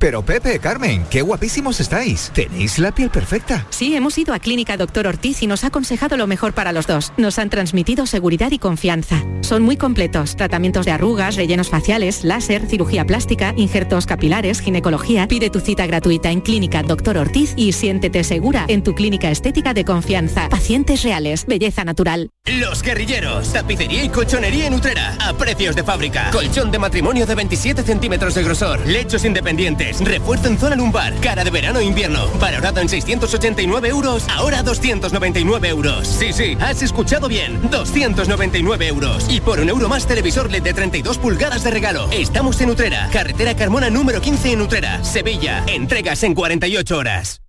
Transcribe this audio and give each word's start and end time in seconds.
Pero 0.00 0.22
Pepe, 0.22 0.60
Carmen, 0.60 1.04
qué 1.10 1.22
guapísimos 1.22 1.80
estáis. 1.80 2.30
Tenéis 2.32 2.78
la 2.78 2.92
piel 2.92 3.10
perfecta. 3.10 3.66
Sí, 3.70 3.96
hemos 3.96 4.16
ido 4.16 4.32
a 4.32 4.38
Clínica 4.38 4.76
Doctor 4.76 5.08
Ortiz 5.08 5.42
y 5.42 5.48
nos 5.48 5.64
ha 5.64 5.68
aconsejado 5.68 6.16
lo 6.16 6.28
mejor 6.28 6.52
para 6.52 6.70
los 6.70 6.86
dos. 6.86 7.12
Nos 7.16 7.40
han 7.40 7.50
transmitido 7.50 8.06
seguridad 8.06 8.52
y 8.52 8.60
confianza. 8.60 9.24
Son 9.40 9.64
muy 9.64 9.76
completos. 9.76 10.36
Tratamientos 10.36 10.86
de 10.86 10.92
arrugas, 10.92 11.34
rellenos 11.34 11.68
faciales, 11.68 12.22
láser, 12.22 12.68
cirugía 12.68 13.04
plástica, 13.04 13.54
injertos 13.56 14.06
capilares, 14.06 14.60
ginecología. 14.60 15.26
Pide 15.26 15.50
tu 15.50 15.58
cita 15.58 15.84
gratuita 15.84 16.30
en 16.30 16.42
Clínica 16.42 16.84
Doctor 16.84 17.18
Ortiz 17.18 17.54
y 17.56 17.72
siéntete 17.72 18.22
segura 18.22 18.66
en 18.68 18.84
tu 18.84 18.94
clínica 18.94 19.32
estética 19.32 19.74
de 19.74 19.84
confianza. 19.84 20.48
Pacientes 20.48 21.02
reales, 21.02 21.44
belleza 21.44 21.82
natural. 21.82 22.30
Los 22.44 22.84
guerrilleros, 22.84 23.52
tapicería 23.52 24.04
y 24.04 24.10
colchonería 24.10 24.68
en 24.68 24.74
Utrera, 24.74 25.18
a 25.20 25.36
precios 25.36 25.74
de 25.74 25.82
fábrica. 25.82 26.30
Colchón 26.30 26.70
de 26.70 26.78
matrimonio 26.78 27.26
de 27.26 27.34
27 27.34 27.82
centímetros 27.82 28.36
de 28.36 28.44
grosor, 28.44 28.86
lechos 28.86 29.24
independientes 29.24 29.87
refuerzo 30.00 30.48
en 30.48 30.58
zona 30.58 30.76
lumbar, 30.76 31.14
cara 31.20 31.44
de 31.44 31.50
verano 31.50 31.78
e 31.78 31.84
invierno, 31.84 32.26
valorado 32.40 32.80
en 32.80 32.88
689 32.88 33.88
euros, 33.88 34.26
ahora 34.28 34.62
299 34.62 35.68
euros. 35.68 36.06
Sí, 36.06 36.32
sí, 36.32 36.56
has 36.60 36.82
escuchado 36.82 37.28
bien, 37.28 37.60
299 37.70 38.86
euros. 38.86 39.26
Y 39.28 39.40
por 39.40 39.60
un 39.60 39.68
euro 39.68 39.88
más 39.88 40.06
televisor 40.06 40.50
LED 40.50 40.62
de 40.62 40.74
32 40.74 41.18
pulgadas 41.18 41.64
de 41.64 41.70
regalo. 41.70 42.08
Estamos 42.10 42.60
en 42.60 42.70
Utrera, 42.70 43.08
carretera 43.12 43.54
Carmona 43.56 43.90
número 43.90 44.20
15 44.20 44.52
en 44.52 44.60
Utrera, 44.62 45.04
Sevilla. 45.04 45.64
Entregas 45.66 46.22
en 46.22 46.34
48 46.34 46.96
horas. 46.96 47.40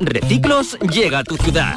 Reciclos 0.00 0.78
llega 0.80 1.20
a 1.20 1.24
tu 1.24 1.36
ciudad. 1.36 1.76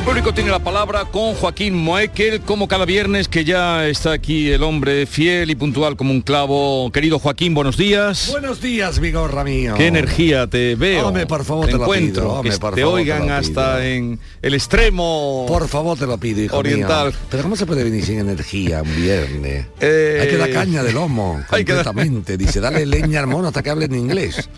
El 0.00 0.06
público 0.06 0.32
tiene 0.32 0.50
la 0.50 0.58
palabra 0.58 1.04
con 1.04 1.34
Joaquín 1.34 1.74
Moekel, 1.76 2.40
como 2.40 2.66
cada 2.68 2.86
viernes, 2.86 3.28
que 3.28 3.44
ya 3.44 3.86
está 3.86 4.12
aquí 4.12 4.50
el 4.50 4.62
hombre 4.62 5.04
fiel 5.04 5.50
y 5.50 5.54
puntual 5.54 5.94
como 5.94 6.10
un 6.10 6.22
clavo. 6.22 6.90
Querido 6.90 7.18
Joaquín, 7.18 7.52
buenos 7.52 7.76
días. 7.76 8.28
Buenos 8.30 8.62
días, 8.62 8.98
Vigorra 8.98 9.44
mío. 9.44 9.74
Qué 9.76 9.86
energía 9.88 10.46
te 10.46 10.74
veo. 10.74 11.06
Hombre, 11.06 11.26
por 11.26 11.44
favor, 11.44 11.66
te, 11.66 11.72
encuentro. 11.72 12.22
lo 12.22 12.28
pido. 12.28 12.32
Hombre, 12.38 12.50
que 12.52 12.58
por 12.58 12.74
te 12.74 12.80
favor, 12.80 12.98
oigan 12.98 13.26
te 13.26 13.32
hasta 13.34 13.86
en 13.86 14.18
el 14.40 14.54
extremo. 14.54 15.44
Por 15.46 15.68
favor, 15.68 15.98
te 15.98 16.06
lo 16.06 16.16
pido, 16.18 16.42
hijo 16.42 16.56
Oriental. 16.56 17.08
mío. 17.08 17.16
Pero 17.30 17.42
¿cómo 17.42 17.54
se 17.54 17.66
puede 17.66 17.84
venir 17.84 18.02
sin 18.04 18.18
energía 18.20 18.82
un 18.82 18.96
viernes? 18.96 19.66
Eh, 19.80 20.18
Hay 20.22 20.28
que 20.28 20.36
dar 20.38 20.50
caña 20.50 20.82
de 20.82 20.92
lomo, 20.94 21.44
hay 21.50 21.64
que 21.64 21.74
dar- 21.74 21.84
completamente. 21.84 22.38
Dice, 22.38 22.58
dale 22.60 22.86
leña 22.86 23.20
al 23.20 23.26
mono 23.26 23.48
hasta 23.48 23.62
que 23.62 23.68
hable 23.68 23.84
en 23.84 23.94
inglés. 23.94 24.48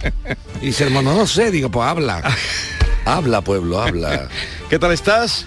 Y 0.63 0.67
dice 0.67 0.85
el 0.85 0.91
mono, 0.91 1.13
no 1.17 1.27
sé, 1.27 1.51
digo, 1.51 1.69
pues 1.69 1.87
habla. 1.87 2.23
Habla, 3.05 3.41
pueblo, 3.43 3.81
habla. 3.83 4.29
¿Qué 4.71 4.79
tal 4.79 4.93
estás? 4.93 5.45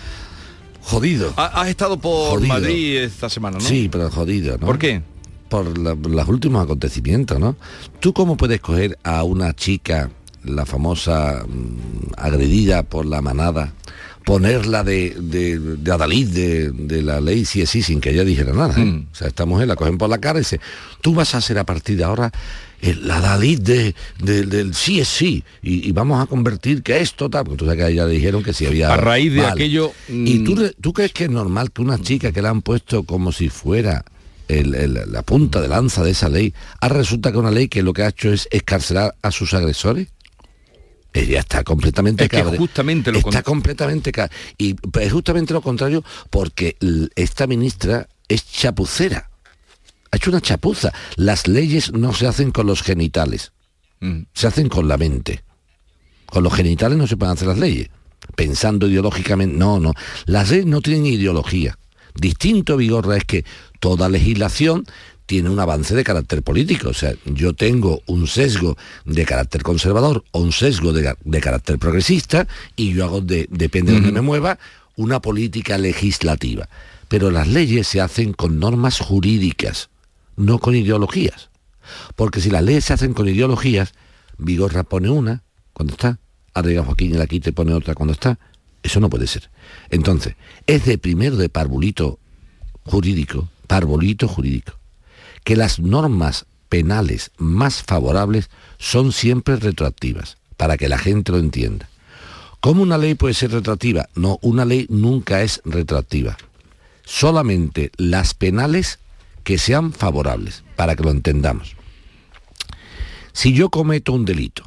Jodido. 0.81 1.33
Ha- 1.37 1.61
Has 1.61 1.69
estado 1.69 1.97
por 1.99 2.31
Jodido. 2.39 2.53
Madrid 2.53 2.97
esta 2.97 3.29
semana, 3.29 3.57
¿no? 3.57 3.63
Sí, 3.65 3.89
pero 3.91 4.09
jodido, 4.11 4.57
¿no? 4.57 4.67
¿Por 4.67 4.77
qué? 4.77 5.01
Por 5.49 5.77
la- 5.77 5.95
los 5.95 6.27
últimos 6.27 6.63
acontecimientos, 6.63 7.39
¿no? 7.39 7.55
¿Tú 7.99 8.13
cómo 8.13 8.37
puedes 8.37 8.59
coger 8.61 8.97
a 9.03 9.23
una 9.23 9.55
chica, 9.55 10.09
la 10.43 10.65
famosa 10.65 11.43
mm, 11.47 12.13
agredida 12.17 12.83
por 12.83 13.05
la 13.05 13.21
manada, 13.21 13.73
ponerla 14.25 14.83
de, 14.83 15.15
de, 15.19 15.57
de 15.59 15.91
adalid 15.91 16.27
de, 16.29 16.71
de 16.71 17.01
la 17.03 17.21
ley 17.21 17.45
sí 17.45 17.61
es 17.61 17.69
sí 17.69 17.81
sin 17.81 17.99
que 18.01 18.11
ella 18.11 18.23
dijera 18.23 18.53
nada? 18.53 18.75
¿eh? 18.77 18.83
Mm. 18.85 19.07
O 19.11 19.15
sea, 19.15 19.27
esta 19.27 19.45
mujer 19.45 19.67
la 19.67 19.75
cogen 19.75 19.97
por 19.97 20.09
la 20.09 20.19
cara 20.19 20.37
y 20.39 20.41
dice, 20.41 20.59
tú 21.01 21.15
vas 21.15 21.33
a 21.33 21.41
ser 21.41 21.57
a 21.57 21.63
partir 21.63 21.97
de 21.97 22.03
ahora 22.03 22.31
el 22.81 23.09
adalid 23.09 23.59
de, 23.59 23.95
de- 24.19 24.43
del 24.45 24.73
sí 24.75 24.99
es 24.99 25.07
sí 25.07 25.43
y, 25.63 25.87
y 25.87 25.91
vamos 25.91 26.21
a 26.21 26.25
convertir 26.27 26.83
que 26.83 26.99
esto 26.99 27.29
tal, 27.29 27.45
porque 27.45 27.57
tú 27.57 27.65
sabes 27.65 27.77
que 27.79 27.83
a 27.85 27.89
ella 27.89 28.05
le 28.05 28.13
dijeron 28.13 28.43
que 28.43 28.53
si 28.53 28.65
había... 28.65 28.93
A 28.93 28.97
raíz 28.97 29.33
de 29.33 29.41
Vale. 29.41 29.51
aquello, 29.53 29.91
¿Y 30.09 30.39
mm, 30.39 30.43
tú, 30.43 30.71
tú 30.81 30.93
crees 30.93 31.11
que 31.13 31.25
es 31.25 31.29
normal 31.29 31.71
que 31.71 31.81
una 31.81 31.97
chica 31.99 32.31
que 32.31 32.41
la 32.41 32.49
han 32.49 32.61
puesto 32.61 33.03
como 33.03 33.31
si 33.31 33.49
fuera 33.49 34.03
el- 34.47 34.75
el- 34.75 34.99
la 35.11 35.21
punta 35.23 35.59
de 35.61 35.67
lanza 35.67 36.03
de 36.03 36.11
esa 36.11 36.29
ley, 36.29 36.53
ahora 36.81 36.97
resulta 36.97 37.31
que 37.31 37.37
una 37.37 37.51
ley 37.51 37.67
que 37.67 37.81
lo 37.81 37.93
que 37.93 38.03
ha 38.03 38.09
hecho 38.09 38.31
es 38.31 38.47
escarcelar 38.51 39.15
a 39.21 39.31
sus 39.31 39.53
agresores? 39.53 40.07
Ella 41.13 41.39
está 41.39 41.63
completamente 41.63 42.25
Es 42.25 42.29
que 42.29 42.43
justamente 42.43 43.09
lo 43.11 43.19
está 43.19 43.41
completamente 43.41 44.11
y 44.57 44.75
es 44.99 45.11
justamente 45.13 45.53
lo 45.53 45.61
contrario 45.61 46.03
porque 46.29 46.75
esta 47.15 47.47
ministra 47.47 48.07
es 48.27 48.45
chapucera 48.51 49.29
ha 50.15 50.17
hecho 50.17 50.29
una 50.29 50.39
chapuza 50.39 50.93
las 51.17 51.45
leyes 51.47 51.91
no 51.91 52.13
se 52.13 52.25
hacen 52.25 52.51
con 52.51 52.67
los 52.67 52.81
genitales 52.81 53.51
mm, 53.99 54.21
se 54.33 54.47
hacen 54.47 54.69
con 54.69 54.87
la 54.87 54.97
mente. 54.97 55.43
Con 56.25 56.43
los 56.43 56.53
genitales 56.53 56.97
no 56.97 57.05
se 57.05 57.17
pueden 57.17 57.33
hacer 57.33 57.49
las 57.49 57.59
leyes. 57.59 57.89
Pensando 58.35 58.87
ideológicamente, 58.87 59.57
no, 59.57 59.79
no. 59.79 59.93
Las 60.25 60.49
leyes 60.49 60.65
no 60.65 60.81
tienen 60.81 61.05
ideología. 61.05 61.77
Distinto, 62.15 62.77
Vigorra, 62.77 63.17
es 63.17 63.25
que 63.25 63.45
toda 63.79 64.09
legislación 64.09 64.85
tiene 65.25 65.49
un 65.49 65.59
avance 65.59 65.93
de 65.95 66.03
carácter 66.03 66.43
político. 66.43 66.89
O 66.89 66.93
sea, 66.93 67.13
yo 67.25 67.53
tengo 67.53 68.01
un 68.05 68.27
sesgo 68.27 68.77
de 69.03 69.25
carácter 69.25 69.63
conservador 69.63 70.23
o 70.31 70.39
un 70.39 70.51
sesgo 70.51 70.93
de, 70.93 71.15
carácter 71.41 71.77
progresista 71.77 72.47
y 72.75 72.93
yo 72.93 73.05
hago, 73.05 73.21
de, 73.21 73.47
depende 73.49 73.91
de 73.91 73.99
donde 73.99 74.13
me 74.13 74.21
mueva, 74.21 74.57
una 74.95 75.19
política 75.21 75.77
legislativa. 75.77 76.69
Pero 77.07 77.31
las 77.31 77.47
leyes 77.47 77.87
se 77.87 78.01
hacen 78.01 78.33
con 78.33 78.59
normas 78.59 78.99
jurídicas, 78.99 79.89
no 80.35 80.59
con 80.59 80.75
ideologías. 80.75 81.49
Porque 82.15 82.41
si 82.41 82.49
las 82.49 82.63
leyes 82.63 82.85
se 82.85 82.93
hacen 82.93 83.13
con 83.13 83.27
ideologías, 83.27 83.93
Vigorra 84.37 84.83
pone 84.83 85.09
una 85.09 85.43
cuando 85.73 85.93
está, 85.93 86.19
arriba 86.53 86.83
Joaquín 86.83 87.11
y 87.11 87.17
la 87.17 87.27
quita 87.27 87.49
y 87.49 87.53
pone 87.53 87.73
otra 87.73 87.95
cuando 87.95 88.13
está. 88.13 88.39
Eso 88.81 88.99
no 88.99 89.09
puede 89.09 89.27
ser. 89.27 89.49
Entonces, 89.89 90.35
es 90.67 90.85
de 90.85 90.97
primero 90.97 91.35
de 91.37 91.49
parvulito 91.49 92.19
jurídico 92.83 93.49
parbolito 93.65 94.27
jurídico, 94.27 94.73
que 95.43 95.55
las 95.55 95.79
normas 95.79 96.45
penales 96.69 97.31
más 97.37 97.83
favorables 97.83 98.49
son 98.77 99.11
siempre 99.11 99.55
retroactivas, 99.57 100.37
para 100.57 100.77
que 100.77 100.89
la 100.89 100.97
gente 100.97 101.31
lo 101.31 101.39
entienda. 101.39 101.89
¿Cómo 102.59 102.81
una 102.81 102.97
ley 102.97 103.15
puede 103.15 103.33
ser 103.33 103.51
retroactiva? 103.51 104.09
No, 104.15 104.39
una 104.41 104.65
ley 104.65 104.87
nunca 104.89 105.41
es 105.41 105.61
retroactiva. 105.65 106.37
Solamente 107.03 107.91
las 107.97 108.33
penales 108.33 108.99
que 109.45 109.57
sean 109.57 109.93
favorables, 109.93 110.65
para 110.75 110.97
que 110.97 111.03
lo 111.03 111.11
entendamos. 111.11 111.77
Si 113.31 113.53
yo 113.53 113.69
cometo 113.69 114.11
un 114.11 114.25
delito 114.25 114.63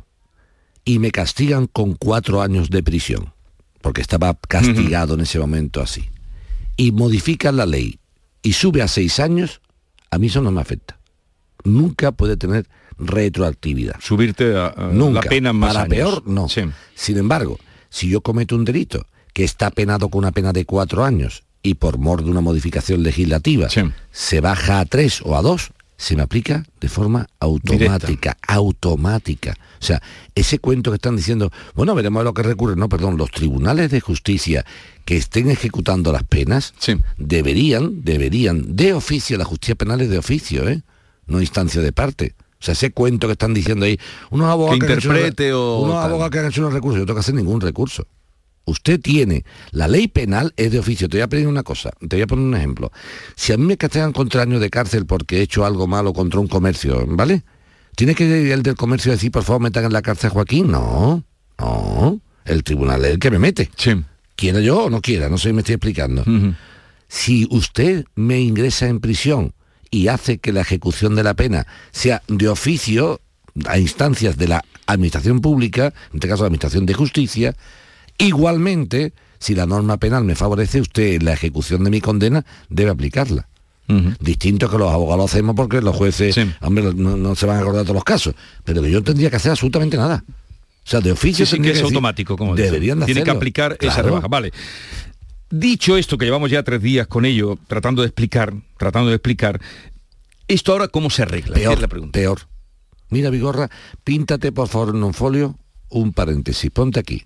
y 0.84 0.98
me 1.00 1.10
castigan 1.10 1.66
con 1.66 1.94
cuatro 1.94 2.40
años 2.40 2.70
de 2.70 2.82
prisión, 2.82 3.34
porque 3.82 4.00
estaba 4.00 4.34
castigado 4.48 5.14
en 5.14 5.20
ese 5.20 5.38
momento 5.38 5.82
así, 5.82 6.08
y 6.76 6.92
modifican 6.92 7.56
la 7.56 7.66
ley 7.66 7.98
y 8.42 8.52
sube 8.54 8.80
a 8.80 8.88
seis 8.88 9.18
años, 9.20 9.60
a 10.10 10.18
mí 10.18 10.28
eso 10.28 10.40
no 10.40 10.50
me 10.52 10.60
afecta. 10.60 10.98
Nunca 11.64 12.12
puede 12.12 12.36
tener 12.36 12.66
retroactividad. 12.98 13.96
Subirte 14.00 14.56
a, 14.56 14.68
a 14.68 14.88
Nunca. 14.92 15.20
la 15.24 15.28
pena 15.28 15.52
más 15.52 15.72
Para 15.74 15.84
años. 15.84 15.94
peor, 15.96 16.22
no. 16.26 16.48
Sí. 16.48 16.62
Sin 16.94 17.18
embargo, 17.18 17.58
si 17.90 18.08
yo 18.08 18.20
cometo 18.20 18.54
un 18.54 18.64
delito 18.64 19.06
que 19.32 19.44
está 19.44 19.70
penado 19.70 20.08
con 20.08 20.20
una 20.20 20.32
pena 20.32 20.52
de 20.52 20.64
cuatro 20.64 21.04
años 21.04 21.42
y 21.62 21.74
por 21.74 21.98
mor 21.98 22.24
de 22.24 22.30
una 22.30 22.40
modificación 22.40 23.02
legislativa 23.02 23.68
se 24.10 24.40
baja 24.40 24.80
a 24.80 24.84
tres 24.84 25.20
o 25.22 25.36
a 25.36 25.42
dos, 25.42 25.72
se 25.96 26.14
me 26.14 26.22
aplica 26.22 26.64
de 26.80 26.88
forma 26.88 27.26
automática, 27.40 28.36
automática. 28.46 29.56
O 29.80 29.84
sea, 29.84 30.00
ese 30.34 30.60
cuento 30.60 30.92
que 30.92 30.94
están 30.94 31.16
diciendo, 31.16 31.50
bueno, 31.74 31.94
veremos 31.94 32.20
a 32.20 32.24
lo 32.24 32.34
que 32.34 32.44
recurre, 32.44 32.76
no, 32.76 32.88
perdón, 32.88 33.16
los 33.16 33.32
tribunales 33.32 33.90
de 33.90 34.00
justicia 34.00 34.64
que 35.04 35.16
estén 35.16 35.50
ejecutando 35.50 36.12
las 36.12 36.22
penas 36.22 36.74
deberían, 37.16 38.04
deberían, 38.04 38.76
de 38.76 38.92
oficio, 38.92 39.36
la 39.38 39.44
justicia 39.44 39.74
penal 39.74 40.00
es 40.00 40.08
de 40.08 40.18
oficio, 40.18 40.68
¿eh? 40.68 40.82
no 41.26 41.40
instancia 41.40 41.82
de 41.82 41.92
parte. 41.92 42.34
O 42.60 42.64
sea, 42.64 42.72
ese 42.72 42.92
cuento 42.92 43.26
que 43.26 43.32
están 43.32 43.54
diciendo 43.54 43.84
ahí, 43.84 43.98
unos 44.30 44.48
abogados 44.48 44.78
Que 44.80 44.86
han 44.86 44.98
hecho 44.98 45.08
interprete 45.08 45.52
o 45.52 45.80
unos 45.80 45.96
abogados 45.96 46.30
que 46.30 46.38
han 46.40 46.46
hecho 46.46 46.60
unos 46.60 46.72
recursos, 46.72 46.96
yo 46.96 47.02
no 47.02 47.06
tengo 47.06 47.16
que 47.16 47.20
hacer 47.20 47.34
ningún 47.34 47.60
recurso. 47.60 48.06
Usted 48.68 49.00
tiene, 49.00 49.44
la 49.70 49.88
ley 49.88 50.08
penal 50.08 50.52
es 50.56 50.70
de 50.70 50.78
oficio. 50.78 51.08
Te 51.08 51.16
voy 51.16 51.22
a 51.22 51.28
pedir 51.28 51.46
una 51.46 51.62
cosa, 51.62 51.90
te 52.06 52.16
voy 52.16 52.22
a 52.22 52.26
poner 52.26 52.44
un 52.44 52.54
ejemplo. 52.54 52.92
Si 53.34 53.52
a 53.52 53.56
mí 53.56 53.64
me 53.64 53.76
castigan 53.76 54.12
contra 54.12 54.42
años 54.42 54.60
de 54.60 54.70
cárcel 54.70 55.06
porque 55.06 55.38
he 55.38 55.42
hecho 55.42 55.64
algo 55.64 55.86
malo 55.86 56.12
contra 56.12 56.38
un 56.40 56.48
comercio, 56.48 57.04
¿vale? 57.08 57.42
¿Tiene 57.96 58.14
que 58.14 58.24
ir 58.24 58.52
el 58.52 58.62
del 58.62 58.76
comercio 58.76 59.10
a 59.10 59.14
decir, 59.14 59.32
por 59.32 59.42
favor, 59.42 59.62
metan 59.62 59.84
en 59.84 59.92
la 59.92 60.02
cárcel 60.02 60.28
a 60.30 60.34
Joaquín? 60.34 60.70
No, 60.70 61.24
no. 61.58 62.20
El 62.44 62.62
tribunal 62.62 63.04
es 63.04 63.12
el 63.12 63.18
que 63.18 63.30
me 63.30 63.38
mete. 63.38 63.70
Quiera 64.36 64.60
yo 64.60 64.84
o 64.84 64.90
no 64.90 65.00
quiera, 65.00 65.28
no 65.28 65.36
sé 65.36 65.48
si 65.48 65.52
me 65.52 65.60
estoy 65.60 65.74
explicando. 65.74 66.24
Si 67.08 67.48
usted 67.50 68.04
me 68.14 68.40
ingresa 68.40 68.86
en 68.86 69.00
prisión 69.00 69.52
y 69.90 70.08
hace 70.08 70.38
que 70.38 70.52
la 70.52 70.60
ejecución 70.60 71.14
de 71.14 71.24
la 71.24 71.34
pena 71.34 71.66
sea 71.90 72.22
de 72.28 72.48
oficio 72.48 73.20
a 73.66 73.78
instancias 73.78 74.36
de 74.36 74.48
la 74.48 74.64
administración 74.86 75.40
pública, 75.40 75.86
en 76.10 76.16
este 76.16 76.28
caso 76.28 76.42
la 76.42 76.48
administración 76.48 76.86
de 76.86 76.94
justicia, 76.94 77.56
igualmente, 78.18 79.12
si 79.38 79.54
la 79.54 79.66
norma 79.66 79.96
penal 79.98 80.24
me 80.24 80.34
favorece, 80.34 80.80
usted 80.80 81.14
en 81.14 81.24
la 81.24 81.32
ejecución 81.32 81.84
de 81.84 81.90
mi 81.90 82.00
condena 82.00 82.44
debe 82.68 82.90
aplicarla. 82.90 83.48
Distinto 84.20 84.68
que 84.68 84.76
los 84.76 84.92
abogados 84.92 85.30
hacemos 85.32 85.56
porque 85.56 85.80
los 85.80 85.96
jueces, 85.96 86.36
hombre, 86.60 86.92
no, 86.94 87.16
no 87.16 87.34
se 87.34 87.46
van 87.46 87.56
a 87.56 87.60
acordar 87.60 87.84
todos 87.84 87.94
los 87.94 88.04
casos, 88.04 88.34
pero 88.62 88.82
que 88.82 88.90
yo 88.90 89.02
tendría 89.02 89.30
que 89.30 89.36
hacer 89.36 89.50
absolutamente 89.50 89.96
nada. 89.96 90.24
O 90.28 90.90
sea, 90.90 91.00
de 91.00 91.12
oficio 91.12 91.46
Sí, 91.46 91.56
sí, 91.56 91.62
que 91.62 91.68
es 91.68 91.74
decir, 91.74 91.84
automático, 91.86 92.36
como 92.36 92.54
deberían 92.54 93.00
de 93.00 93.06
Tiene 93.06 93.22
que 93.22 93.30
aplicar 93.30 93.78
esa 93.80 93.94
Claro. 93.94 94.08
rebaja. 94.08 94.28
Vale. 94.28 94.52
Dicho 95.50 95.96
esto, 95.96 96.18
que 96.18 96.26
llevamos 96.26 96.50
ya 96.50 96.62
tres 96.62 96.82
días 96.82 97.06
con 97.06 97.24
ello, 97.24 97.58
tratando 97.66 98.02
de 98.02 98.08
explicar, 98.08 98.52
tratando 98.76 99.08
de 99.08 99.16
explicar, 99.16 99.58
¿esto 100.48 100.72
ahora 100.72 100.88
cómo 100.88 101.08
se 101.08 101.22
arregla? 101.22 101.52
Esa 101.56 101.60
Peor, 101.60 101.74
es 101.74 101.80
la 101.80 101.88
pregunta. 101.88 102.18
peor. 102.18 102.40
Mira, 103.08 103.30
Vigorra, 103.30 103.70
píntate 104.04 104.52
por 104.52 104.68
favor 104.68 104.94
en 104.94 105.02
un 105.02 105.14
folio 105.14 105.56
un 105.88 106.12
paréntesis. 106.12 106.70
Ponte 106.70 107.00
aquí. 107.00 107.22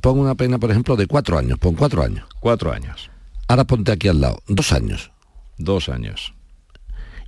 Pon 0.00 0.18
una 0.18 0.34
pena, 0.34 0.58
por 0.58 0.70
ejemplo, 0.70 0.96
de 0.96 1.06
cuatro 1.06 1.38
años. 1.38 1.58
Pon 1.58 1.74
cuatro 1.74 2.02
años. 2.02 2.24
Cuatro 2.40 2.72
años. 2.72 3.10
Ahora 3.48 3.64
ponte 3.64 3.92
aquí 3.92 4.08
al 4.08 4.20
lado. 4.20 4.42
Dos 4.46 4.72
años. 4.72 5.10
Dos 5.58 5.88
años. 5.88 6.34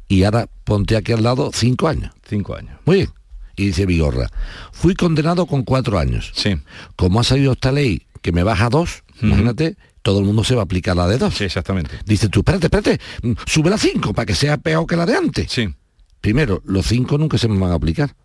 Y 0.09 0.25
ahora 0.25 0.49
ponte 0.65 0.97
aquí 0.97 1.13
al 1.13 1.23
lado 1.23 1.51
cinco 1.53 1.89
años. 1.89 2.13
Cinco 2.29 2.57
años. 2.57 2.79
Muy 2.85 2.97
bien. 2.97 3.11
Y 3.57 3.67
dice 3.67 3.87
Vigorra, 3.87 4.31
fui 4.73 4.95
condenado 4.95 5.47
con 5.47 5.63
cuatro 5.63 5.99
años. 5.99 6.33
Sí. 6.35 6.57
Como 6.97 7.21
ha 7.21 7.25
salido 7.25 7.53
esta 7.53 7.73
ley 7.73 8.07
que 8.21 8.33
me 8.33 8.43
baja 8.43 8.67
a 8.67 8.71
dos, 8.71 9.05
imagínate, 9.23 9.77
todo 10.03 10.19
el 10.19 10.25
mundo 10.25 10.43
se 10.45 10.55
va 10.55 10.63
a 10.63 10.65
aplicar 10.65 10.97
la 10.97 11.07
de 11.07 11.19
dos. 11.19 11.35
Sí, 11.35 11.45
exactamente. 11.45 11.99
Dice 12.05 12.29
tú, 12.29 12.41
espérate, 12.41 12.67
espérate, 12.67 13.01
sube 13.47 13.71
la 13.71 13.79
cinco 13.79 14.13
para 14.13 14.27
que 14.27 14.35
sea 14.35 14.57
peor 14.59 14.87
que 14.87 14.97
la 14.97 15.07
de 15.07 15.17
antes. 15.17 15.53
Sí. 15.53 15.73
Primero, 16.21 16.63
los 16.65 16.87
cinco 16.87 17.17
nunca 17.17 17.39
se 17.39 17.49
me 17.49 17.59
van 17.59 17.71
a 17.71 17.75
aplicar, 17.75 18.17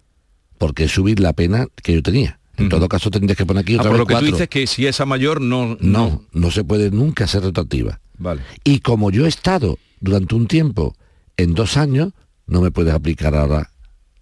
porque 0.58 0.86
es 0.86 0.92
subir 0.92 1.20
la 1.20 1.34
pena 1.34 1.68
que 1.84 1.94
yo 1.94 2.02
tenía. 2.02 2.39
En 2.60 2.70
todo 2.70 2.88
caso 2.90 3.10
tendrías 3.10 3.38
que 3.38 3.46
poner 3.46 3.62
aquí 3.64 3.76
Ah, 3.76 3.80
otra 3.80 3.92
por 3.92 4.00
vez 4.00 4.00
lo 4.00 4.06
que 4.08 4.16
tú 4.26 4.32
dices 4.34 4.48
que 4.50 4.68
si 4.68 4.86
es 4.88 5.00
a 5.00 5.06
mayor 5.06 5.42
no... 5.42 5.78
No, 5.80 6.24
no 6.32 6.52
se 6.52 6.64
puede 6.64 6.92
nunca 6.92 7.26
ser 7.28 7.44
retroactiva. 7.44 8.00
Vale. 8.18 8.42
Y 8.64 8.80
como 8.80 9.12
yo 9.12 9.26
he 9.26 9.30
estado 9.30 9.78
durante 10.02 10.36
un 10.36 10.48
tiempo 10.48 10.96
en 11.38 11.54
dos 11.56 11.78
años, 11.78 12.12
no 12.48 12.62
me 12.62 12.72
puedes 12.72 12.94
aplicar 12.94 13.34
ahora 13.36 13.72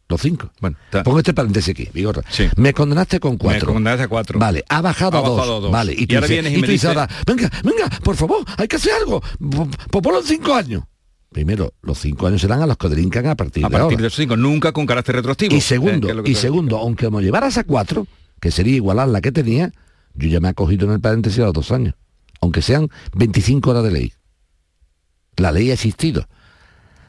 los 0.10 0.22
cinco. 0.22 0.52
Bueno, 0.62 0.78
Pongo 1.04 1.18
este 1.20 1.34
paréntesis 1.34 1.72
aquí, 1.72 1.90
Vigorra. 1.94 2.22
Me 2.56 2.74
condenaste 2.74 3.20
con 3.20 3.38
cuatro. 3.38 3.68
Me 3.68 3.74
condenaste 3.74 4.04
a 4.04 4.08
cuatro. 4.08 4.40
Vale, 4.40 4.64
ha 4.70 4.82
bajado, 4.82 5.18
Ha 5.18 5.22
a, 5.22 5.24
dos. 5.28 5.38
bajado 5.38 5.58
a 5.58 5.60
dos. 5.62 5.72
Vale, 5.72 5.94
y, 5.94 6.04
Y 6.04 6.08
tú 6.08 6.16
ahora 6.16 6.28
dices- 6.28 6.36
vienes 6.44 6.52
y 6.54 6.56
y 6.56 6.62
me 6.62 6.68
tú 6.68 6.72
dices 6.72 6.88
ahora, 6.90 7.10
venga, 7.26 7.50
venga, 7.64 7.90
por 8.04 8.16
favor, 8.16 8.46
hay 8.58 8.68
que 8.68 8.76
hacer 8.78 8.94
algo. 8.94 9.22
Pues 9.92 10.04
ponlo 10.04 10.20
en 10.22 10.26
cinco 10.26 10.54
años. 10.54 10.84
Primero, 11.30 11.74
los 11.82 12.00
cinco 12.00 12.26
años 12.28 12.40
serán 12.40 12.62
a 12.62 12.68
los 12.68 12.78
que 12.78 12.88
delincan 12.88 13.28
a 13.28 13.36
partir 13.36 13.66
A 13.66 13.68
de 13.68 13.72
partir 13.74 13.84
ahora. 13.84 13.98
de 14.02 14.08
esos 14.08 14.18
cinco, 14.18 14.38
nunca 14.38 14.72
con 14.72 14.86
carácter 14.86 15.16
retroactivo. 15.16 15.54
Y 15.56 15.60
segundo, 15.62 16.24
y 16.26 16.36
segundo, 16.36 16.78
aunque 16.78 17.10
me 17.12 17.22
llevaras 17.22 17.58
a 17.58 17.64
cuatro, 17.66 18.08
que 18.40 18.52
sería 18.52 18.76
igualar 18.76 19.08
la 19.08 19.22
que 19.22 19.32
tenía, 19.32 19.72
yo 20.14 20.30
ya 20.30 20.40
me 20.40 20.48
he 20.48 20.52
acogido 20.52 20.88
en 20.88 20.94
el 20.94 21.00
paréntesis 21.00 21.40
a 21.40 21.46
los 21.46 21.54
dos 21.54 21.72
años. 21.72 21.96
Aunque 22.42 22.62
sean 22.62 22.90
25 23.16 23.70
horas 23.70 23.84
de 23.84 23.92
ley. 23.92 24.14
La 25.36 25.52
ley 25.52 25.70
ha 25.72 25.74
existido. 25.74 26.28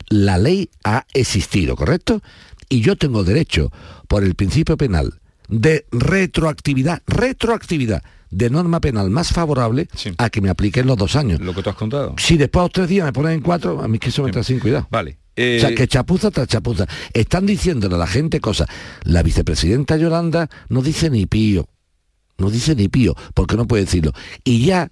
La 0.09 0.39
ley 0.39 0.71
ha 0.85 1.07
existido, 1.13 1.77
¿correcto? 1.77 2.23
Y 2.69 2.81
yo 2.81 2.97
tengo 2.97 3.25
derecho, 3.25 3.71
por 4.09 4.25
el 4.25 4.35
principio 4.35 4.77
penal, 4.77 5.21
de 5.49 5.87
retroactividad, 5.91 7.03
retroactividad 7.07 8.03
de 8.31 8.51
norma 8.51 8.81
penal 8.81 9.09
más 9.11 9.33
favorable 9.33 9.89
a 10.19 10.29
que 10.29 10.41
me 10.41 10.51
apliquen 10.51 10.87
los 10.87 10.99
dos 10.99 11.17
años. 11.17 11.41
Lo 11.41 11.55
que 11.55 11.63
tú 11.63 11.71
has 11.71 11.77
contado. 11.77 12.15
Si 12.19 12.37
después 12.37 12.61
a 12.61 12.65
los 12.65 12.73
tres 12.73 12.89
días 12.89 13.07
me 13.07 13.13
ponen 13.13 13.33
en 13.33 13.41
cuatro, 13.41 13.83
a 13.83 13.89
mí 13.89 13.99
que 13.99 14.11
eso 14.11 14.23
me 14.23 14.45
sin 14.45 14.61
cuidado. 14.61 14.87
Vale. 14.91 15.19
O 15.56 15.61
sea, 15.61 15.70
Eh, 15.70 15.75
que 15.75 15.87
chapuza 15.87 16.30
tras 16.30 16.49
chapuza. 16.49 16.87
Están 17.12 17.47
diciéndole 17.47 17.95
a 17.95 17.99
la 17.99 18.07
gente 18.07 18.40
cosas. 18.40 18.68
La 19.04 19.23
vicepresidenta 19.23 19.97
Yolanda 19.97 20.49
no 20.68 20.83
dice 20.83 21.11
ni 21.11 21.26
pío. 21.26 21.68
No 22.38 22.50
dice 22.50 22.75
ni 22.75 22.88
pío, 22.88 23.14
porque 23.35 23.57
no 23.57 23.66
puede 23.66 23.85
decirlo. 23.85 24.12
Y 24.45 24.64
ya, 24.64 24.90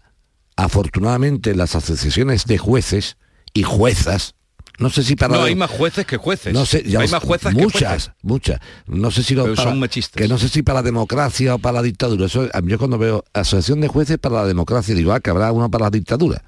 afortunadamente, 0.57 1.55
las 1.55 1.75
asociaciones 1.75 2.45
de 2.47 2.59
jueces 2.59 3.17
y 3.55 3.63
juezas, 3.63 4.35
no 4.79 4.91
sé 4.91 5.03
si 5.05 5.17
para... 5.17 5.37
No, 5.37 5.43
hay 5.45 5.55
más 5.55 5.71
jueces 5.71 6.05
que 6.07 6.17
jueces. 6.17 6.53
No 6.53 6.67
sé, 6.67 6.83
ya 6.87 7.01
hay 7.01 7.09
más 7.09 7.23
juezas 7.23 7.55
muchas, 7.55 7.81
que 7.81 7.87
jueces. 7.89 8.13
muchas. 8.23 8.61
No 8.87 9.11
sé 9.11 9.23
si 9.23 9.35
lo 9.35 9.45
Pero 9.45 9.55
para- 9.57 9.71
son 9.71 9.79
machistas. 9.79 10.21
que 10.21 10.29
no 10.29 10.39
sé 10.39 10.49
si 10.49 10.63
para 10.63 10.81
la 10.81 10.83
democracia 10.83 11.55
o 11.55 11.59
para 11.59 11.75
la 11.79 11.83
dictadura. 11.83 12.27
Eso, 12.27 12.49
yo 12.65 12.79
cuando 12.79 12.99
veo 12.99 13.25
asociación 13.33 13.81
de 13.81 13.89
jueces 13.89 14.19
para 14.19 14.37
la 14.37 14.45
democracia 14.47 14.95
digo, 14.95 15.13
ah, 15.13 15.21
que 15.21 15.31
habrá 15.31 15.53
una 15.53 15.69
para 15.69 15.85
la 15.87 15.91
dictadura. 15.91 16.43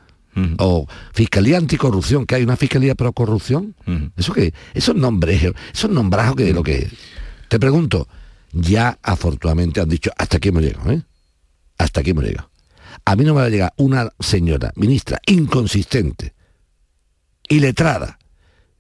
O 0.58 0.86
fiscalía 1.12 1.58
anticorrupción, 1.58 2.26
que 2.26 2.36
hay 2.36 2.42
una 2.42 2.56
fiscalía 2.56 2.94
pro 2.94 3.12
corrupción. 3.12 3.74
Eso 4.16 4.32
que, 4.32 4.52
esos 4.74 4.94
nombres, 4.94 5.52
esos 5.72 5.90
nombrados 5.90 6.36
que 6.36 6.52
lo 6.52 6.62
que. 6.62 6.90
Te 7.48 7.58
pregunto, 7.58 8.08
ya 8.52 8.98
afortunadamente 9.02 9.80
han 9.80 9.88
dicho, 9.88 10.10
hasta 10.16 10.36
aquí 10.36 10.48
hemos 10.48 10.62
llegado, 10.62 10.90
¿eh? 10.92 11.02
Hasta 11.78 12.00
aquí 12.00 12.10
hemos 12.10 12.24
llegado. 12.24 12.50
A 13.04 13.16
mí 13.16 13.24
no 13.24 13.34
me 13.34 13.40
va 13.40 13.46
a 13.46 13.50
llegar 13.50 13.72
una 13.76 14.10
señora 14.20 14.72
ministra 14.76 15.20
inconsistente, 15.26 16.34
iletrada, 17.48 18.18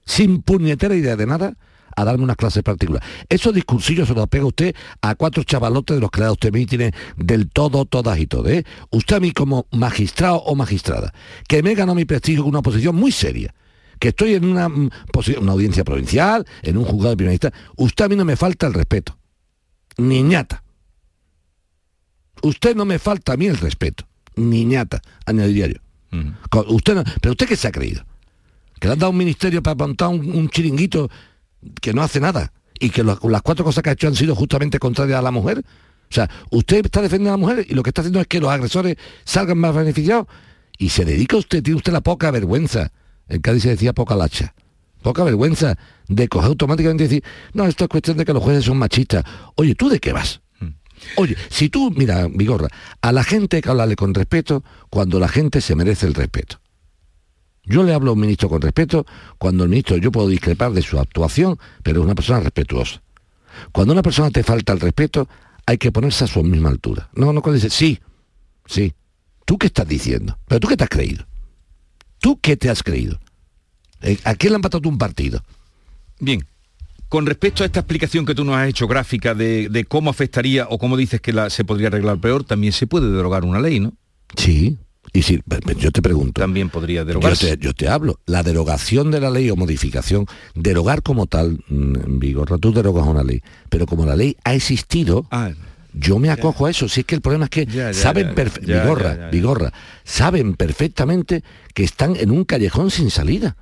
sin 0.04 0.42
puñetera 0.42 0.94
idea 0.94 1.16
de 1.16 1.26
nada, 1.26 1.54
a 2.00 2.04
darme 2.04 2.24
unas 2.24 2.36
clases 2.36 2.62
particulares. 2.62 3.08
Esos 3.28 3.52
discursillos 3.54 4.06
se 4.08 4.14
los 4.14 4.28
pega 4.28 4.44
usted 4.46 4.74
a 5.02 5.14
cuatro 5.14 5.42
chavalotes 5.42 5.96
de 5.96 6.00
los 6.00 6.10
que 6.10 6.20
le 6.20 6.26
da 6.26 6.32
usted 6.32 6.52
mítines 6.52 6.92
del 7.16 7.48
todo, 7.50 7.84
todas 7.84 8.18
y 8.18 8.26
todo. 8.26 8.48
¿eh? 8.48 8.64
Usted 8.90 9.16
a 9.16 9.20
mí 9.20 9.32
como 9.32 9.66
magistrado 9.72 10.36
o 10.36 10.54
magistrada, 10.54 11.12
que 11.48 11.62
me 11.62 11.74
ganó 11.74 11.94
mi 11.94 12.04
prestigio 12.04 12.42
con 12.42 12.50
una 12.50 12.62
posición 12.62 12.94
muy 12.94 13.10
seria, 13.12 13.54
que 13.98 14.08
estoy 14.08 14.34
en 14.34 14.44
una, 14.44 14.68
mm, 14.68 14.90
una 15.40 15.52
audiencia 15.52 15.82
provincial, 15.84 16.46
en 16.62 16.76
un 16.76 16.84
juzgado 16.84 17.10
de 17.10 17.16
primera 17.16 17.34
instancia, 17.34 17.60
usted 17.76 18.04
a 18.04 18.08
mí 18.08 18.16
no 18.16 18.24
me 18.24 18.36
falta 18.36 18.66
el 18.68 18.74
respeto. 18.74 19.16
Niñata. 19.96 20.62
Usted 22.42 22.76
no 22.76 22.84
me 22.84 22.98
falta 22.98 23.32
a 23.32 23.36
mí 23.36 23.46
el 23.46 23.56
respeto. 23.56 24.04
Niñata, 24.36 25.02
añadiría 25.26 25.66
yo. 25.66 25.80
Usted 26.68 26.94
no- 26.94 27.04
pero 27.20 27.32
usted 27.32 27.48
qué 27.48 27.56
se 27.56 27.66
ha 27.68 27.72
creído? 27.72 28.04
Que 28.80 28.86
le 28.86 28.92
han 28.92 28.98
dado 29.00 29.10
un 29.10 29.18
ministerio 29.18 29.60
para 29.62 29.74
montar 29.74 30.08
un, 30.10 30.32
un 30.32 30.48
chiringuito 30.48 31.10
que 31.80 31.92
no 31.92 32.02
hace 32.02 32.20
nada 32.20 32.52
y 32.80 32.90
que 32.90 33.02
lo- 33.02 33.18
las 33.24 33.42
cuatro 33.42 33.64
cosas 33.64 33.82
que 33.82 33.90
ha 33.90 33.92
hecho 33.94 34.08
han 34.08 34.14
sido 34.14 34.34
justamente 34.34 34.78
contrarias 34.78 35.18
a 35.18 35.22
la 35.22 35.30
mujer. 35.30 35.58
O 35.60 36.14
sea, 36.14 36.28
usted 36.50 36.84
está 36.86 37.02
defendiendo 37.02 37.30
a 37.30 37.36
la 37.36 37.36
mujer 37.36 37.66
y 37.68 37.74
lo 37.74 37.82
que 37.82 37.90
está 37.90 38.00
haciendo 38.02 38.20
es 38.20 38.26
que 38.26 38.40
los 38.40 38.50
agresores 38.50 38.96
salgan 39.24 39.58
más 39.58 39.74
beneficiados 39.74 40.26
y 40.78 40.88
se 40.90 41.04
dedica 41.04 41.36
usted, 41.36 41.62
tiene 41.62 41.76
usted 41.76 41.92
la 41.92 42.00
poca 42.00 42.30
vergüenza 42.30 42.92
En 43.28 43.42
Cádiz 43.42 43.64
se 43.64 43.68
decía 43.70 43.92
poca 43.92 44.16
lacha. 44.16 44.54
Poca 45.02 45.22
vergüenza 45.22 45.76
de 46.08 46.28
coger 46.28 46.48
automáticamente 46.48 47.04
y 47.04 47.08
decir, 47.08 47.24
no, 47.52 47.66
esto 47.66 47.84
es 47.84 47.90
cuestión 47.90 48.16
de 48.16 48.24
que 48.24 48.32
los 48.32 48.42
jueces 48.42 48.64
son 48.64 48.78
machistas. 48.78 49.22
Oye, 49.56 49.74
¿tú 49.74 49.88
de 49.90 49.98
qué 50.00 50.12
vas? 50.14 50.40
Oye, 51.16 51.36
si 51.50 51.68
tú, 51.68 51.90
mira, 51.90 52.26
Vigorra, 52.28 52.68
a 53.02 53.12
la 53.12 53.22
gente 53.22 53.56
hay 53.56 53.62
que 53.62 53.68
hablarle 53.68 53.94
con 53.96 54.14
respeto 54.14 54.64
cuando 54.90 55.20
la 55.20 55.28
gente 55.28 55.60
se 55.60 55.76
merece 55.76 56.06
el 56.06 56.14
respeto. 56.14 56.58
Yo 57.68 57.82
le 57.82 57.92
hablo 57.92 58.10
a 58.10 58.14
un 58.14 58.20
ministro 58.20 58.48
con 58.48 58.62
respeto 58.62 59.06
cuando 59.38 59.64
el 59.64 59.70
ministro, 59.70 59.96
yo 59.96 60.10
puedo 60.10 60.28
discrepar 60.28 60.72
de 60.72 60.82
su 60.82 60.98
actuación, 60.98 61.58
pero 61.82 62.00
es 62.00 62.04
una 62.04 62.14
persona 62.14 62.40
respetuosa. 62.40 63.02
Cuando 63.72 63.92
una 63.92 64.02
persona 64.02 64.30
te 64.30 64.42
falta 64.42 64.72
el 64.72 64.80
respeto, 64.80 65.28
hay 65.66 65.78
que 65.78 65.92
ponerse 65.92 66.24
a 66.24 66.26
su 66.26 66.42
misma 66.42 66.70
altura. 66.70 67.08
No, 67.14 67.32
no, 67.32 67.42
cuando 67.42 67.56
dice, 67.56 67.70
sí, 67.70 68.00
sí. 68.66 68.94
¿Tú 69.44 69.58
qué 69.58 69.66
estás 69.66 69.88
diciendo? 69.88 70.38
¿Pero 70.46 70.60
tú 70.60 70.68
qué 70.68 70.76
te 70.76 70.84
has 70.84 70.90
creído? 70.90 71.26
¿Tú 72.18 72.38
qué 72.40 72.56
te 72.56 72.70
has 72.70 72.82
creído? 72.82 73.18
Eh, 74.02 74.18
¿A 74.24 74.34
quién 74.34 74.52
le 74.52 74.56
han 74.56 74.62
patado 74.62 74.88
un 74.88 74.98
partido? 74.98 75.42
Bien, 76.20 76.44
con 77.08 77.26
respecto 77.26 77.62
a 77.62 77.66
esta 77.66 77.80
explicación 77.80 78.26
que 78.26 78.34
tú 78.34 78.44
nos 78.44 78.56
has 78.56 78.68
hecho 78.68 78.86
gráfica 78.86 79.34
de, 79.34 79.68
de 79.68 79.84
cómo 79.84 80.10
afectaría 80.10 80.66
o 80.68 80.78
cómo 80.78 80.96
dices 80.96 81.20
que 81.20 81.32
la, 81.32 81.50
se 81.50 81.64
podría 81.64 81.88
arreglar 81.88 82.18
peor, 82.18 82.44
también 82.44 82.72
se 82.72 82.86
puede 82.86 83.10
derogar 83.10 83.44
una 83.44 83.60
ley, 83.60 83.80
¿no? 83.80 83.94
Sí, 84.36 84.76
y 85.12 85.22
si 85.22 85.40
yo 85.78 85.90
te 85.90 86.02
pregunto. 86.02 86.40
También 86.40 86.68
podría 86.68 87.04
derogarse. 87.04 87.50
Yo 87.50 87.56
te, 87.56 87.64
yo 87.64 87.74
te, 87.74 87.88
hablo. 87.88 88.20
La 88.26 88.42
derogación 88.42 89.10
de 89.10 89.20
la 89.20 89.30
ley 89.30 89.50
o 89.50 89.56
modificación, 89.56 90.26
derogar 90.54 91.02
como 91.02 91.26
tal, 91.26 91.64
en 91.70 92.18
vigor, 92.18 92.58
tú 92.60 92.72
derogas 92.72 93.06
una 93.06 93.22
ley, 93.22 93.42
pero 93.70 93.86
como 93.86 94.04
la 94.04 94.16
ley 94.16 94.36
ha 94.44 94.54
existido, 94.54 95.26
ah, 95.30 95.50
yo 95.94 96.18
me 96.18 96.30
acojo 96.30 96.64
ya. 96.64 96.68
a 96.68 96.70
eso. 96.70 96.88
Si 96.88 97.00
es 97.00 97.06
que 97.06 97.14
el 97.14 97.20
problema 97.20 97.46
es 97.46 97.50
que 97.50 97.66
ya, 97.66 97.90
ya, 97.90 97.94
saben, 97.94 98.34
vigorra, 98.62 99.30
vigorra, 99.30 99.72
saben 100.04 100.54
perfectamente 100.54 101.42
que 101.74 101.84
están 101.84 102.14
en 102.16 102.30
un 102.30 102.44
callejón 102.44 102.90
sin 102.90 103.10
salida. 103.10 103.56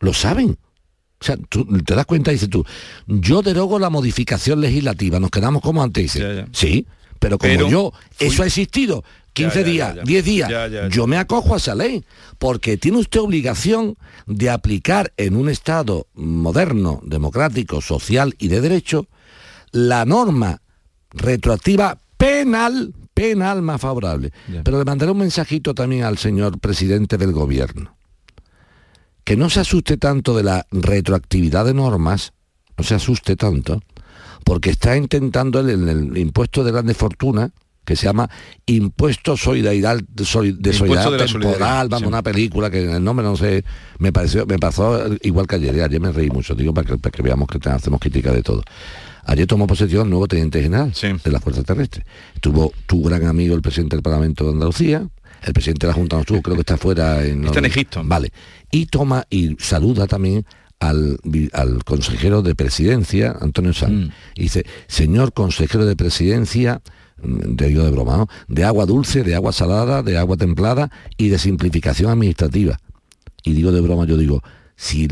Lo 0.00 0.12
saben. 0.12 0.58
O 1.20 1.24
sea, 1.24 1.36
tú 1.48 1.64
te 1.82 1.94
das 1.94 2.04
cuenta, 2.04 2.32
dices 2.32 2.50
tú, 2.50 2.66
yo 3.06 3.40
derogo 3.40 3.78
la 3.78 3.88
modificación 3.88 4.60
legislativa, 4.60 5.20
nos 5.20 5.30
quedamos 5.30 5.62
como 5.62 5.82
antes. 5.82 6.12
Dice, 6.12 6.44
sí, 6.52 6.86
pero 7.18 7.38
como 7.38 7.50
pero 7.50 7.70
yo, 7.70 7.92
fui... 8.10 8.26
eso 8.26 8.42
ha 8.42 8.46
existido 8.46 9.04
15 9.34 9.58
ya, 9.58 9.64
días, 9.64 9.88
ya, 9.88 9.94
ya. 9.96 10.04
10 10.04 10.24
días, 10.24 10.90
yo 10.90 11.06
me 11.06 11.18
acojo 11.18 11.54
a 11.54 11.56
esa 11.56 11.74
ley, 11.74 12.04
porque 12.38 12.76
tiene 12.76 12.98
usted 12.98 13.20
obligación 13.20 13.96
de 14.26 14.48
aplicar 14.48 15.12
en 15.16 15.36
un 15.36 15.48
Estado 15.48 16.06
moderno, 16.14 17.00
democrático, 17.04 17.80
social 17.80 18.34
y 18.38 18.48
de 18.48 18.60
derecho 18.60 19.08
la 19.72 20.04
norma 20.04 20.62
retroactiva 21.10 21.98
penal, 22.16 22.94
penal 23.12 23.60
más 23.60 23.80
favorable. 23.80 24.32
Pero 24.62 24.78
le 24.78 24.84
mandaré 24.84 25.10
un 25.10 25.18
mensajito 25.18 25.74
también 25.74 26.04
al 26.04 26.16
señor 26.16 26.60
presidente 26.60 27.18
del 27.18 27.32
gobierno. 27.32 27.96
Que 29.24 29.36
no 29.36 29.50
se 29.50 29.60
asuste 29.60 29.96
tanto 29.96 30.36
de 30.36 30.44
la 30.44 30.66
retroactividad 30.70 31.64
de 31.64 31.74
normas, 31.74 32.32
no 32.76 32.84
se 32.84 32.94
asuste 32.94 33.34
tanto, 33.34 33.82
porque 34.44 34.70
está 34.70 34.96
intentando 34.96 35.58
el, 35.58 35.70
el, 35.70 35.88
el 35.88 36.18
impuesto 36.18 36.62
de 36.62 36.70
grandes 36.70 36.96
fortunas, 36.96 37.50
que 37.84 37.96
se 37.96 38.06
llama 38.06 38.28
Impuesto 38.66 39.36
Solidaridad, 39.36 39.98
de 40.08 40.24
Solidaridad 40.24 41.10
de 41.10 41.26
Temporal, 41.26 41.88
vamos, 41.88 42.02
sí. 42.02 42.08
una 42.08 42.22
película 42.22 42.70
que 42.70 42.82
el 42.96 43.04
nombre 43.04 43.24
no 43.24 43.36
sé, 43.36 43.64
me 43.98 44.12
pareció, 44.12 44.46
me 44.46 44.58
pasó 44.58 45.06
igual 45.22 45.46
que 45.46 45.56
ayer, 45.56 45.82
ayer 45.82 46.00
me 46.00 46.12
reí 46.12 46.30
mucho, 46.30 46.54
digo 46.54 46.72
para 46.72 46.86
que, 46.86 46.98
para 46.98 47.12
que 47.12 47.22
veamos 47.22 47.48
que 47.48 47.58
hacemos 47.68 48.00
crítica 48.00 48.32
de 48.32 48.42
todo. 48.42 48.62
Ayer 49.26 49.46
tomó 49.46 49.66
posesión 49.66 50.04
el 50.04 50.10
nuevo 50.10 50.28
teniente 50.28 50.60
general 50.60 50.94
sí. 50.94 51.08
de 51.22 51.30
la 51.30 51.40
Fuerza 51.40 51.62
Terrestre. 51.62 52.04
Tuvo 52.40 52.72
tu 52.86 53.02
gran 53.02 53.26
amigo, 53.26 53.54
el 53.54 53.62
presidente 53.62 53.96
del 53.96 54.02
Parlamento 54.02 54.44
de 54.44 54.50
Andalucía, 54.50 55.08
el 55.42 55.52
presidente 55.52 55.86
de 55.86 55.92
la 55.92 55.94
Junta 55.94 56.16
no 56.16 56.20
estuvo, 56.20 56.42
creo 56.42 56.56
que 56.56 56.60
está 56.60 56.76
fuera 56.76 57.24
en... 57.24 57.44
Está 57.44 57.58
en 57.58 57.66
Egipto. 57.66 58.02
Vale. 58.04 58.32
Y 58.70 58.86
toma 58.86 59.24
y 59.30 59.56
saluda 59.58 60.06
también 60.06 60.44
al, 60.80 61.18
al, 61.52 61.84
consejero 61.84 62.42
de 62.42 62.54
presidencia, 62.54 63.36
Antonio 63.40 63.72
Sanz. 63.72 64.06
Mm. 64.06 64.10
Y 64.36 64.42
dice, 64.42 64.66
señor 64.86 65.32
consejero 65.32 65.86
de 65.86 65.96
presidencia, 65.96 66.82
de 67.24 67.72
yo 67.72 67.84
de 67.84 67.90
broma, 67.90 68.16
¿no? 68.16 68.28
de 68.48 68.64
agua 68.64 68.86
dulce, 68.86 69.22
de 69.22 69.34
agua 69.34 69.52
salada, 69.52 70.02
de 70.02 70.18
agua 70.18 70.36
templada 70.36 70.90
y 71.16 71.28
de 71.28 71.38
simplificación 71.38 72.10
administrativa. 72.10 72.78
Y 73.42 73.52
digo 73.52 73.72
de 73.72 73.80
broma, 73.80 74.06
yo 74.06 74.16
digo, 74.16 74.42
si 74.76 75.08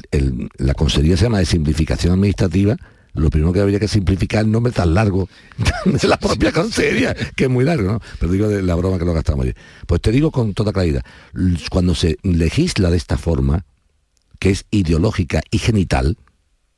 la 0.57 0.75
consejería 0.75 1.17
se 1.17 1.25
llama 1.25 1.39
de 1.39 1.47
simplificación 1.47 2.15
administrativa, 2.15 2.77
lo 3.15 3.29
primero 3.29 3.53
que 3.53 3.61
habría 3.61 3.79
que 3.79 3.89
simplificar 3.89 4.45
el 4.45 4.51
nombre 4.51 4.73
tan 4.73 4.95
largo 4.95 5.29
de 5.85 6.09
la 6.09 6.17
propia 6.17 6.53
consejería, 6.53 7.15
que 7.37 7.45
es 7.45 7.51
muy 7.51 7.65
largo, 7.65 7.93
¿no? 7.93 8.01
Pero 8.19 8.33
digo 8.33 8.49
de 8.49 8.63
la 8.63 8.75
broma 8.75 8.99
que 8.99 9.05
lo 9.05 9.13
gastamos 9.13 9.45
ayer. 9.45 9.57
Pues 9.87 10.01
te 10.01 10.11
digo 10.11 10.31
con 10.31 10.55
toda 10.55 10.73
claridad, 10.73 11.05
cuando 11.71 11.95
se 11.95 12.17
legisla 12.23 12.91
de 12.91 12.97
esta 12.97 13.19
forma, 13.19 13.65
que 14.39 14.51
es 14.51 14.65
ideológica 14.71 15.43
y 15.51 15.59
genital, 15.59 16.17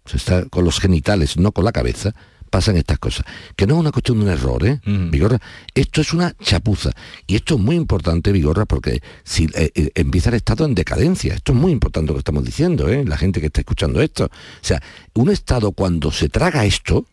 se 0.05 0.17
está 0.17 0.45
con 0.47 0.65
los 0.65 0.81
genitales, 0.81 1.37
no 1.37 1.53
con 1.53 1.65
la 1.65 1.73
cabeza, 1.73 2.15
pasan 2.55 2.77
estas 2.77 3.01
cosas. 3.01 3.27
Que 3.57 3.67
no 3.67 3.75
es 3.75 3.81
una 3.81 3.91
cuestión 3.91 4.21
de 4.21 4.27
un 4.27 4.31
error, 4.31 4.65
¿eh? 4.65 4.81
Mm. 4.85 5.11
Vigorra, 5.11 5.41
esto 5.75 6.01
es 6.01 6.13
una 6.13 6.37
chapuza. 6.41 6.93
Y 7.27 7.35
esto 7.35 7.57
es 7.57 7.61
muy 7.61 7.75
importante, 7.75 8.31
Vigorra, 8.31 8.65
porque 8.65 9.03
si 9.25 9.47
eh, 9.57 9.73
eh, 9.75 9.91
empieza 9.97 10.29
el 10.29 10.37
Estado 10.37 10.65
en 10.65 10.77
decadencia, 10.77 11.35
esto 11.35 11.51
es 11.51 11.59
muy 11.59 11.73
importante 11.73 12.11
lo 12.11 12.15
que 12.15 12.21
estamos 12.21 12.45
diciendo, 12.45 12.89
¿eh? 12.89 13.05
La 13.05 13.17
gente 13.17 13.41
que 13.41 13.47
está 13.47 13.61
escuchando 13.61 14.01
esto. 14.01 14.27
O 14.27 14.31
sea, 14.61 14.81
un 15.15 15.31
Estado 15.31 15.73
cuando 15.73 16.13
se 16.13 16.29
traga 16.29 16.65
esto, 16.65 17.07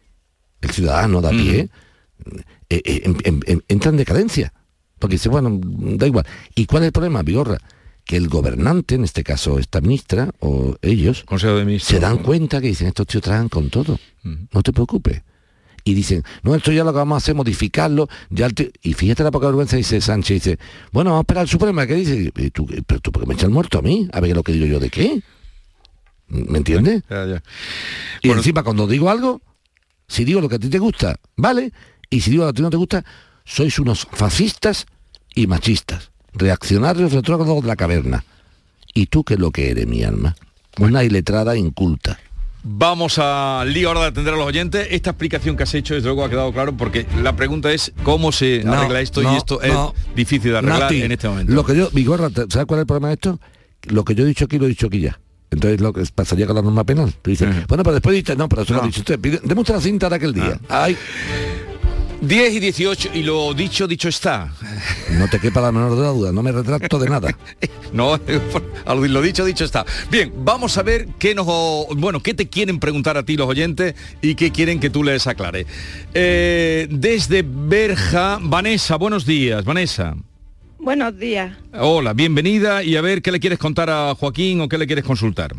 el 0.62 0.70
ciudadano 0.70 1.22
da 1.22 1.32
pie, 1.32 1.70
mm. 2.24 2.40
en, 2.70 3.18
en, 3.24 3.40
en, 3.48 3.64
entra 3.68 3.90
en 3.90 3.98
decadencia. 3.98 4.54
Porque 5.00 5.16
dice, 5.16 5.30
bueno, 5.30 5.60
da 5.64 6.06
igual. 6.06 6.28
¿Y 6.54 6.68
cuál 6.68 6.84
es 6.84 6.88
el 6.88 6.94
problema, 6.94 7.24
Vigorra? 7.24 7.58
que 8.04 8.18
el 8.18 8.30
gobernante, 8.30 8.96
en 8.96 9.04
este 9.04 9.24
caso 9.24 9.60
esta 9.60 9.80
ministra 9.80 10.32
o 10.40 10.76
ellos, 10.82 11.24
de 11.30 11.80
se 11.80 12.00
dan 12.00 12.18
cuenta 12.18 12.60
que 12.60 12.68
dicen, 12.68 12.88
estos 12.88 13.08
tíos 13.08 13.24
tragan 13.24 13.48
con 13.48 13.70
todo. 13.70 13.94
Uh 13.94 14.30
-huh. 14.30 14.48
No 14.52 14.64
te 14.64 14.74
preocupes 14.74 15.22
y 15.84 15.94
dicen, 15.94 16.24
no, 16.44 16.56
esto 16.56 16.72
ya 16.72 16.84
lo 16.84 16.92
que 16.92 16.98
vamos 16.98 17.16
a 17.16 17.18
hacer, 17.18 17.36
modificarlo, 17.36 18.08
ya 18.30 18.50
y 18.84 18.94
fíjate 18.94 19.24
la 19.24 19.32
poca 19.32 19.48
vergüenza, 19.48 19.78
dice 19.78 20.02
Sánchez, 20.02 20.44
dice, 20.44 20.60
bueno, 20.92 21.12
vamos 21.12 21.22
a 21.22 21.24
esperar 21.24 21.42
al 21.42 21.48
Supremo, 21.48 21.82
¿qué 21.88 21.96
dice? 21.96 22.32
¿Y 22.36 22.50
tú, 22.52 22.68
pero 22.86 23.00
tú, 23.00 23.12
¿por 23.12 23.24
qué 23.24 23.28
me 23.28 23.34
echas 23.34 23.46
el 23.46 23.52
muerto 23.52 23.80
a 23.80 23.82
mí? 23.82 24.08
A 24.14 24.20
ver 24.20 24.36
lo 24.36 24.44
que 24.44 24.52
digo 24.52 24.66
yo 24.66 24.80
de 24.80 24.90
qué. 24.90 25.22
¿Me 26.28 26.60
entiendes? 26.60 27.04
Ya, 27.10 27.26
ya. 27.26 27.44
Y 28.22 28.28
bueno, 28.30 28.42
encima, 28.42 28.64
cuando 28.64 28.88
digo 28.88 29.10
algo, 29.10 29.42
si 30.08 30.24
digo 30.24 30.40
lo 30.42 30.50
que 30.50 30.56
a 30.56 30.60
ti 30.60 30.70
te 30.70 30.80
gusta, 30.80 31.18
vale, 31.36 31.74
y 32.10 32.22
si 32.22 32.32
digo 32.32 32.46
lo 32.46 32.50
que 32.50 32.52
a 32.52 32.58
ti 32.58 32.62
no 32.62 32.70
te 32.70 32.78
gusta, 32.78 33.04
sois 33.44 33.80
unos 33.80 34.08
fascistas 34.12 34.86
y 35.36 35.48
machistas, 35.48 36.12
reaccionarios 36.34 37.12
retrógrados 37.12 37.62
de 37.62 37.68
la 37.68 37.76
caverna. 37.76 38.24
¿Y 38.94 39.08
tú 39.08 39.24
qué 39.24 39.36
es 39.36 39.40
lo 39.40 39.52
que 39.52 39.72
eres, 39.72 39.88
mi 39.88 40.04
alma? 40.04 40.36
Una 40.80 41.04
iletrada 41.04 41.56
inculta. 41.56 42.20
Vamos 42.64 43.18
a 43.18 43.64
lío 43.66 43.88
ahora 43.90 44.02
de 44.02 44.08
atender 44.08 44.34
a 44.34 44.38
los 44.38 44.46
oyentes. 44.46 44.88
Esta 44.92 45.12
explicación 45.12 45.58
que 45.58 45.64
has 45.64 45.74
hecho, 45.74 45.96
desde 45.96 46.08
luego, 46.08 46.24
ha 46.24 46.30
quedado 46.30 46.52
claro 46.54 46.76
porque 46.78 47.08
la 47.22 47.36
pregunta 47.36 47.72
es 47.72 47.92
cómo 48.04 48.32
se 48.32 48.64
no, 48.64 48.74
arregla 48.74 49.02
esto 49.02 49.22
no, 49.22 49.34
y 49.34 49.38
esto 49.38 49.60
no, 49.66 49.94
es 49.98 50.16
difícil 50.16 50.52
de 50.52 50.58
arreglar 50.60 50.82
Nati, 50.82 51.02
en 51.02 51.12
este 51.12 51.28
momento. 51.28 51.52
Lo 51.54 51.66
que 51.66 51.76
yo, 51.76 51.90
Vigorra, 51.92 52.30
¿sabes 52.50 52.66
cuál 52.66 52.80
es 52.80 52.82
el 52.82 52.88
problema 52.88 53.08
de 53.08 53.14
esto? 53.16 53.40
Lo 53.88 54.06
que 54.06 54.14
yo 54.14 54.24
he 54.24 54.28
dicho 54.28 54.46
aquí 54.46 54.60
lo 54.60 54.66
he 54.66 54.70
dicho 54.70 54.88
aquí 54.88 55.02
ya. 55.02 55.20
Entonces 55.50 55.82
lo 55.82 55.92
que 55.92 56.04
pasaría 56.14 56.46
con 56.46 56.56
la 56.56 56.62
norma 56.62 56.84
penal. 56.84 57.14
Tú 57.22 57.32
dices, 57.32 57.48
uh 57.50 57.52
-huh. 57.52 57.68
bueno, 57.68 57.84
pero 57.84 57.94
después 57.96 58.16
dices, 58.16 58.38
no, 58.38 58.48
pero 58.48 58.62
eso 58.62 58.74
lo 58.74 58.84
ha 58.84 58.86
dicho 58.86 59.02
usted. 59.02 59.20
Demuestra 59.20 59.76
la 59.76 59.82
cinta 59.82 60.08
de 60.08 60.16
aquel 60.16 60.34
día. 60.34 60.60
Ah. 60.70 60.84
Ay. 60.84 60.98
10 62.22 62.54
y 62.54 62.60
18 62.60 63.10
y 63.16 63.24
lo 63.24 63.52
dicho, 63.56 63.88
dicho 63.88 64.08
está. 64.08 64.54
No 65.18 65.28
te 65.28 65.40
quepa 65.40 65.60
la 65.60 65.72
menor 65.72 65.96
de 65.96 66.04
la 66.04 66.10
duda, 66.10 66.32
no 66.32 66.44
me 66.44 66.52
retracto 66.52 67.00
de 67.00 67.10
nada. 67.10 67.36
no, 67.94 68.20
lo 68.86 69.22
dicho, 69.22 69.44
dicho 69.44 69.66
está. 69.66 69.86
Bien, 70.12 70.32
vamos 70.38 70.78
a 70.78 70.84
ver 70.84 71.08
qué 71.18 71.34
nos, 71.34 71.48
bueno, 71.98 72.20
qué 72.22 72.36
te 72.36 72.48
quieren 72.48 72.80
preguntar 72.80 73.18
a 73.18 73.24
ti 73.24 73.38
los 73.38 73.48
oyentes 73.48 73.96
y 74.22 74.36
qué 74.36 74.52
quieren 74.52 74.80
que 74.80 74.92
tú 74.92 75.04
les 75.04 75.26
aclare. 75.26 75.66
Eh, 76.14 76.88
desde 76.92 77.44
Berja, 77.44 78.38
Vanessa, 78.40 78.98
buenos 78.98 79.26
días, 79.26 79.66
Vanessa. 79.66 80.16
Buenos 80.78 81.18
días. 81.18 81.58
Hola, 81.74 82.14
bienvenida 82.14 82.84
y 82.84 82.96
a 82.98 83.02
ver 83.02 83.22
qué 83.22 83.32
le 83.32 83.40
quieres 83.40 83.58
contar 83.58 83.90
a 83.90 84.14
Joaquín 84.14 84.62
o 84.62 84.70
qué 84.70 84.78
le 84.78 84.86
quieres 84.86 85.06
consultar. 85.06 85.56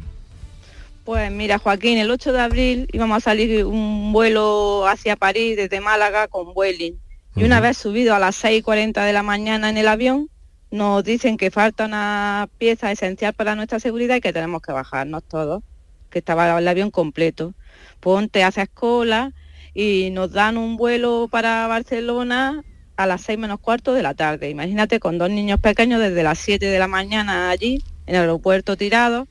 Pues 1.05 1.33
mira, 1.33 1.59
Joaquín, 1.59 1.99
el 1.99 2.13
8 2.13 2.33
de 2.33 2.41
abril 2.41 2.89
íbamos 2.93 3.17
a 3.17 3.21
salir 3.21 3.65
un 3.65 4.13
vuelo 4.13 4.87
hacia 4.87 5.17
París 5.17 5.57
desde 5.57 5.81
Málaga 5.81 6.29
con 6.29 6.55
Vueling. 6.55 6.95
Y 7.35 7.41
uh 7.41 7.43
-huh. 7.43 7.47
una 7.47 7.61
vez 7.61 7.77
subido 7.77 8.15
a 8.15 8.21
las 8.21 8.37
6.40 8.37 9.05
de 9.05 9.13
la 9.13 9.25
mañana 9.25 9.69
en 9.69 9.79
el 9.79 9.89
avión, 9.89 10.29
nos 10.71 11.03
dicen 11.03 11.37
que 11.37 11.51
falta 11.51 11.87
una 11.87 12.49
pieza 12.57 12.93
esencial 12.93 13.35
para 13.35 13.57
nuestra 13.57 13.81
seguridad 13.81 14.17
y 14.17 14.21
que 14.21 14.33
tenemos 14.33 14.63
que 14.63 14.73
bajarnos 14.73 15.25
todos, 15.25 15.63
que 16.09 16.21
estaba 16.21 16.57
el 16.57 16.69
avión 16.69 16.93
completo. 16.93 17.53
Ponte, 17.99 18.45
haces 18.45 18.69
cola 18.73 19.33
y 19.75 20.11
nos 20.13 20.31
dan 20.31 20.57
un 20.57 20.77
vuelo 20.77 21.27
para 21.29 21.67
Barcelona 21.67 22.63
a 22.97 23.07
las 23.07 23.23
6 23.23 23.39
menos 23.41 23.59
cuarto 23.59 23.93
de 23.93 24.03
la 24.03 24.15
tarde. 24.15 24.51
Imagínate 24.51 25.01
con 25.01 25.19
dos 25.19 25.31
niños 25.31 25.59
pequeños 25.59 26.01
desde 26.01 26.23
las 26.23 26.39
7 26.39 26.65
de 26.67 26.79
la 26.79 26.87
mañana 26.87 27.51
allí, 27.51 27.83
en 28.07 28.15
el 28.15 28.21
aeropuerto 28.21 28.77
tirado 28.77 29.27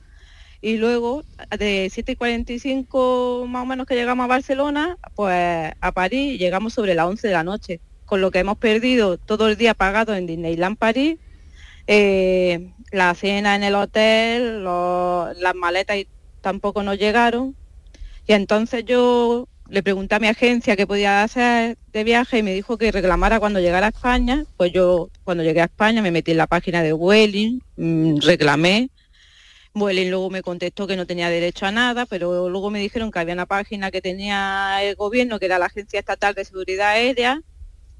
y 0.62 0.78
luego 0.78 1.24
de 1.58 1.90
7.45 1.90 3.46
más 3.48 3.64
o 3.64 3.66
menos 3.66 3.86
que 3.86 3.96
llegamos 3.96 4.24
a 4.24 4.28
Barcelona, 4.28 4.96
pues 5.16 5.72
a 5.80 5.92
París 5.92 6.38
llegamos 6.38 6.74
sobre 6.74 6.94
las 6.94 7.06
11 7.08 7.28
de 7.28 7.34
la 7.34 7.44
noche, 7.44 7.80
con 8.06 8.20
lo 8.22 8.30
que 8.30 8.40
hemos 8.40 8.58
perdido 8.58 9.18
todo 9.18 9.48
el 9.48 9.56
día 9.56 9.74
pagado 9.74 10.14
en 10.14 10.26
Disneyland 10.26 10.78
París 10.78 11.18
Eh, 11.88 12.72
la 12.92 13.14
cena 13.14 13.56
en 13.56 13.64
el 13.64 13.74
hotel, 13.74 14.64
las 14.64 15.54
maletas 15.56 15.98
tampoco 16.42 16.82
nos 16.82 16.98
llegaron. 16.98 17.56
Y 18.26 18.34
entonces 18.34 18.84
yo 18.84 19.48
le 19.68 19.82
pregunté 19.82 20.14
a 20.16 20.20
mi 20.20 20.28
agencia 20.28 20.76
qué 20.76 20.86
podía 20.86 21.22
hacer 21.24 21.78
de 21.92 22.04
viaje 22.04 22.38
y 22.38 22.42
me 22.42 22.54
dijo 22.54 22.78
que 22.78 22.92
reclamara 22.92 23.40
cuando 23.40 23.60
llegara 23.60 23.86
a 23.86 23.90
España. 23.90 24.44
Pues 24.56 24.72
yo 24.72 25.10
cuando 25.24 25.42
llegué 25.44 25.62
a 25.62 25.64
España 25.66 26.02
me 26.02 26.10
metí 26.12 26.32
en 26.32 26.38
la 26.38 26.46
página 26.46 26.82
de 26.82 26.92
Vueling, 26.92 27.60
mm, 27.76 28.18
reclamé. 28.22 28.90
Vueling 29.74 30.10
luego 30.10 30.28
me 30.28 30.42
contestó 30.42 30.86
que 30.86 30.96
no 30.96 31.06
tenía 31.06 31.30
derecho 31.30 31.66
a 31.66 31.72
nada, 31.72 32.04
pero 32.06 32.48
luego 32.48 32.70
me 32.70 32.78
dijeron 32.78 33.10
que 33.10 33.18
había 33.18 33.34
una 33.34 33.46
página 33.46 33.90
que 33.90 34.02
tenía 34.02 34.82
el 34.82 34.96
gobierno, 34.96 35.38
que 35.38 35.46
era 35.46 35.58
la 35.58 35.66
Agencia 35.66 35.98
Estatal 35.98 36.34
de 36.34 36.44
Seguridad 36.44 36.90
Aérea, 36.90 37.40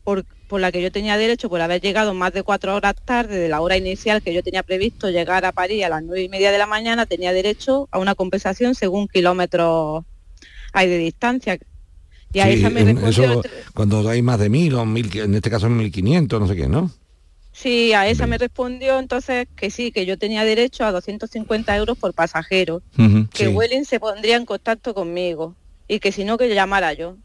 por, 0.05 0.27
por 0.49 0.61
la 0.61 0.71
que 0.71 0.83
yo 0.83 0.93
tenía 0.93 1.17
derecho 1.17 1.49
por 1.49 1.61
haber 1.61 1.81
llegado 1.81 2.13
más 2.13 2.33
de 2.33 2.43
cuatro 2.43 2.75
horas 2.75 2.95
tarde 3.05 3.39
de 3.39 3.49
la 3.49 3.61
hora 3.61 3.77
inicial 3.77 4.23
que 4.23 4.35
yo 4.35 4.43
tenía 4.43 4.63
previsto 4.63 5.09
llegar 5.09 5.45
a 5.45 5.53
París 5.53 5.85
a 5.85 5.89
las 5.89 6.03
nueve 6.03 6.23
y 6.23 6.29
media 6.29 6.53
de 6.53 6.59
la 6.59 6.67
mañana, 6.67 7.07
tenía 7.07 7.33
derecho 7.33 7.89
a 7.91 7.99
una 7.99 8.15
compensación 8.15 8.75
según 8.75 9.09
kilómetros 9.09 10.05
hay 10.73 10.89
de 10.89 10.99
distancia. 10.99 11.59
Y 12.35 12.41
a 12.41 12.47
Sí, 12.47 12.53
esa 12.53 12.71
me 12.71 12.85
respondió, 12.85 13.25
eso, 13.25 13.43
cuando 13.75 14.09
hay 14.09 14.23
más 14.23 14.39
de 14.39 14.49
mil 14.49 14.75
o 14.75 14.87
mil, 14.87 15.11
en 15.19 15.35
este 15.35 15.51
caso 15.51 15.69
1500, 15.69 16.41
no 16.41 16.49
sé 16.49 16.57
qué, 16.57 16.67
¿no? 16.67 16.91
Sí, 17.53 17.93
a 17.93 18.09
esa 18.09 18.27
me 18.27 18.39
respondió 18.39 18.99
entonces 18.99 19.47
que 19.57 19.71
sí, 19.71 19.93
que 19.93 20.07
yo 20.07 20.19
tenía 20.19 20.45
derecho 20.45 20.85
a 20.85 20.93
250 20.93 21.77
euros 21.77 21.99
por 21.99 22.15
pasajero, 22.15 22.83
que 23.33 23.47
sí. 23.47 23.53
Vueling 23.53 23.85
se 23.85 24.01
pondría 24.01 24.37
en 24.37 24.47
contacto 24.47 24.95
conmigo 24.95 25.55
y 25.89 26.01
que 26.01 26.13
si 26.13 26.25
no 26.25 26.39
que 26.39 26.53
llamara 26.55 26.93
yo. 26.93 27.17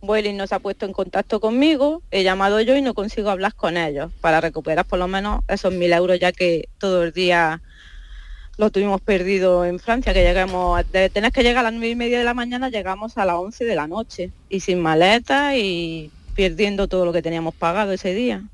Vueling 0.00 0.36
no 0.36 0.46
se 0.46 0.54
ha 0.54 0.58
puesto 0.58 0.84
en 0.84 0.92
contacto 0.92 1.40
conmigo, 1.40 2.02
he 2.10 2.22
llamado 2.22 2.60
yo 2.60 2.76
y 2.76 2.82
no 2.82 2.94
consigo 2.94 3.30
hablar 3.30 3.54
con 3.54 3.76
ellos 3.76 4.12
para 4.20 4.40
recuperar 4.40 4.84
por 4.84 4.98
lo 4.98 5.08
menos 5.08 5.40
esos 5.48 5.72
mil 5.72 5.92
euros 5.92 6.20
ya 6.20 6.32
que 6.32 6.68
todo 6.78 7.02
el 7.02 7.12
día 7.12 7.62
lo 8.56 8.70
tuvimos 8.70 9.00
perdido 9.00 9.64
en 9.64 9.78
Francia, 9.78 10.14
que 10.14 10.22
llegamos, 10.22 10.80
de 10.90 11.10
tener 11.10 11.30
que 11.30 11.42
llegar 11.42 11.60
a 11.66 11.70
las 11.70 11.72
nueve 11.72 11.90
y 11.90 11.94
media 11.94 12.18
de 12.18 12.24
la 12.24 12.34
mañana, 12.34 12.70
llegamos 12.70 13.18
a 13.18 13.24
las 13.24 13.36
11 13.36 13.64
de 13.64 13.74
la 13.74 13.86
noche 13.86 14.30
y 14.48 14.60
sin 14.60 14.80
maleta 14.80 15.56
y 15.56 16.10
perdiendo 16.34 16.88
todo 16.88 17.04
lo 17.04 17.12
que 17.12 17.22
teníamos 17.22 17.54
pagado 17.54 17.92
ese 17.92 18.14
día. 18.14 18.44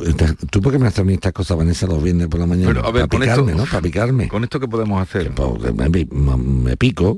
Tú, 0.00 0.46
¿Tú 0.50 0.60
por 0.60 0.72
qué 0.72 0.78
me 0.78 0.86
haces 0.86 1.00
a 1.00 1.04
mí 1.04 1.14
estas 1.14 1.32
cosas, 1.32 1.56
Vanessa, 1.56 1.86
los 1.86 2.02
viernes 2.02 2.28
por 2.28 2.40
la 2.40 2.46
mañana? 2.46 2.68
Pero, 2.68 2.80
a 2.86 2.90
ver, 2.90 3.02
Para 3.02 3.08
con 3.08 3.20
picarme, 3.20 3.50
esto- 3.52 3.64
¿no? 3.64 3.70
Para 3.70 3.82
picarme. 3.82 4.28
¿Con 4.28 4.44
esto 4.44 4.60
qué 4.60 4.68
podemos 4.68 5.00
hacer? 5.00 5.32
Pues, 5.34 5.74
me, 5.74 5.88
me- 5.88 6.06
me 6.36 6.76
pico. 6.76 7.16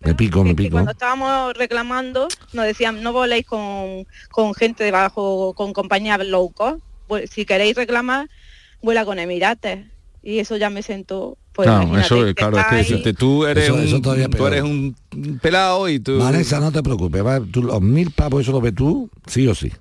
me 0.00 0.14
pico, 0.14 0.42
me 0.44 0.50
que 0.50 0.54
pico. 0.56 0.72
cuando 0.72 0.90
estábamos 0.92 1.54
reclamando 1.54 2.28
nos 2.52 2.64
decían 2.64 3.02
no 3.02 3.12
voléis 3.12 3.46
con, 3.46 4.06
con 4.30 4.54
gente 4.54 4.84
debajo, 4.84 5.54
con 5.54 5.72
compañías 5.72 6.24
low 6.26 6.50
cost. 6.50 6.80
Pues, 7.06 7.30
si 7.30 7.44
queréis 7.44 7.76
reclamar, 7.76 8.28
vuela 8.82 9.04
con 9.04 9.18
Emirates. 9.18 9.86
Y 10.22 10.40
eso 10.40 10.56
ya 10.56 10.70
me 10.70 10.82
sentó. 10.82 11.38
Pues, 11.52 11.66
Claro, 11.66 11.84
imagínate, 11.84 12.06
eso 12.06 12.16
es, 12.26 12.26
que 12.26 12.34
claro, 12.34 12.58
es 12.58 12.66
que 12.66 12.74
decirte, 12.76 13.14
tú 13.14 13.46
eres, 13.46 13.64
Eso- 13.64 13.78
eso 13.78 13.96
un, 13.96 14.02
tú 14.02 14.10
peor. 14.30 14.52
eres 14.52 14.64
un 14.64 14.96
pelado 15.40 15.88
y 15.88 16.00
tú... 16.00 16.18
Vanessa, 16.18 16.58
no 16.60 16.70
te 16.72 16.82
preocupes, 16.82 17.24
va, 17.24 17.40
tú, 17.40 17.62
los 17.62 17.80
mil 17.80 18.10
pavos 18.10 18.42
eso 18.42 18.52
lo 18.52 18.60
ves 18.60 18.74
tú, 18.74 19.08
sí 19.26 19.46
o 19.48 19.54
sí. 19.54 19.72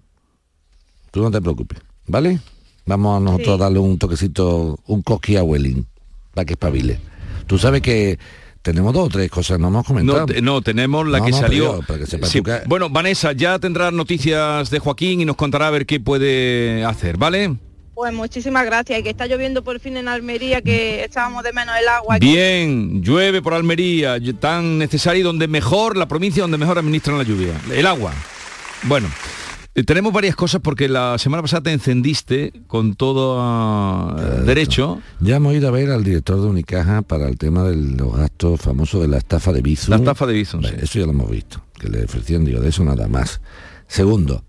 Tú 1.12 1.22
no 1.22 1.32
te 1.32 1.42
preocupes, 1.42 1.80
¿vale? 2.08 2.40
Vamos 2.86 3.18
a 3.18 3.20
nosotros 3.24 3.48
Sí. 3.48 3.54
a 3.54 3.58
darle 3.58 3.80
un 3.80 3.98
toquecito, 3.98 4.78
un 4.86 5.02
cosqui 5.02 5.38
a 5.38 5.44
Welling, 5.44 5.86
para 6.34 6.46
que 6.46 6.54
espabile. 6.54 7.00
Tú 7.48 7.58
sabes 7.58 7.82
que 7.82 8.18
tenemos 8.62 8.94
dos 8.94 9.08
o 9.08 9.10
tres 9.10 9.30
cosas, 9.30 9.60
no 9.60 9.68
hemos 9.70 9.86
comentado. 9.86 10.20
No, 10.22 10.26
te- 10.26 10.42
no, 10.42 10.62
tenemos 10.62 11.08
la 11.08 11.20
No, 11.20 11.26
que 11.26 11.32
no, 11.32 11.38
salió. 11.40 11.64
yo, 11.76 11.82
para 11.86 12.00
que 12.00 12.06
Sí, 12.06 12.18
tú 12.40 12.44
que- 12.44 12.62
Bueno, 12.68 12.90
Vanessa, 12.90 13.32
ya 13.34 13.58
tendrás 13.60 13.92
noticias 13.94 14.70
de 14.70 14.80
Joaquín 14.80 15.22
y 15.22 15.26
nos 15.26 15.36
contará 15.36 15.68
a 15.68 15.72
ver 15.72 15.86
qué 15.86 16.00
puede 16.00 16.84
hacer, 16.86 17.18
¿vale? 17.18 17.56
Pues 17.94 18.12
muchísimas 18.14 18.66
gracias. 18.66 19.00
Y 19.00 19.04
que 19.04 19.10
está 19.10 19.26
lloviendo 19.26 19.64
por 19.64 19.80
fin 19.80 19.96
en 19.98 20.08
Almería, 20.10 20.62
que 20.62 21.06
echábamos 21.06 21.44
de 21.44 21.54
menos 21.54 21.76
el 21.82 21.88
agua. 21.88 22.16
aquí. 22.16 22.28
Bien, 22.28 23.02
llueve 23.02 23.42
por 23.42 23.54
Almería, 23.54 24.18
tan 24.40 24.78
necesario 24.78 25.22
y 25.22 25.24
donde 25.24 25.48
mejor, 25.48 25.96
la 25.96 26.06
provincia 26.08 26.42
donde 26.44 26.58
mejor 26.58 26.78
administran 26.78 27.18
la 27.18 27.24
lluvia, 27.24 27.54
el 27.74 27.86
agua. 27.88 28.12
Bueno, 28.84 29.08
eh, 29.76 29.84
tenemos 29.84 30.14
varias 30.14 30.36
cosas 30.36 30.62
porque 30.62 30.88
la 30.88 31.18
semana 31.18 31.42
pasada 31.44 31.64
te 31.64 31.72
encendiste 31.74 32.54
con 32.68 32.96
todo 32.96 33.38
ah, 33.42 34.16
derecho. 34.46 35.02
Ya 35.20 35.36
hemos 35.36 35.54
ido 35.54 35.68
a 35.68 35.72
ver 35.72 35.92
al 35.92 36.04
director 36.04 36.40
de 36.42 36.48
Unicaja 36.48 37.02
para 37.02 37.28
el 37.28 37.38
tema 37.38 37.64
de 37.64 37.76
los 37.76 38.16
gastos 38.16 38.62
famosos 38.62 39.02
de 39.02 39.08
la 39.10 39.18
estafa 39.18 39.52
de 39.52 39.62
Bizum. 39.62 39.92
La 39.92 39.98
estafa 39.98 40.26
de 40.26 40.34
Bizum, 40.34 40.64
Eso 40.66 41.00
ya 41.00 41.06
lo 41.06 41.12
hemos 41.12 41.30
visto, 41.30 41.62
que 41.80 41.90
le 41.90 42.06
ofrecían, 42.06 42.46
digo, 42.46 42.62
de 42.62 42.70
eso 42.70 42.84
nada 42.84 43.08
más. 43.08 43.42
Segundo, 43.88 44.44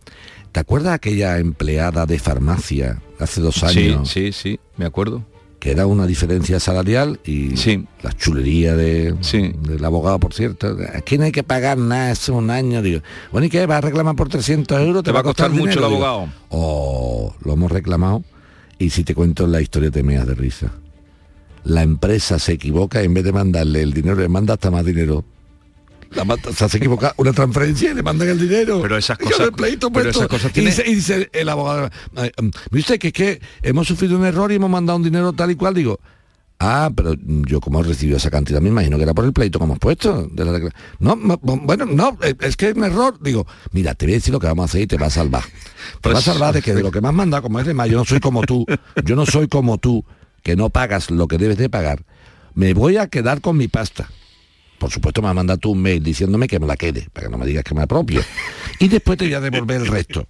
¿te 0.53 0.61
acuerdas 0.61 0.95
aquella 0.95 1.39
empleada 1.39 2.07
de 2.07 2.19
farmacia 2.19 3.03
hace 3.19 3.41
dos 3.41 3.57
Sí, 3.57 3.67
años? 3.91 4.09
sí, 4.09 4.33
sí, 4.33 4.59
me 4.77 4.87
acuerdo. 4.87 5.25
Que 5.59 5.71
era 5.71 5.87
una 5.87 6.07
diferencia 6.07 6.61
salarial 6.61 7.19
y 7.25 7.55
la 8.03 8.13
chulería 8.13 8.77
de, 8.77 9.13
del 9.13 9.85
abogado, 9.85 10.21
por 10.21 10.35
cierto. 10.35 10.77
Aquí 10.95 11.19
no 11.19 11.25
hay 11.25 11.33
que 11.33 11.43
pagar 11.43 11.79
nada, 11.79 12.13
es 12.13 12.29
un 12.29 12.51
año. 12.51 12.83
Digo, 12.83 13.01
bueno, 13.33 13.47
¿y 13.47 13.51
qué? 13.51 13.67
¿Va 13.67 13.79
a 13.79 13.81
reclamar 13.81 14.15
por 14.17 14.29
300 14.29 14.81
euros? 14.81 15.03
Te 15.03 15.13
va 15.13 15.21
a 15.21 15.23
costar 15.23 15.51
mucho 15.51 15.63
el 15.65 15.71
dinero?". 15.71 15.89
Digo, 15.89 16.05
abogado. 16.05 16.33
Oh, 16.51 17.35
lo 17.43 17.55
hemos 17.55 17.73
reclamado 17.73 18.23
y 18.79 18.91
si 18.91 19.03
te 19.03 19.15
cuento 19.15 19.47
la 19.47 19.61
historia 19.61 19.91
te 19.91 20.03
meas 20.03 20.27
de 20.27 20.35
risa. 20.35 20.73
La 21.65 21.83
empresa 21.83 22.39
se 22.39 22.53
equivoca 22.53 23.03
y 23.03 23.07
en 23.07 23.15
vez 23.15 23.25
de 23.25 23.33
mandarle 23.33 23.83
el 23.83 23.93
dinero 23.93 24.17
le 24.17 24.29
manda 24.29 24.55
hasta 24.55 24.71
más 24.71 24.85
dinero. 24.85 25.25
La 26.13 26.25
se 26.69 26.77
equivoca 26.79 27.15
una 27.17 27.33
transferencia 27.33 27.91
y 27.91 27.95
le 27.95 28.03
mandan 28.03 28.29
el 28.29 28.39
dinero. 28.39 28.81
Pero 28.83 28.97
esas 28.97 29.19
cosas- 29.19 29.51
pleito 29.51 29.91
pero 29.93 30.11
esas 30.11 30.29
cosas 30.29 30.51
y, 30.51 30.55
tiene- 30.55 30.71
dice, 30.71 30.85
y 30.87 30.95
dice 30.95 31.29
el 31.33 31.49
abogado, 31.49 31.91
"Ay, 32.15 32.31
mm, 32.41 32.49
viste 32.71 32.99
que 32.99 33.09
es 33.09 33.13
que 33.13 33.41
hemos 33.63 33.87
sufrido 33.87 34.17
un 34.19 34.25
error 34.25 34.51
y 34.53 34.57
hemos 34.57 34.71
mandado 34.71 34.97
un 34.97 35.03
dinero 35.05 35.33
tal 35.33 35.51
y 35.51 35.57
cual, 35.57 35.75
digo. 35.75 35.99
Ah, 36.59 36.91
pero 36.97 37.15
yo 37.19 37.61
como 37.61 37.81
he 37.81 37.83
recibido 37.83 38.17
esa 38.17 38.31
cantidad, 38.31 38.63
me 38.63 38.71
imagino 38.71 38.97
que 38.97 39.03
era 39.03 39.13
por 39.13 39.27
el 39.27 39.35
pleito 39.35 39.59
que 39.59 39.67
hemos 39.67 39.79
puesto. 39.79 40.27
De 40.33 40.43
la 40.43 40.53
decla- 40.53 40.73
no, 41.01 41.15
no, 41.15 41.37
bueno, 41.39 41.85
no, 41.85 42.17
eh, 42.23 42.35
es 42.41 42.57
que 42.57 42.71
es 42.71 42.77
un 42.77 42.85
error. 42.85 43.19
Digo, 43.21 43.47
mira, 43.73 43.95
te 43.95 44.07
voy 44.07 44.15
a 44.15 44.17
decir 44.17 44.33
lo 44.33 44.41
que 44.41 44.47
vamos 44.47 44.63
a 44.63 44.65
hacer 44.67 44.81
y 44.81 44.87
te 44.87 44.97
va 44.97 45.09
a 45.09 45.11
salvar. 45.11 45.43
Te 46.01 46.11
va 46.11 46.19
a 46.19 46.23
salvar 46.23 46.55
de 46.55 46.63
que 46.63 46.73
de 46.75 46.83
lo 46.83 46.91
que 46.91 47.03
me 47.03 47.09
has 47.09 47.15
mandado, 47.15 47.43
como 47.43 47.61
es 47.61 47.67
de 47.67 47.75
más, 47.75 47.91
yo 47.91 47.99
no 47.99 48.07
soy 48.07 48.21
como 48.21 48.41
tú, 48.43 48.65
yo 49.05 49.17
no 49.17 49.27
soy 49.27 49.49
como 49.49 49.77
tú, 49.77 50.03
que 50.43 50.57
no 50.57 50.71
pagas 50.71 51.11
lo 51.11 51.29
que 51.29 51.37
debes 51.37 51.59
de 51.59 51.69
pagar. 51.69 52.05
Me 52.55 52.73
voy 52.73 52.97
a 52.97 53.09
quedar 53.09 53.43
con 53.43 53.59
mi 53.59 53.69
pasta. 53.69 54.09
Por 54.79 54.91
supuesto 54.91 55.23
me 55.23 55.29
ha 55.29 55.35
mandado 55.35 55.59
tú 55.59 55.73
un 55.73 55.83
mail 55.83 56.03
diciéndome 56.03 56.49
que 56.49 56.59
me 56.59 56.67
la 56.67 56.77
quede, 56.77 57.09
para 57.13 57.27
que 57.27 57.31
no 57.31 57.39
me 57.39 57.47
digas 57.47 57.65
que 57.65 57.75
me 57.75 57.83
apropio. 57.83 58.23
Y 58.79 58.89
después 58.89 59.17
te 59.17 59.25
voy 59.25 59.33
a 59.33 59.41
devolver 59.41 59.81
el 59.81 59.87
resto. 59.87 60.29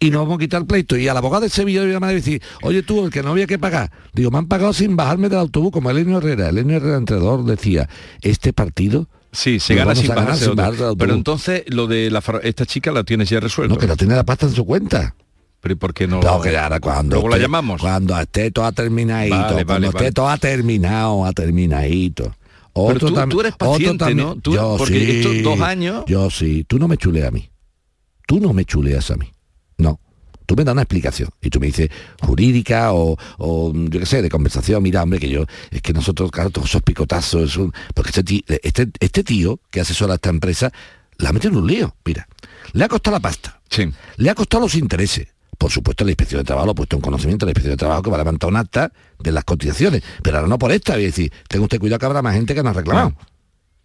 Y 0.00 0.10
nos 0.10 0.22
vamos 0.22 0.36
a 0.36 0.38
quitar 0.40 0.62
el 0.62 0.66
pleito. 0.66 0.96
Y 0.96 1.06
al 1.06 1.16
abogado 1.16 1.44
de 1.44 1.48
Sevilla 1.48 1.78
le 1.80 1.86
voy 1.86 1.90
a 1.92 1.94
llamar 1.94 2.10
y 2.10 2.14
decir, 2.16 2.42
oye 2.62 2.82
tú, 2.82 3.04
el 3.04 3.12
que 3.12 3.22
no 3.22 3.30
había 3.30 3.46
que 3.46 3.56
pagar. 3.56 3.92
Digo, 4.12 4.32
me 4.32 4.38
han 4.38 4.48
pagado 4.48 4.72
sin 4.72 4.96
bajarme 4.96 5.28
del 5.28 5.38
autobús, 5.38 5.70
como 5.70 5.90
Elenio 5.90 6.18
Herrera. 6.18 6.48
Elenio 6.48 6.78
Herrera, 6.78 6.96
entrenador, 6.96 7.44
decía, 7.44 7.88
este 8.20 8.52
partido... 8.52 9.08
Sí, 9.30 9.60
se 9.60 9.76
gana 9.76 9.94
sin 9.94 10.08
bajarse 10.08 10.46
sin 10.46 10.58
autobús. 10.58 10.76
Pero 10.76 10.88
autobús". 10.88 11.16
entonces 11.16 11.62
lo 11.68 11.86
de 11.86 12.10
la 12.10 12.22
esta 12.42 12.66
chica 12.66 12.90
la 12.90 13.04
tienes 13.04 13.28
ya 13.28 13.38
resuelto. 13.38 13.74
No, 13.74 13.80
que 13.80 13.86
no 13.86 13.96
tiene 13.96 14.16
la 14.16 14.24
pasta 14.24 14.46
en 14.46 14.52
su 14.52 14.64
cuenta. 14.64 15.14
Pero 15.64 15.72
¿y 15.72 15.76
por 15.76 15.94
qué 15.94 16.06
no? 16.06 16.20
No, 16.20 16.42
que 16.42 16.56
ahora 16.58 16.78
cuando 16.78 17.16
Luego 17.16 17.30
la 17.30 17.38
llamamos. 17.38 17.80
Cuando 17.80 18.20
esté 18.20 18.50
todo 18.50 18.70
terminadito, 18.72 19.34
Vale, 19.34 19.64
cuando 19.64 19.86
vale, 19.92 20.06
esté 20.06 20.12
todo 20.12 20.36
terminado, 20.36 21.24
a 21.24 21.32
terminadito. 21.32 22.34
Pero 22.74 22.98
tú- 23.28 23.40
eres 23.40 23.52
otro 23.54 23.72
paciente, 23.72 23.98
también- 24.04 24.28
¿no? 24.28 24.36
Tú- 24.36 24.54
yo 24.54 24.74
porque 24.78 24.94
sí, 24.98 25.10
estos 25.18 25.42
dos 25.42 25.60
años- 25.60 26.04
Yo 26.06 26.28
sí. 26.30 26.64
Tú 26.64 26.78
no 26.78 26.88
me 26.88 26.96
chuleas 26.96 27.28
a 27.28 27.30
mí. 27.30 27.48
Tú 28.26 28.40
no 28.40 28.52
me 28.52 28.64
chuleas 28.64 29.10
a 29.10 29.16
mí. 29.16 29.30
No. 29.78 30.00
Tú 30.46 30.56
me 30.56 30.64
das 30.64 30.72
una 30.72 30.82
explicación 30.82 31.30
y 31.40 31.48
tú 31.50 31.58
me 31.60 31.66
dices 31.68 31.88
jurídica 32.20 32.92
o, 32.92 33.16
o, 33.38 33.72
yo 33.74 34.00
qué 34.00 34.06
sé, 34.06 34.20
de 34.22 34.28
conversación. 34.28 34.82
Mira, 34.82 35.02
hombre, 35.02 35.18
que 35.18 35.28
yo, 35.30 35.44
es 35.70 35.80
que 35.80 35.92
nosotros, 35.92 36.30
claro, 36.30 36.50
todos 36.50 36.68
esos 36.68 36.82
picotazos, 36.82 37.50
es 37.50 37.56
un- 37.56 37.72
porque 37.94 38.10
este 38.10 38.24
tío, 38.24 38.40
este, 38.62 38.88
este 39.00 39.24
tío 39.24 39.60
que 39.70 39.80
asesora 39.80 40.12
a 40.12 40.16
esta 40.16 40.28
empresa, 40.30 40.70
la 41.18 41.32
metido 41.32 41.52
en 41.52 41.58
un 41.60 41.66
lío. 41.66 41.96
Mira, 42.04 42.28
le 42.72 42.84
ha 42.84 42.88
costado 42.88 43.16
la 43.16 43.20
pasta. 43.20 43.60
Sí. 43.70 43.88
Le 44.16 44.30
ha 44.30 44.34
costado 44.34 44.64
los 44.64 44.74
intereses. 44.74 45.28
Por 45.58 45.70
supuesto, 45.70 46.04
la 46.04 46.10
inspección 46.10 46.40
de 46.40 46.44
trabajo 46.44 46.66
lo 46.66 46.72
ha 46.72 46.74
puesto 46.74 46.96
en 46.96 47.02
conocimiento 47.02 47.46
la 47.46 47.50
inspección 47.50 47.72
de 47.72 47.76
trabajo 47.76 48.02
que 48.02 48.10
va 48.10 48.16
a 48.16 48.20
levantar 48.20 48.50
un 48.50 48.56
acta 48.56 48.92
de 49.18 49.32
las 49.32 49.44
cotizaciones. 49.44 50.02
Pero 50.22 50.38
ahora 50.38 50.48
no 50.48 50.58
por 50.58 50.72
esta, 50.72 50.94
voy 50.94 51.02
a 51.04 51.06
decir, 51.06 51.32
tenga 51.48 51.64
usted 51.64 51.78
cuidado 51.78 51.98
que 51.98 52.06
habrá 52.06 52.22
más 52.22 52.34
gente 52.34 52.54
que 52.54 52.62
nos 52.62 52.70
ha 52.70 52.74
reclamado. 52.78 53.14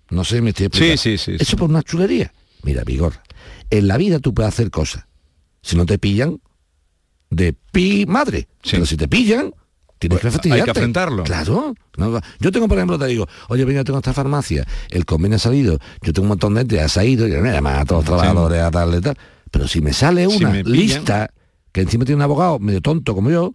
No 0.10 0.24
sé, 0.24 0.38
si 0.38 0.42
me 0.42 0.50
estoy 0.50 0.66
explicando. 0.68 0.98
Sí, 1.02 1.18
sí, 1.18 1.38
sí, 1.38 1.44
Eso 1.44 1.56
por 1.58 1.70
una 1.70 1.84
chulería. 1.84 2.34
Mira, 2.64 2.84
Vigor, 2.84 3.14
en 3.70 3.88
la 3.88 3.98
vida 3.98 4.20
tú 4.20 4.34
puedes 4.34 4.54
hacer 4.54 4.72
cosas. 4.72 5.06
Si 5.62 5.76
no 5.76 5.86
te 5.86 6.00
pillan, 6.00 6.40
de 7.30 7.54
pi 7.72 8.06
madre. 8.08 8.48
Pero 8.70 8.86
si 8.86 8.98
te 8.98 9.08
pillan, 9.08 9.54
tienes 10.00 10.20
Pues 10.20 10.22
que 10.22 10.28
hay 10.28 10.32
que 10.32 10.32
fastidiarte. 10.32 10.72
afrontarlo. 10.72 11.24
Claro. 11.26 11.76
No, 11.98 12.20
yo 12.40 12.52
tengo, 12.52 12.68
por 12.68 12.78
ejemplo, 12.78 12.98
te 12.98 13.06
digo, 13.06 13.28
oye, 13.50 13.66
venga, 13.66 13.84
tengo 13.84 14.00
esta 14.00 14.14
farmacia, 14.14 14.66
el 14.90 15.06
convenio 15.06 15.36
ha 15.36 15.40
salido, 15.40 15.78
yo 16.02 16.14
tengo 16.14 16.24
un 16.24 16.30
montón 16.30 16.54
de 16.56 16.62
gente, 16.62 16.82
ha 16.82 16.88
salido, 16.90 17.28
y 17.28 17.32
me 17.32 17.52
llaman 17.52 17.76
a 17.80 17.86
todos 17.86 18.06
los 18.06 18.06
trabajadores 18.06 18.62
a 18.62 18.72
darle 18.72 19.02
tal. 19.02 19.18
Pero 19.52 19.68
si 19.68 19.82
me 19.82 19.94
sale 19.94 20.28
Si 20.30 20.38
una 20.38 20.50
me 20.52 20.64
lista, 20.64 21.30
que 21.72 21.82
encima 21.82 22.06
tiene 22.06 22.18
un 22.18 22.22
abogado 22.24 22.60
medio 22.60 22.82
tonto 22.82 23.14
como 23.16 23.30
yo, 23.30 23.54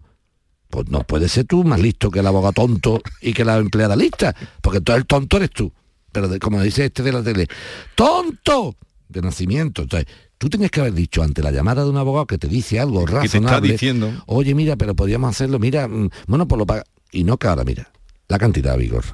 pues 0.70 0.88
no 0.88 1.00
puede 1.04 1.28
ser 1.28 1.44
tú 1.44 1.62
más 1.64 1.80
listo 1.80 2.10
que 2.10 2.20
el 2.20 2.26
abogado 2.26 2.52
tonto 2.52 3.00
y 3.20 3.32
que 3.32 3.44
la 3.44 3.56
empleada 3.58 3.94
lista, 3.96 4.34
porque 4.60 4.80
todo 4.80 4.96
el 4.96 5.06
tonto 5.06 5.36
eres 5.36 5.50
tú. 5.50 5.72
Pero 6.12 6.28
de- 6.28 6.38
como 6.38 6.60
dice 6.62 6.84
este 6.84 7.02
de 7.02 7.12
la 7.12 7.22
tele, 7.22 7.48
tonto 7.94 8.76
de 9.08 9.22
nacimiento. 9.22 9.82
Entonces, 9.82 10.06
tú 10.38 10.48
tenías 10.48 10.70
que 10.70 10.80
haber 10.80 10.94
dicho 10.94 11.22
ante 11.22 11.42
la 11.42 11.50
llamada 11.50 11.84
de 11.84 11.90
un 11.90 11.96
abogado 11.96 12.26
que 12.26 12.38
te 12.38 12.48
dice 12.48 12.80
algo 12.80 13.04
Que 13.04 13.12
te 13.12 13.26
está 13.26 13.38
razonable. 13.38 13.72
diciendo. 13.72 14.12
Oye, 14.26 14.54
mira, 14.54 14.76
pero 14.76 14.94
podríamos 14.94 15.30
hacerlo, 15.30 15.58
mira, 15.58 15.86
mm, 15.88 16.10
bueno, 16.26 16.48
pues 16.48 16.58
lo 16.58 16.66
paga. 16.66 16.84
Y 17.12 17.24
no 17.24 17.36
que 17.36 17.46
ahora, 17.46 17.64
mira, 17.64 17.90
la 18.28 18.38
cantidad, 18.38 18.76
Vigor. 18.76 19.04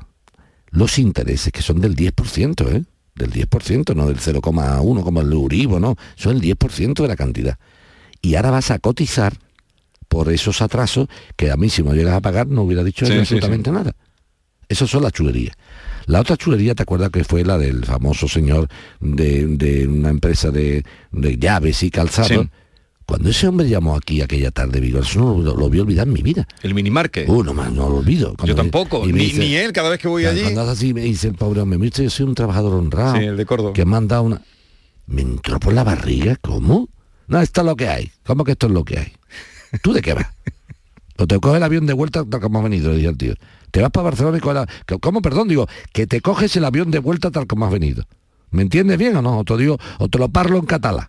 Los 0.71 0.99
intereses 0.99 1.53
que 1.53 1.63
son 1.63 1.81
del 1.81 1.95
10%, 1.97 2.69
¿eh? 2.71 2.85
Del 3.15 3.31
10%, 3.33 3.95
no 3.95 4.07
del 4.07 4.19
0,1 4.19 5.03
como 5.03 5.21
el 5.21 5.33
Uribo, 5.35 5.79
no. 5.81 5.97
Son 6.17 6.35
el 6.37 6.41
10% 6.41 7.03
de 7.03 7.09
la 7.09 7.17
cantidad. 7.17 7.59
Y 8.23 8.35
ahora 8.35 8.51
vas 8.51 8.71
a 8.71 8.79
cotizar 8.79 9.35
por 10.09 10.31
esos 10.33 10.61
atrasos 10.63 11.09
que 11.37 11.51
a 11.51 11.57
mí 11.57 11.71
si 11.71 11.83
no 11.83 11.95
llegas 11.95 12.15
a 12.15 12.21
pagar 12.21 12.47
no 12.49 12.63
hubiera 12.63 12.83
dicho 12.85 13.07
Sí, 13.07 13.13
sí, 13.13 13.19
absolutamente 13.19 13.71
nada. 13.71 13.93
Esas 14.69 14.91
son 14.91 15.03
las 15.03 15.13
chulerías. 15.13 15.55
La 16.07 16.21
otra 16.21 16.37
chulería, 16.37 16.75
¿te 16.75 16.83
acuerdas 16.83 17.11
que 17.11 17.25
fue 17.25 17.45
la 17.45 17.59
del 17.59 17.85
famoso 17.85 18.29
señor 18.29 18.69
de, 19.01 19.47
de 19.47 19.87
una 19.87 20.11
empresa 20.11 20.51
de, 20.51 20.85
de 21.13 21.39
llaves 21.39 21.83
y 21.83 21.91
calzados? 21.91 22.29
Sí. 22.31 22.51
Cuando 23.07 23.29
ese 23.31 23.49
hombre 23.49 23.69
llamó 23.69 23.97
aquí 23.97 24.21
aquella 24.23 24.53
tarde, 24.53 24.79
Vigor, 24.81 25.03
eso 25.03 25.19
no 25.19 25.39
lo, 25.43 25.57
lo 25.57 25.69
voy 25.69 25.79
a 25.79 25.83
olvidar 25.83 26.07
en 26.07 26.13
mi 26.13 26.23
vida. 26.23 26.47
El 26.63 26.75
minimarket. 26.75 27.29
Uh, 27.29 27.43
no, 27.43 27.53
más, 27.55 27.73
no 27.73 27.89
lo 27.89 27.97
olvido. 27.97 28.31
Yo 28.31 28.37
Cuando 28.37 28.55
me- 28.55 28.63
tampoco, 28.71 29.05
me 29.05 29.13
ni, 29.13 29.25
dice- 29.27 29.41
ni 29.41 29.55
él 29.57 29.73
cada 29.73 29.91
vez 29.91 29.99
que 29.99 30.07
voy 30.07 30.25
allí. 30.27 30.43
Cuando 30.43 30.63
así 30.63 30.95
me 30.95 31.01
dice 31.03 31.27
el 31.29 31.35
pobre 31.35 31.61
hombre, 31.61 31.79
usted, 31.89 32.05
yo 32.05 32.11
soy 32.11 32.27
un 32.27 32.37
trabajador 32.37 32.75
honrado. 32.75 33.17
Sí, 33.17 33.25
el 33.25 33.37
de 33.37 33.47
Córdoba. 33.47 33.73
Que 33.73 33.85
me 33.85 33.97
han 33.97 34.07
dado 34.07 34.23
una... 34.23 34.43
Me 35.07 35.23
entró 35.23 35.59
por 35.59 35.73
la 35.73 35.83
barriga, 35.83 36.37
¿cómo? 36.41 36.89
No, 37.31 37.41
esto 37.41 37.61
es 37.63 37.67
lo 37.67 37.77
que 37.77 37.89
hay. 37.89 38.11
¿Cómo 38.27 38.45
que 38.45 38.53
esto 38.53 38.67
es 38.67 38.73
lo 38.73 38.85
que 38.85 38.99
hay? 38.99 39.13
¿Tú 39.83 39.93
de 39.93 40.03
qué 40.03 40.13
vas? 40.15 40.27
Pues 41.17 41.29
te 41.29 41.39
coges 41.39 41.57
el 41.59 41.63
avión 41.63 41.87
de 41.87 41.93
vuelta 41.93 42.25
tal 42.25 42.41
como 42.41 42.59
has 42.59 42.65
venido, 42.65 42.93
dice 42.95 43.09
el 43.09 43.17
tío. 43.17 43.35
Te 43.71 43.81
vas 43.81 43.91
para 43.91 44.05
Barcelona 44.05 44.39
y 44.39 44.41
coges 44.41 44.57
la... 44.57 44.99
¿Cómo? 44.99 45.23
Perdón, 45.23 45.49
digo, 45.49 45.67
que 45.93 46.07
te 46.07 46.21
coges 46.21 46.55
el 46.57 46.65
avión 46.65 46.91
de 46.91 46.99
vuelta 46.99 47.31
tal 47.31 47.47
como 47.47 47.67
has 47.67 47.73
venido. 47.73 48.05
¿Me 48.51 48.63
entiendes 48.63 48.99
bien 48.99 49.17
o 49.17 49.23
no? 49.23 49.39
O 49.39 49.45
te, 49.45 49.57
digo, 49.57 49.79
o 49.99 50.09
te 50.09 50.19
lo 50.19 50.29
parlo 50.29 50.59
en 50.59 50.67
catalán. 50.67 51.09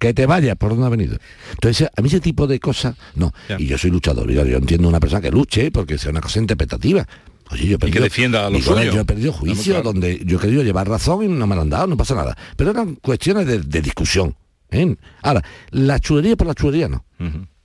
Que 0.00 0.12
te 0.12 0.26
vayas 0.26 0.56
por 0.56 0.70
donde 0.70 0.86
has 0.86 0.90
venido. 0.90 1.16
Entonces, 1.52 1.88
a 1.96 2.02
mí 2.02 2.08
ese 2.08 2.18
tipo 2.20 2.48
de 2.48 2.58
cosas, 2.58 2.96
no. 3.14 3.32
Y 3.58 3.66
yo 3.66 3.78
soy 3.78 3.90
luchador, 3.92 4.28
yo 4.28 4.42
entiendo 4.56 4.88
una 4.88 4.98
persona 4.98 5.20
que 5.20 5.30
luche 5.30 5.70
porque 5.70 5.98
sea 5.98 6.10
una 6.10 6.20
cosa 6.20 6.40
interpretativa. 6.40 7.06
Oye, 7.52 7.66
yo 7.66 7.72
he 7.72 7.74
Y 7.74 7.78
que 7.78 7.78
perdido- 7.78 8.02
defienda 8.04 8.50
lo 8.50 8.56
digo, 8.58 8.74
suyo. 8.76 8.92
Yo 8.92 9.00
he 9.02 9.04
perdido 9.04 9.32
juicio 9.32 9.74
claro. 9.74 9.92
donde 9.92 10.20
yo 10.24 10.38
he 10.38 10.40
querido 10.40 10.62
llevar 10.64 10.88
razón 10.88 11.22
y 11.22 11.28
no 11.28 11.46
me 11.46 11.54
lo 11.54 11.62
han 11.62 11.70
dado, 11.70 11.86
no 11.86 11.96
pasa 11.96 12.16
nada. 12.16 12.36
Pero 12.56 12.70
eran 12.72 12.96
cuestiones 12.96 13.46
de, 13.46 13.60
de 13.60 13.82
discusión. 13.82 14.34
¿Eh? 14.72 14.96
Ahora, 15.22 15.42
la 15.70 15.98
chulería 16.00 16.36
por 16.36 16.46
la 16.46 16.54
chulería 16.54 16.88
no. 16.88 17.04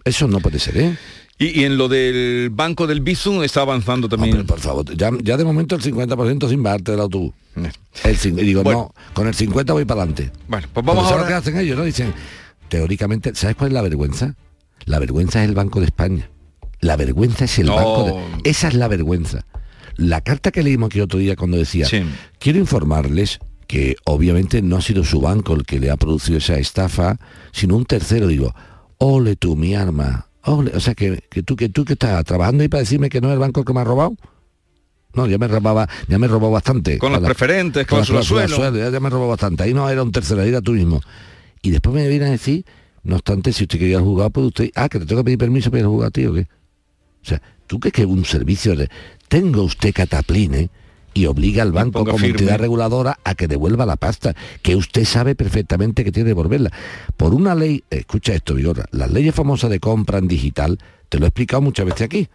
Eso 0.04 0.28
no 0.28 0.40
puede 0.40 0.60
ser, 0.60 0.78
¿eh? 0.78 0.98
Y, 1.40 1.62
y 1.62 1.64
en 1.66 1.78
lo 1.78 1.88
del 1.88 2.50
banco 2.52 2.88
del 2.88 3.02
Bizum 3.02 3.44
está 3.44 3.62
avanzando 3.62 4.10
también. 4.10 4.46
por 4.46 4.60
favor, 4.60 4.86
ya, 4.96 5.12
ya 5.22 5.38
de 5.38 5.44
momento 5.44 5.76
el 5.76 5.82
50% 5.84 6.50
sin 6.50 6.64
bajarte 6.64 6.92
del 6.92 7.02
autobús. 7.02 7.34
El, 8.04 8.18
cin- 8.18 8.40
y 8.40 8.44
digo, 8.44 8.64
no, 8.64 8.94
con 9.14 9.28
el 9.28 9.34
50 9.36 9.74
voy 9.74 9.86
para 9.86 10.02
adelante. 10.02 10.32
Bueno, 10.48 10.68
pues 10.74 10.86
vamos 10.86 11.04
Porque 11.04 11.10
¿sabes 11.10 11.12
ahora- 11.12 11.24
lo 11.24 11.28
que 11.28 11.34
hacen 11.50 11.58
ellos, 11.60 11.78
¿no? 11.78 11.84
Dicen, 11.84 12.14
teóricamente, 12.70 13.34
¿sabes 13.36 13.56
cuál 13.56 13.70
es 13.70 13.74
la 13.74 13.82
vergüenza? 13.82 14.36
La 14.86 15.00
vergüenza 15.00 15.44
es 15.44 15.50
el 15.50 15.56
Banco 15.56 15.80
de 15.80 15.86
España. 15.88 16.30
La 16.80 16.96
vergüenza 16.96 17.46
es 17.46 17.60
el 17.60 17.68
No. 17.68 17.76
Banco 17.76 18.04
de... 18.44 18.50
Esa 18.50 18.68
es 18.70 18.74
la 18.76 18.88
vergüenza. 18.88 19.46
La 19.96 20.22
carta 20.22 20.52
que 20.52 20.62
leímos 20.64 20.88
aquí 20.88 21.02
otro 21.02 21.20
día 21.20 21.36
cuando 21.36 21.58
decía, 21.58 21.88
quiero 22.40 22.60
informarles 22.60 23.40
que 23.68 23.96
obviamente 24.06 24.62
no 24.62 24.78
ha 24.78 24.82
sido 24.82 25.04
su 25.04 25.20
banco 25.22 25.54
el 25.54 25.64
que 25.66 25.80
le 25.80 25.90
ha 25.92 25.98
producido 25.98 26.38
esa 26.38 26.58
estafa, 26.58 27.18
sino 27.52 27.76
un 27.76 27.86
tercero, 27.86 28.28
digo, 28.28 28.56
ole 28.98 29.36
tú, 29.36 29.56
mi 29.56 29.76
arma. 29.76 30.28
Ole, 30.44 30.72
o 30.76 30.80
sea, 30.80 30.96
que, 30.96 31.22
que 31.30 31.44
tú 31.44 31.56
que 31.58 31.68
tú 31.68 31.84
que 31.84 31.94
estás 31.94 32.24
trabajando 32.24 32.64
ahí 32.64 32.70
para 32.70 32.80
decirme 32.82 33.10
que 33.10 33.20
no 33.20 33.28
es 33.28 33.34
el 33.34 33.40
banco 33.40 33.60
el 33.60 33.66
que 33.66 33.74
me 33.74 33.82
ha 33.82 33.84
robado. 33.84 34.16
No, 35.14 35.26
ya 35.28 35.38
me 35.38 35.48
robaba, 35.48 35.88
ya 36.08 36.18
me 36.20 36.28
robó 36.28 36.52
bastante. 36.52 36.98
Con 37.00 37.12
las 37.12 37.22
la- 37.22 37.28
preferentes, 37.28 37.86
con 37.88 38.00
las 38.00 38.08
cláusulas 38.08 38.28
cláusulas 38.48 38.50
suelo. 38.52 38.72
suelo, 38.72 38.86
ya, 38.86 38.92
ya 38.94 39.00
me 39.00 39.10
robó 39.10 39.28
bastante. 39.28 39.64
Ahí 39.64 39.74
no 39.74 39.90
era 39.90 40.04
un 40.04 40.12
tercero, 40.12 40.42
ahí 40.42 40.50
era 40.50 40.62
tú 40.62 40.74
mismo. 40.74 41.02
Y 41.62 41.72
después 41.72 41.94
me 41.96 42.08
vienen 42.08 42.30
a 42.30 42.32
decir, 42.32 42.66
no 43.04 43.16
obstante, 43.16 43.52
si 43.52 43.64
usted 43.64 43.80
quería 43.80 44.00
jugar, 44.00 44.32
pues 44.32 44.48
usted, 44.48 44.70
ah, 44.76 44.88
que 44.90 45.00
te 45.00 45.06
tengo 45.06 45.22
que 45.22 45.26
pedir 45.26 45.38
permiso 45.40 45.70
para 45.72 45.80
ir 45.80 45.86
a 45.86 45.90
jugar, 45.90 46.12
tío, 46.12 46.34
¿qué? 46.34 46.42
O 46.42 47.26
sea, 47.28 47.42
¿tú 47.66 47.80
crees 47.80 47.94
que 47.94 48.06
un 48.06 48.24
servicio 48.26 48.76
de, 48.76 48.90
tengo 49.28 49.64
usted 49.64 49.92
catapline 49.94 50.70
y 51.18 51.26
obliga 51.26 51.64
al 51.64 51.72
banco 51.72 52.06
como 52.06 52.20
firme. 52.20 52.40
entidad 52.40 52.60
reguladora 52.60 53.20
a 53.24 53.34
que 53.34 53.48
devuelva 53.48 53.86
la 53.88 53.96
pasta, 53.96 54.36
que 54.62 54.76
usted 54.76 55.04
sabe 55.04 55.34
perfectamente 55.34 56.04
que 56.04 56.12
tiene 56.12 56.26
que 56.26 56.36
devolverla? 56.36 56.72
Por 57.18 57.34
una 57.34 57.56
ley, 57.56 57.84
escucha 57.90 58.34
esto, 58.34 58.54
Vigorra, 58.54 58.86
las 58.92 59.12
leyes 59.12 59.34
famosas 59.34 59.72
de 59.72 59.80
compra 59.80 60.20
en 60.20 60.28
digital, 60.28 60.78
te 61.10 61.18
lo 61.18 61.26
he 61.26 61.30
explicado 61.30 61.62
muchas 61.62 61.88
veces 61.88 62.04
aquí, 62.04 62.30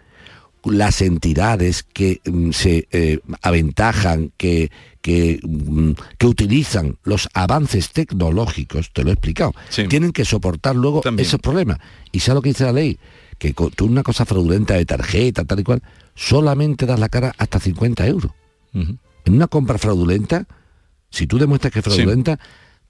las 0.65 1.01
entidades 1.01 1.85
que 1.85 2.21
mm, 2.25 2.51
se 2.51 2.89
eh, 2.91 3.21
aventajan, 3.41 4.33
que, 4.37 4.71
que, 5.01 5.39
mm, 5.43 5.93
que 6.19 6.27
utilizan 6.27 6.99
los 7.05 7.29
avances 7.35 7.91
tecnológicos, 7.91 8.93
te 8.93 9.05
lo 9.05 9.11
he 9.11 9.13
explicado, 9.13 9.55
tienen 9.89 10.13
que 10.13 10.25
soportar 10.25 10.75
luego 10.75 11.03
esos 11.19 11.41
problemas. 11.41 11.79
¿Y 12.11 12.21
sabes 12.21 12.37
lo 12.37 12.43
que 12.43 12.51
dice 12.51 12.65
la 12.65 12.73
ley? 12.73 12.99
Que 13.39 13.55
con 13.55 13.71
tú 13.71 13.87
una 13.87 14.03
cosa 14.03 14.25
fraudulenta 14.25 14.75
de 14.75 14.87
tarjeta, 14.87 15.45
tal 15.45 15.61
y 15.61 15.65
cual, 15.65 15.83
solamente 16.15 16.87
das 16.87 16.99
la 16.99 17.09
cara 17.09 17.33
hasta 17.39 17.61
50 17.61 18.07
euros. 18.07 18.33
En 18.75 19.35
una 19.35 19.47
compra 19.47 19.79
fraudulenta, 19.79 20.47
si 21.11 21.27
tú 21.27 21.39
demuestras 21.39 21.73
que 21.73 21.79
es 21.81 21.85
fraudulenta, 21.85 22.39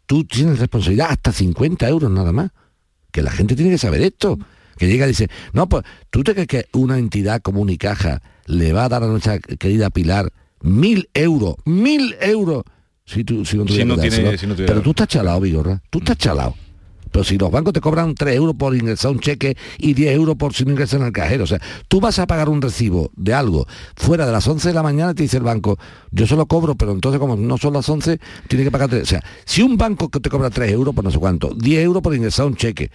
tú 0.07 0.25
tienes 0.25 0.59
responsabilidad 0.59 1.09
hasta 1.11 1.33
50 1.33 1.89
euros 1.89 2.11
nada 2.11 2.33
más. 2.33 2.51
Que 3.11 3.23
la 3.23 3.31
gente 3.31 3.55
tiene 3.57 3.71
que 3.71 3.79
saber 3.79 4.01
esto. 4.03 4.39
Que 4.79 4.87
llega 4.87 5.05
y 5.05 5.09
dice, 5.09 5.29
no, 5.53 5.69
pues 5.69 5.85
tú 6.11 6.25
te 6.25 6.33
crees 6.33 6.49
que 6.49 6.67
una 6.73 6.99
entidad 6.99 7.43
como 7.43 7.61
Unicaja 7.61 8.23
le 8.47 8.73
va 8.73 8.85
a 8.85 8.89
dar 8.89 9.03
a 9.03 9.07
nuestra 9.07 9.39
querida 9.39 9.91
Pilar 9.91 10.33
mil 10.63 11.09
euros, 11.13 11.57
mil 11.65 12.15
euros, 12.21 12.63
si, 13.05 13.23
tú, 13.25 13.45
si 13.45 13.57
no, 13.59 13.67
Si 13.69 13.85
no 13.85 13.97
que 13.97 14.03
tiene- 14.03 14.17
dárselo. 14.17 14.39
si 14.39 14.47
no 14.47 14.55
tuviera- 14.55 14.73
Pero 14.73 14.83
tú 14.83 14.91
estás 14.91 15.09
chalado, 15.09 15.41
Vigorra, 15.41 15.83
tú 15.91 15.99
estás 15.99 16.17
chalado. 16.17 16.55
Pero 17.13 17.25
si 17.25 17.39
los 17.39 17.51
bancos 17.51 17.73
te 17.75 17.81
cobran 17.81 18.15
3 18.15 18.35
euros 18.35 18.57
por 18.57 18.75
ingresar 18.75 19.11
un 19.11 19.21
cheque 19.21 19.57
y 19.79 19.95
10 19.95 20.15
euros 20.15 20.37
por 20.37 20.55
si 20.55 20.65
no 20.65 20.73
ingresas 20.73 21.01
en 21.01 21.07
el 21.07 21.13
cajero, 21.13 21.45
o 21.45 21.47
sea, 21.47 21.61
tú 21.87 22.01
vas 22.01 22.19
a 22.19 22.27
pagar 22.27 22.49
un 22.49 22.61
recibo 22.61 23.11
de 23.17 23.35
algo 23.35 23.67
fuera 23.97 24.27
de 24.27 24.33
las 24.33 24.49
11 24.49 24.69
de 24.69 24.75
la 24.75 24.83
mañana 24.83 25.13
y 25.13 25.15
te 25.15 25.23
dice 25.23 25.37
el 25.37 25.43
banco, 25.43 25.79
yo 26.11 26.27
solo 26.27 26.47
cobro, 26.47 26.75
pero 26.75 26.93
entonces 26.93 27.21
como 27.21 27.37
no 27.37 27.59
son 27.59 27.75
las 27.75 27.89
11, 27.89 28.19
tiene 28.49 28.65
que 28.65 28.71
pagar 28.71 28.89
3. 28.89 29.03
O 29.03 29.07
sea, 29.07 29.23
si 29.45 29.63
un 29.63 29.77
banco 29.77 30.09
que 30.09 30.21
te 30.21 30.31
cobra 30.31 30.51
3 30.51 30.73
euros 30.73 30.95
por 30.95 31.05
no 31.05 31.11
sé 31.11 31.19
cuánto, 31.19 31.55
10 31.55 31.85
euros 31.85 32.03
por 32.03 32.15
ingresar 32.15 32.47
un 32.47 32.57
cheque, 32.57 32.91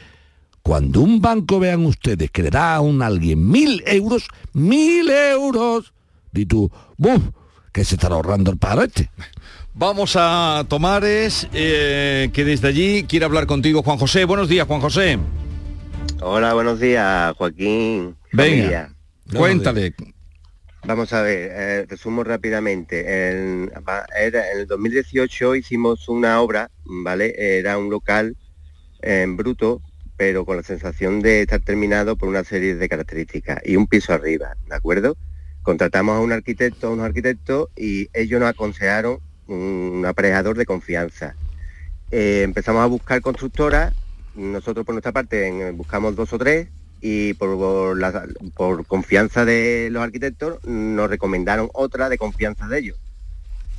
cuando 0.64 1.02
un 1.02 1.22
banco 1.22 1.60
vean 1.60 1.86
ustedes 1.86 2.30
que 2.32 2.44
le 2.44 2.50
da 2.50 2.76
a 2.76 2.82
un 2.82 3.02
alguien 3.02 3.50
mil 3.50 3.82
euros, 3.86 4.28
mil 4.54 5.10
euros, 5.10 5.94
di 6.32 6.46
tú, 6.46 6.70
¡buf! 6.98 7.22
que 7.72 7.86
se 7.86 7.96
estará 7.96 8.16
ahorrando 8.16 8.50
el 8.50 8.58
paro 8.58 8.82
este. 8.82 9.12
Vamos 9.80 10.16
a 10.18 10.66
Tomares, 10.68 11.48
eh, 11.54 12.32
que 12.34 12.44
desde 12.44 12.68
allí 12.68 13.04
quiere 13.04 13.26
hablar 13.26 13.46
contigo, 13.46 13.84
Juan 13.84 14.00
José. 14.00 14.26
Buenos 14.26 14.50
días, 14.50 14.66
Juan 14.66 14.82
José. 14.82 15.20
Hola, 16.20 16.56
buenos 16.56 16.80
días, 16.80 17.36
Joaquín. 17.38 18.16
Venga, 18.32 18.56
familia. 18.56 18.96
cuéntale. 19.36 19.94
Vamos 20.84 21.14
a 21.14 21.22
ver, 21.22 21.52
eh, 21.54 21.86
resumo 21.88 22.24
rápidamente. 22.24 23.30
En, 23.30 23.72
en 24.18 24.36
el 24.58 24.66
2018 24.66 25.54
hicimos 25.54 26.10
una 26.10 26.42
obra, 26.42 26.72
¿vale? 26.84 27.36
Era 27.38 27.78
un 27.78 27.92
local 27.92 28.36
en 29.04 29.38
bruto, 29.38 29.84
pero 30.16 30.44
con 30.44 30.58
la 30.58 30.64
sensación 30.64 31.22
de 31.22 31.42
estar 31.42 31.60
terminado 31.60 32.16
por 32.16 32.30
una 32.30 32.44
serie 32.44 32.74
de 32.74 32.90
características 32.90 33.62
y 33.64 33.76
un 33.76 33.86
piso 33.86 34.12
arriba, 34.12 34.56
¿de 34.68 34.74
acuerdo? 34.74 35.18
Contratamos 35.62 36.16
a 36.16 36.22
un 36.22 36.32
arquitecto, 36.32 36.88
a 36.88 36.90
unos 36.94 37.06
arquitectos 37.06 37.68
y 37.76 38.10
ellos 38.14 38.40
nos 38.40 38.50
aconsejaron 38.50 39.20
un 39.48 40.04
aparejador 40.08 40.58
de 40.58 40.66
confianza. 40.66 41.36
Eh, 42.12 42.42
empezamos 42.44 42.82
a 42.84 42.86
buscar 42.88 43.22
constructoras, 43.22 43.94
nosotros 44.36 44.86
por 44.86 44.94
nuestra 44.94 45.12
parte 45.12 45.72
buscamos 45.72 46.16
dos 46.16 46.32
o 46.34 46.38
tres 46.38 46.68
y 47.02 47.34
por, 47.34 47.58
por 47.58 47.98
la- 47.98 48.26
por 48.56 48.86
confianza 48.86 49.46
de 49.46 49.90
los 49.92 50.02
arquitectos 50.04 50.64
nos 50.66 51.10
recomendaron 51.10 51.70
otra 51.74 52.10
de 52.10 52.18
confianza 52.18 52.68
de 52.68 52.80
ellos. 52.80 52.98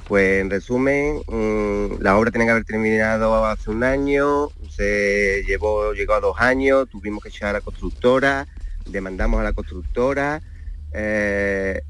Pues 0.07 0.40
en 0.40 0.48
resumen, 0.50 1.20
mm, 1.26 2.00
la 2.00 2.16
obra 2.16 2.31
tenía 2.31 2.46
que 2.46 2.50
haber 2.52 2.64
terminado 2.64 3.44
hace 3.44 3.70
un 3.70 3.85
año, 3.85 4.48
se 4.70 5.42
llevó, 5.46 5.92
llegó 5.92 6.14
a 6.14 6.20
dos 6.20 6.37
años, 6.40 6.88
tuvimos 6.88 7.22
que 7.22 7.28
echar 7.28 7.50
a 7.50 7.52
la 7.54 7.61
constructora, 7.61 8.46
demandamos 8.87 9.40
a 9.40 9.44
la 9.44 9.52
constructora, 9.52 10.40
eh, 10.92 11.83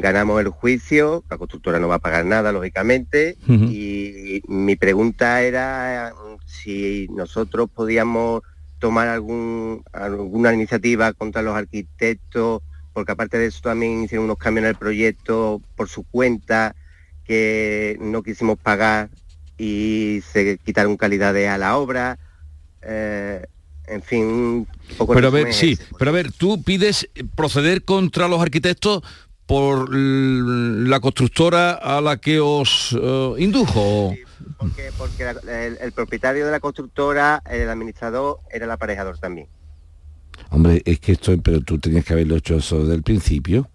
ganamos 0.00 0.40
el 0.40 0.48
juicio, 0.48 1.24
la 1.28 1.38
constructora 1.38 1.78
no 1.78 1.88
va 1.88 1.96
a 1.96 2.00
pagar 2.00 2.24
nada, 2.24 2.52
lógicamente, 2.52 3.36
y 3.48 4.42
mi 4.48 4.76
pregunta 4.76 5.42
era 5.42 6.14
mm, 6.14 6.38
si 6.46 7.08
nosotros 7.10 7.68
podíamos 7.72 8.42
tomar 8.78 9.08
algún, 9.08 9.82
alguna 9.92 10.52
iniciativa 10.52 11.12
contra 11.12 11.42
los 11.42 11.56
arquitectos, 11.56 12.62
porque 12.92 13.12
aparte 13.12 13.38
de 13.38 13.46
eso 13.46 13.60
también 13.62 14.04
hicieron 14.04 14.26
unos 14.26 14.38
cambios 14.38 14.64
en 14.64 14.70
el 14.70 14.76
proyecto 14.76 15.60
por 15.76 15.88
su 15.88 16.04
cuenta 16.04 16.74
que 17.24 17.96
no 18.00 18.22
quisimos 18.22 18.58
pagar 18.58 19.10
y 19.56 20.20
se 20.32 20.58
quitaron 20.58 20.96
calidades 20.96 21.48
a 21.48 21.58
la 21.58 21.76
obra. 21.76 22.18
eh, 22.82 23.46
en 23.86 24.02
fin, 24.02 24.24
un 24.24 24.68
poco 24.96 25.14
Pero 25.14 25.28
a 25.28 25.30
ver, 25.30 25.52
sí, 25.52 25.72
ese. 25.72 25.84
pero 25.98 26.10
a 26.10 26.14
ver, 26.14 26.32
tú 26.32 26.62
pides 26.62 27.08
proceder 27.34 27.84
contra 27.84 28.28
los 28.28 28.40
arquitectos 28.40 29.02
por 29.46 29.94
la 29.94 31.00
constructora 31.00 31.72
a 31.72 32.00
la 32.00 32.16
que 32.16 32.40
os 32.40 32.96
eh, 33.00 33.32
indujo. 33.38 34.14
Porque, 34.58 34.90
porque 34.96 35.24
la- 35.24 35.64
el, 35.66 35.78
el 35.80 35.92
propietario 35.92 36.46
de 36.46 36.50
la 36.52 36.60
constructora, 36.60 37.42
el 37.50 37.68
administrador, 37.68 38.38
era 38.50 38.64
el 38.64 38.70
aparejador 38.70 39.18
también. 39.18 39.48
Hombre, 40.50 40.82
es 40.84 40.98
que 41.00 41.12
esto, 41.12 41.32
pero 41.42 41.60
tú 41.60 41.78
tenías 41.78 42.04
que 42.04 42.12
haberlo 42.14 42.36
hecho 42.36 42.56
eso 42.56 42.80
desde 42.80 42.94
el 42.94 43.02
principio. 43.02 43.68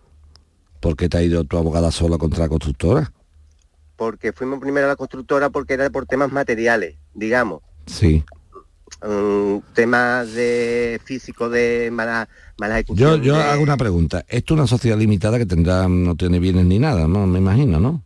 ¿Por 0.80 0.96
qué 0.96 1.10
te 1.10 1.18
ha 1.18 1.22
ido 1.22 1.44
tu 1.44 1.58
abogada 1.58 1.92
sola 1.92 2.18
contra 2.18 2.40
la 2.44 2.50
constructora? 2.50 3.12
Porque 3.96 4.32
fuimos 4.34 4.60
primero 4.60 4.86
a 4.86 4.90
la 4.90 4.96
constructora 4.96 5.50
porque 5.50 5.74
era 5.74 5.90
por 5.90 6.06
temas 6.06 6.32
materiales, 6.32 6.96
digamos. 7.14 7.62
Sí. 7.86 8.24
Mm, 9.02 9.60
temas 9.74 10.34
de 10.34 11.00
físico 11.06 11.50
de 11.50 11.90
mala, 11.92 12.28
mala 12.58 12.80
ejecución. 12.80 13.22
Yo, 13.22 13.24
yo 13.24 13.38
de- 13.38 13.44
hago 13.44 13.64
una 13.64 13.78
pregunta. 13.78 14.26
Esto 14.28 14.54
es 14.54 14.60
una 14.60 14.68
sociedad 14.68 14.98
limitada 14.98 15.38
que 15.38 15.46
tendrá, 15.46 15.88
no 15.88 16.16
tiene 16.16 16.40
bienes 16.40 16.66
ni 16.66 16.80
nada, 16.80 17.08
¿no? 17.08 17.26
Me 17.26 17.40
imagino, 17.40 17.80
¿no? 17.80 18.04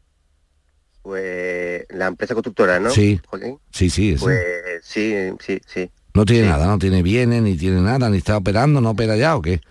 Pues 1.02 1.86
la 1.90 2.08
empresa 2.08 2.34
constructora, 2.34 2.80
¿no? 2.80 2.90
Sí. 2.92 3.20
Joaquín? 3.28 3.58
Sí, 3.72 3.90
sí. 3.90 4.16
Pues 4.20 4.40
sí, 4.84 5.14
sí, 5.40 5.60
sí. 5.66 5.90
No 6.14 6.26
tiene 6.26 6.48
nada, 6.48 6.68
no 6.68 6.78
tiene 6.78 7.02
bienes, 7.02 7.42
ni 7.42 7.58
tiene 7.58 7.82
nada, 7.82 8.10
ni 8.10 8.18
está 8.18 8.38
operando, 8.38 8.80
no 8.80 8.92
opera 8.92 9.16
ya 9.18 9.36
o 9.36 9.42
qué. 9.42 9.62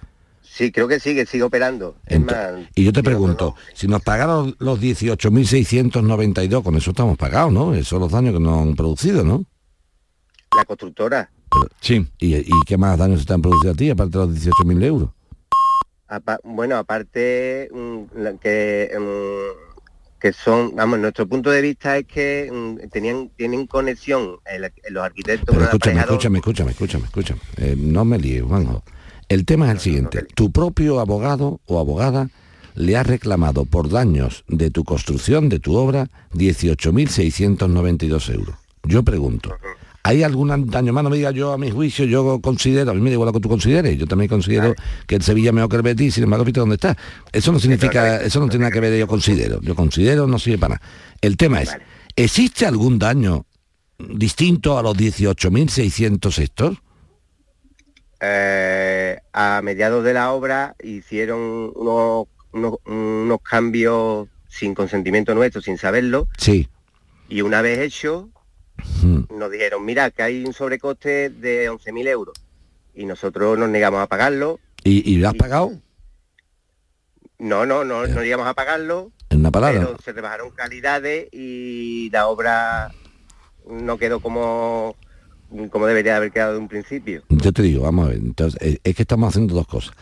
Sí, 0.42 0.70
creo 0.72 0.86
que 0.88 1.00
sí, 1.00 1.14
que 1.14 1.24
sigue 1.24 1.44
operando. 1.44 1.96
Es 2.04 2.18
Ento- 2.20 2.32
más, 2.58 2.68
Y 2.74 2.84
yo 2.84 2.92
te 2.92 3.02
pregunto, 3.02 3.54
si 3.74 3.86
nos 3.86 4.02
pagaron 4.02 4.54
los 4.58 4.78
18.692, 4.80 6.62
con 6.62 6.76
eso 6.76 6.90
estamos 6.90 7.16
pagados, 7.16 7.52
¿no? 7.52 7.72
Esos 7.72 7.88
son 7.88 8.00
los 8.00 8.10
daños 8.12 8.34
que 8.34 8.40
nos 8.40 8.60
han 8.60 8.74
producido, 8.74 9.24
¿no? 9.24 9.44
La 10.56 10.64
constructora, 10.64 11.30
Sí. 11.80 12.06
¿Y, 12.18 12.36
y 12.36 12.50
qué 12.66 12.78
más 12.78 12.98
daños 12.98 13.20
se 13.20 13.26
te 13.26 13.34
han 13.34 13.42
producido 13.42 13.72
a 13.72 13.76
ti, 13.76 13.90
aparte 13.90 14.18
de 14.18 14.26
los 14.26 14.34
18.000 14.34 14.82
euros? 14.82 15.10
apa- 16.08 16.40
bueno, 16.44 16.76
aparte 16.76 17.68
mm, 17.72 18.02
que, 18.40 18.90
mm, 18.98 20.18
que 20.18 20.32
son, 20.32 20.74
vamos, 20.74 20.98
nuestro 20.98 21.26
punto 21.26 21.50
de 21.50 21.60
vista 21.60 21.98
es 21.98 22.06
que 22.06 22.50
mm, 22.52 22.88
tenían 22.90 23.30
tienen 23.36 23.66
conexión 23.66 24.36
el- 24.46 24.72
los 24.92 25.04
arquitectos 25.04 25.46
Pero 25.46 25.54
con 25.54 25.62
el 25.62 25.64
escúchame, 25.68 25.92
aparejador. 26.00 26.14
escúchame, 26.14 26.38
escúchame, 26.38 26.70
escúchame, 26.70 27.04
escúchame. 27.04 27.40
Eh, 27.58 27.74
no 27.76 28.04
me 28.06 28.18
líes, 28.18 28.42
Juanjo. 28.44 28.82
El 29.28 29.44
tema 29.44 29.66
es 29.66 29.72
el 29.72 29.80
siguiente. 29.80 30.26
Tu 30.34 30.50
propio 30.52 31.00
abogado 31.00 31.60
o 31.66 31.78
abogada 31.80 32.28
le 32.74 32.96
ha 32.96 33.02
reclamado 33.02 33.64
por 33.66 33.88
daños 33.90 34.44
de 34.48 34.70
tu 34.70 34.84
construcción, 34.84 35.48
de 35.50 35.58
tu 35.58 35.76
obra, 35.76 36.08
18.692 36.32 38.28
euros. 38.30 38.56
Yo 38.84 39.02
pregunto, 39.02 39.54
¿hay 40.04 40.22
algún 40.22 40.66
daño 40.68 40.92
más? 40.92 41.04
No 41.04 41.10
me 41.10 41.16
diga 41.16 41.30
yo 41.30 41.52
a 41.52 41.58
mi 41.58 41.70
juicio, 41.70 42.04
yo 42.04 42.40
considero, 42.40 42.90
a 42.90 42.94
mí 42.94 43.00
me 43.00 43.10
da 43.10 43.14
igual 43.14 43.26
lo 43.28 43.32
que 43.32 43.40
tú 43.40 43.48
consideres, 43.48 43.96
yo 43.98 44.06
también 44.06 44.28
considero 44.28 44.74
que 45.06 45.14
el 45.16 45.22
Sevilla 45.22 45.50
es 45.50 45.54
mejor 45.54 45.70
que 45.70 45.76
el 45.76 45.82
Betis, 45.82 46.14
sin 46.14 46.24
embargo, 46.24 46.44
fíjate 46.44 46.60
dónde 46.60 46.74
está. 46.76 46.96
Eso 47.32 47.52
no 47.52 47.60
significa, 47.60 48.20
eso 48.20 48.40
no 48.40 48.48
tiene 48.48 48.62
nada 48.64 48.72
que 48.72 48.80
ver 48.80 48.98
yo 48.98 49.06
considero. 49.06 49.60
Yo 49.62 49.74
considero, 49.74 50.26
no 50.26 50.38
sirve 50.38 50.58
para 50.58 50.74
nada. 50.74 50.86
El 51.20 51.36
tema 51.36 51.62
es, 51.62 51.76
¿existe 52.16 52.66
algún 52.66 52.98
daño 52.98 53.46
distinto 53.98 54.76
a 54.78 54.82
los 54.82 54.96
18.600 54.96 56.38
estos? 56.38 56.78
Eh, 58.20 59.18
a 59.32 59.60
mediados 59.62 60.04
de 60.04 60.14
la 60.14 60.30
obra 60.32 60.76
hicieron 60.82 61.72
unos, 61.74 62.26
unos, 62.52 62.74
unos 62.86 63.40
cambios 63.42 64.28
sin 64.48 64.74
consentimiento 64.74 65.34
nuestro, 65.34 65.60
sin 65.60 65.78
saberlo, 65.78 66.28
Sí. 66.38 66.68
y 67.28 67.40
una 67.42 67.62
vez 67.62 67.78
hecho. 67.80 68.28
Nos 69.04 69.50
dijeron, 69.50 69.84
mira, 69.84 70.10
que 70.10 70.22
hay 70.22 70.44
un 70.44 70.52
sobrecoste 70.52 71.30
de 71.30 71.70
11.000 71.70 72.08
euros. 72.08 72.34
Y 72.94 73.04
nosotros 73.06 73.58
nos 73.58 73.68
negamos 73.68 74.00
a 74.00 74.06
pagarlo. 74.06 74.60
¿Y, 74.84 75.10
y 75.12 75.16
lo 75.16 75.28
has 75.28 75.34
pagado? 75.34 75.72
No, 77.38 77.66
no, 77.66 77.84
no, 77.84 78.06
no 78.06 78.22
llegamos 78.22 78.46
a 78.46 78.54
pagarlo. 78.54 79.10
En 79.30 79.40
una 79.40 79.50
palabra. 79.50 79.80
Pero 79.80 79.96
se 80.04 80.12
rebajaron 80.12 80.50
calidades 80.50 81.28
y 81.32 82.10
la 82.10 82.28
obra 82.28 82.92
no 83.68 83.98
quedó 83.98 84.20
como, 84.20 84.94
como 85.70 85.86
debería 85.86 86.16
haber 86.16 86.30
quedado 86.32 86.52
de 86.52 86.58
un 86.58 86.68
principio. 86.68 87.22
Yo 87.30 87.52
te 87.52 87.62
digo, 87.62 87.82
vamos 87.82 88.06
a 88.06 88.10
ver, 88.10 88.18
entonces, 88.18 88.60
eh, 88.62 88.78
es 88.84 88.94
que 88.94 89.02
estamos 89.02 89.28
haciendo 89.30 89.54
dos 89.54 89.66
cosas. 89.66 89.94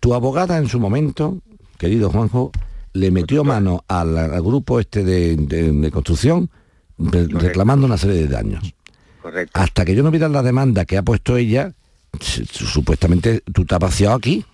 Tu 0.00 0.12
abogada 0.14 0.58
en 0.58 0.68
su 0.68 0.78
momento, 0.80 1.38
querido 1.78 2.10
Juanjo, 2.10 2.50
le 2.92 3.10
metió 3.10 3.44
mano 3.44 3.84
al, 3.88 4.16
al 4.18 4.42
grupo 4.42 4.78
este 4.80 5.02
de, 5.04 5.36
de- 5.36 5.72
de 5.72 5.90
construcción 5.90 6.50
re- 6.98 7.26
reclamando 7.28 7.86
una 7.86 7.98
serie 7.98 8.16
de 8.16 8.28
daños. 8.28 8.74
Correcto. 9.22 9.58
Hasta 9.58 9.84
que 9.84 9.94
yo 9.94 10.02
no 10.02 10.10
viera 10.10 10.28
la 10.28 10.42
demanda 10.42 10.84
que 10.84 10.96
ha 10.98 11.02
puesto 11.02 11.36
ella, 11.36 11.72
su- 12.20 12.44
su- 12.44 12.66
supuestamente 12.66 13.42
tú 13.52 13.64
te 13.64 13.74
has 13.74 13.80
vaciado 13.80 14.14
aquí. 14.14 14.44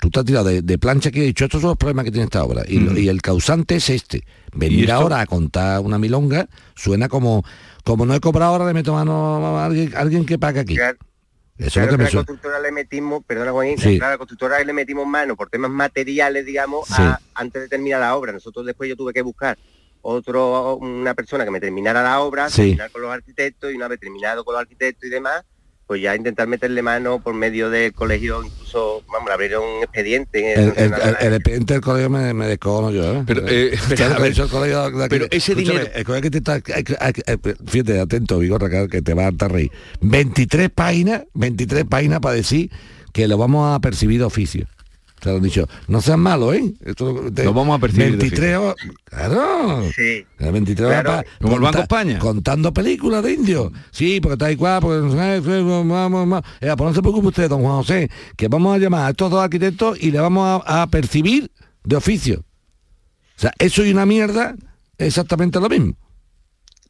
Tú 0.00 0.10
te 0.10 0.18
has 0.18 0.24
tirado 0.26 0.46
de, 0.46 0.62
de 0.62 0.78
plancha 0.78 1.12
que 1.12 1.20
he 1.20 1.26
dicho, 1.26 1.44
estos 1.44 1.60
son 1.60 1.68
los 1.70 1.78
problemas 1.78 2.04
que 2.04 2.10
tiene 2.10 2.24
esta 2.24 2.42
obra. 2.42 2.64
Y, 2.66 2.98
y 2.98 3.08
el 3.08 3.22
causante 3.22 3.76
es 3.76 3.88
este. 3.88 4.24
Venir 4.52 4.90
ahora 4.90 5.20
a 5.20 5.26
contar 5.26 5.78
una 5.80 5.96
milonga 5.96 6.48
suena 6.74 7.08
como, 7.08 7.44
como 7.84 8.04
no 8.04 8.12
he 8.14 8.18
cobrado 8.20 8.50
ahora, 8.52 8.66
le 8.66 8.74
meto 8.74 8.92
mano 8.94 9.56
a 9.56 9.64
alguien, 9.64 9.92
alguien 9.96 10.26
que 10.26 10.40
pague 10.40 10.58
aquí. 10.58 10.74
Claro, 10.74 10.98
Eso 11.56 11.66
es 11.66 11.72
claro 11.74 11.92
lo 11.92 11.98
que 11.98 12.04
que 12.04 12.16
la 12.16 12.24
constructora 12.24 12.58
le 12.60 12.72
metimos, 12.72 13.22
perdona 13.24 13.52
Juanín, 13.52 13.78
Sí. 13.78 13.96
claro, 13.98 14.08
a 14.08 14.14
la 14.14 14.18
constructora 14.18 14.64
le 14.64 14.72
metimos 14.72 15.06
mano 15.06 15.36
por 15.36 15.48
temas 15.50 15.70
materiales, 15.70 16.44
digamos, 16.44 16.88
Sí. 16.88 16.94
a- 16.98 17.20
antes 17.36 17.62
de 17.62 17.68
terminar 17.68 18.00
la 18.00 18.16
obra. 18.16 18.32
Nosotros 18.32 18.66
después 18.66 18.88
yo 18.90 18.96
tuve 18.96 19.12
que 19.12 19.22
buscar 19.22 19.56
otro, 20.02 20.76
una 20.76 21.14
persona 21.14 21.44
que 21.44 21.50
me 21.50 21.60
terminara 21.60 22.02
la 22.02 22.20
obra, 22.20 22.50
Sí. 22.50 22.62
terminar 22.62 22.90
con 22.90 23.02
los 23.02 23.10
arquitectos 23.12 23.72
y 23.72 23.76
una 23.76 23.88
vez 23.88 23.98
terminado 24.00 24.44
con 24.44 24.54
los 24.54 24.60
arquitectos 24.62 25.04
y 25.08 25.10
demás, 25.10 25.42
pues 25.86 26.00
ya 26.00 26.14
intentar 26.16 26.46
meterle 26.46 26.80
mano 26.80 27.20
por 27.20 27.34
medio 27.34 27.68
del 27.68 27.92
colegio, 27.92 28.42
incluso, 28.42 29.02
vamos, 29.12 29.28
le 29.28 29.34
abrieron 29.34 29.62
un 29.64 29.82
expediente 29.82 30.38
en 30.54 30.60
El, 30.60 30.64
el, 30.64 30.68
el, 30.68 30.74
sancionador. 30.90 31.16
el, 31.20 31.26
el 31.26 31.34
expediente 31.34 31.72
del 31.74 31.82
colegio 31.82 32.10
me, 32.10 32.32
me 32.34 32.46
descono 32.46 32.90
yo, 32.90 33.12
¿eh? 33.12 33.24
Pero, 33.26 33.42
eh, 33.46 33.76
¿Sabes 33.76 33.88
pero, 33.98 34.04
a 34.04 34.08
ver, 34.18 34.22
ha 34.22 34.28
dicho 34.28 34.44
el 34.44 34.48
colegio 34.50 34.90
de 34.90 35.04
aquí? 35.04 35.08
pero 35.10 35.26
ese 35.30 35.54
dinero- 35.54 35.86
el 35.94 36.04
colegio 36.04 36.22
que 36.22 36.30
te 36.30 36.38
está... 36.38 36.56
eh, 36.56 37.38
fíjate, 37.66 38.00
atento, 38.00 38.38
Vigorra, 38.38 38.70
que, 38.70 38.88
que 38.88 39.02
te 39.02 39.12
va 39.12 39.24
a 39.24 39.26
hartar 39.26 39.52
reír. 39.52 39.70
23 40.00 40.70
páginas, 40.70 41.24
23 41.34 41.84
páginas 41.84 42.20
para 42.20 42.36
decir 42.36 42.70
que 43.12 43.28
lo 43.28 43.36
vamos 43.36 43.74
a 43.76 43.80
percibir 43.80 44.18
de 44.20 44.24
oficio. 44.24 44.66
Te 45.22 45.30
lo 45.30 45.36
han 45.36 45.42
dicho, 45.42 45.68
no 45.86 46.00
sean 46.00 46.18
malos, 46.18 46.52
¿eh? 46.56 46.74
Esto 46.84 47.30
te- 47.32 47.44
Lo 47.44 47.54
vamos 47.54 47.76
a 47.78 47.80
percibir 47.80 48.06
de 48.10 48.16
23 48.16 48.56
horas, 48.56 48.74
claro. 49.04 49.84
Sí. 49.94 50.26
23 50.40 50.80
horas 50.88 51.02
Claro. 51.04 51.22
pa- 51.22 51.30
Como 51.40 51.54
el 51.56 51.62
Banco 51.62 51.78
España. 51.78 52.18
Contando 52.18 52.74
películas 52.74 53.22
de 53.22 53.32
indios. 53.34 53.70
Sí, 53.92 54.20
porque 54.20 54.32
está 54.32 54.50
igual, 54.50 54.80
porque 54.82 55.00
no 55.00 55.12
sé, 55.12 55.40
vamos, 55.40 55.88
vamos, 55.88 56.28
vamos. 56.28 56.42
Eh, 56.60 56.72
pues 56.76 56.88
no 56.90 56.94
se 56.94 57.00
preocupe 57.02 57.28
usted, 57.28 57.48
don 57.48 57.62
Juan 57.62 57.76
José, 57.76 58.10
que 58.36 58.48
vamos 58.48 58.74
a 58.74 58.78
llamar 58.78 59.06
a 59.06 59.10
estos 59.10 59.30
dos 59.30 59.40
arquitectos 59.44 59.96
y 60.02 60.10
le 60.10 60.18
vamos 60.18 60.60
a, 60.66 60.82
a 60.82 60.86
percibir 60.88 61.52
de 61.84 61.94
oficio. 61.96 62.40
O 62.40 63.40
sea, 63.42 63.52
eso 63.60 63.84
y 63.84 63.92
una 63.92 64.04
mierda 64.06 64.56
es 64.98 65.06
exactamente 65.06 65.60
lo 65.60 65.68
mismo. 65.68 65.94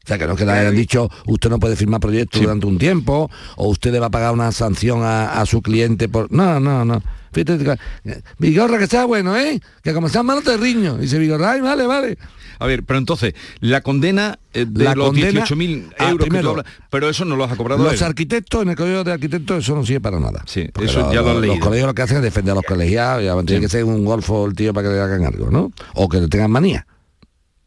O 0.03 0.07
sea, 0.07 0.17
que 0.17 0.27
no 0.27 0.35
que 0.35 0.45
le 0.45 0.51
hayan 0.51 0.75
dicho, 0.75 1.09
usted 1.27 1.49
no 1.49 1.59
puede 1.59 1.77
firmar 1.77 2.01
proyectos 2.01 2.41
durante 2.41 2.65
un 2.65 2.77
tiempo, 2.77 3.31
o 3.55 3.69
usted 3.69 3.91
le 3.93 3.99
va 3.99 4.07
a 4.07 4.11
pagar 4.11 4.33
una 4.33 4.51
sanción 4.51 5.01
a, 5.01 5.39
a 5.39 5.45
su 5.45 5.61
cliente 5.61 6.09
por... 6.09 6.29
No, 6.29 6.59
no, 6.59 6.83
no. 6.83 7.01
Fíjate, 7.31 7.57
que- 8.03 8.21
Vigorra, 8.37 8.77
que 8.77 8.87
sea 8.87 9.05
bueno, 9.05 9.35
¿eh? 9.37 9.61
Que 9.81 9.93
como 9.93 10.09
sean 10.09 10.25
malos 10.25 10.43
te 10.43 10.57
riño. 10.57 10.97
Y 10.97 11.03
dice 11.03 11.17
Vigorra, 11.19 11.51
ay, 11.53 11.61
vale, 11.61 11.87
vale. 11.87 12.17
A 12.59 12.67
ver, 12.67 12.83
pero 12.83 12.99
entonces, 12.99 13.33
la 13.61 13.79
condena 13.79 14.37
eh, 14.53 14.65
de 14.67 14.83
La 14.83 14.93
los 14.93 15.07
condena- 15.07 15.45
18.000 15.45 15.93
Ah, 15.97 16.09
euros 16.09 16.25
que 16.25 16.29
primero, 16.29 16.43
tú 16.43 16.59
hablas, 16.59 16.65
pero 16.89 17.09
eso 17.09 17.23
no 17.23 17.35
lo 17.37 17.45
has 17.45 17.55
cobrado 17.55 17.81
Los 17.83 17.93
él. 18.01 18.03
arquitectos, 18.03 18.61
en 18.61 18.69
el 18.69 18.75
colegio 18.75 19.03
de 19.05 19.11
arquitectos, 19.13 19.63
eso 19.63 19.73
no 19.73 19.85
sirve 19.85 20.01
para 20.01 20.19
nada. 20.19 20.43
Sí, 20.45 20.69
eso 20.81 20.99
los, 20.99 21.13
ya 21.13 21.21
lo 21.21 21.27
han 21.29 21.33
los- 21.35 21.41
leído. 21.41 21.55
Los 21.55 21.63
colegios 21.63 21.87
lo 21.87 21.93
que 21.95 22.01
hacen 22.01 22.17
es 22.17 22.23
defender 22.23 22.51
a 22.51 22.55
los 22.55 22.65
colegiados, 22.65 23.23
ya 23.23 23.41
tiene 23.43 23.61
que 23.61 23.69
ser 23.69 23.85
un 23.85 24.03
golfo 24.03 24.45
el 24.45 24.53
tío 24.53 24.73
para 24.73 24.89
que 24.89 24.95
le 24.95 25.01
hagan 25.01 25.23
algo, 25.25 25.49
¿no? 25.49 25.71
O 25.95 26.09
que 26.09 26.19
le 26.19 26.27
tengan 26.27 26.51
manía. 26.51 26.85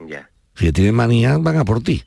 Ya. 0.07 0.29
Si 0.55 0.70
tienen 0.72 0.94
manía, 0.94 1.38
van 1.38 1.57
a 1.57 1.64
por 1.64 1.83
ti. 1.83 2.05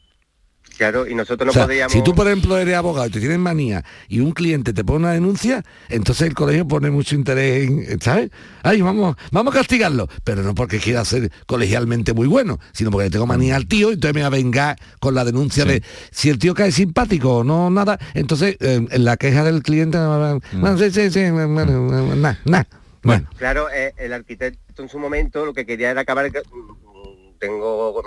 Claro, 0.80 1.06
y 1.06 1.14
nosotros 1.14 1.46
no 1.46 1.52
O 1.52 1.54
sea, 1.54 1.66
podíamos... 1.66 1.92
si 1.92 2.02
tú, 2.02 2.16
por 2.16 2.26
ejemplo, 2.26 2.58
eres 2.58 2.74
abogado 2.74 3.06
y 3.06 3.10
te 3.10 3.20
tienen 3.20 3.42
manía 3.42 3.84
y 4.08 4.22
un 4.22 4.32
cliente 4.32 4.72
te 4.72 4.86
pone 4.86 5.00
una 5.00 5.12
denuncia, 5.12 5.62
entonces 5.90 6.26
el 6.30 6.34
colegio 6.34 6.66
pone 6.66 6.90
mucho 6.90 7.16
interés 7.16 7.68
en, 7.68 8.00
¿sabes? 8.00 8.32
Ay, 8.64 8.82
vamos, 8.82 9.18
vamos 9.34 9.54
a 9.54 9.58
castigarlo. 9.58 10.08
Pero 10.24 10.42
no 10.42 10.56
porque 10.56 10.80
quiera 10.80 11.04
ser 11.04 11.34
colegialmente 11.48 12.14
muy 12.14 12.28
bueno, 12.28 12.62
sino 12.72 12.92
porque 12.92 13.08
le 13.08 13.12
tengo 13.12 13.28
manía 13.28 13.58
al 13.58 13.68
tío 13.68 13.90
y 13.90 13.96
entonces 13.96 14.16
me 14.16 14.22
va 14.22 14.28
a 14.28 14.30
vengar 14.30 14.78
con 15.02 15.16
la 15.16 15.26
denuncia 15.26 15.66
de 15.66 15.84
si 16.12 16.30
el 16.30 16.40
tío 16.40 16.54
cae 16.54 16.72
simpático 16.72 17.40
o 17.40 17.44
no 17.44 17.70
nada, 17.70 18.00
entonces 18.14 18.56
eh, 18.62 18.88
en 18.90 19.04
la 19.04 19.18
queja 19.18 19.44
del 19.44 19.62
cliente, 19.62 19.98
bueno, 19.98 20.78
sí, 20.78 20.92
sí, 20.92 21.12
sí, 21.12 21.30
bueno, 21.30 22.16
nada, 22.16 22.40
nada. 22.46 22.68
Bueno, 23.04 23.28
Claro, 23.36 23.68
eh, 23.70 23.94
el 23.98 24.14
arquitecto 24.14 24.82
en 24.82 24.88
su 24.88 24.98
momento 24.98 25.46
lo 25.46 25.54
que 25.54 25.66
quería 25.66 25.92
era 25.92 26.00
acabar... 26.00 26.32
mm, 26.32 27.38
Tengo... 27.38 28.02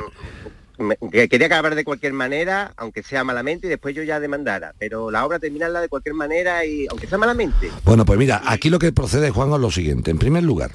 me- 0.83 1.29
quería 1.29 1.47
acabar 1.47 1.75
de 1.75 1.85
cualquier 1.85 2.13
manera, 2.13 2.73
aunque 2.77 3.03
sea 3.03 3.25
malamente, 3.25 3.67
y 3.67 3.71
después 3.71 3.95
yo 3.95 4.03
ya 4.03 4.21
demandara. 4.21 4.75
Pero 4.79 5.11
la 5.11 5.25
obra 5.25 5.39
terminarla 5.39 5.81
de 5.81 5.89
cualquier 5.89 6.15
manera 6.15 6.65
y 6.67 6.87
aunque 6.91 7.07
sea 7.07 7.19
malamente. 7.19 7.71
Bueno, 7.85 8.05
pues 8.05 8.19
mira, 8.19 8.43
aquí 8.47 8.69
lo 8.71 8.79
que 8.79 8.93
procede, 8.93 9.31
Juan, 9.31 9.53
es 9.53 9.59
lo 9.61 9.71
siguiente. 9.71 10.11
En 10.11 10.19
primer 10.19 10.43
lugar, 10.43 10.73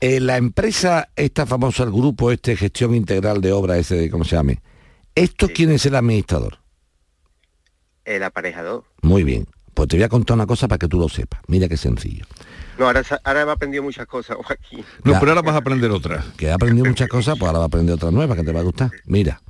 eh, 0.00 0.20
la 0.20 0.36
empresa, 0.36 1.08
esta 1.16 1.46
famosa, 1.46 1.82
el 1.82 1.90
grupo, 1.90 2.30
este 2.30 2.56
gestión 2.56 2.94
integral 2.94 3.40
de 3.40 3.52
obra, 3.52 3.76
ese, 3.78 3.96
de- 3.96 4.10
¿cómo 4.10 4.24
se 4.24 4.36
llame? 4.36 4.60
¿Esto 5.14 5.48
quién 5.48 5.70
es 5.72 5.84
el 5.86 5.94
administrador? 5.96 6.58
El 8.04 8.22
aparejador. 8.22 8.84
Muy 9.02 9.24
bien. 9.24 9.46
Pues 9.74 9.88
te 9.88 9.96
voy 9.96 10.04
a 10.04 10.08
contar 10.08 10.34
una 10.34 10.46
cosa 10.46 10.68
para 10.68 10.78
que 10.78 10.88
tú 10.88 10.98
lo 10.98 11.08
sepas. 11.08 11.40
Mira 11.46 11.68
qué 11.68 11.76
sencillo. 11.76 12.24
No, 12.78 12.86
ahora, 12.86 13.02
ahora 13.24 13.42
he 13.42 13.50
aprendido 13.50 13.82
muchas 13.82 14.06
cosas, 14.06 14.36
Joaquín. 14.42 14.84
No, 15.04 15.18
pero 15.20 15.32
ahora 15.32 15.42
vas 15.42 15.54
a 15.54 15.58
aprender 15.58 15.90
otra. 15.90 16.24
Que 16.36 16.50
ha 16.50 16.54
aprendido 16.54 16.86
muchas 16.86 17.08
cosas, 17.08 17.36
pues 17.38 17.46
ahora 17.46 17.58
va 17.58 17.64
a 17.64 17.68
aprender 17.68 17.94
otras 17.94 18.12
nuevas 18.12 18.36
que 18.36 18.44
te 18.44 18.52
va 18.52 18.60
a 18.60 18.64
gustar. 18.64 18.90
Mira, 19.04 19.40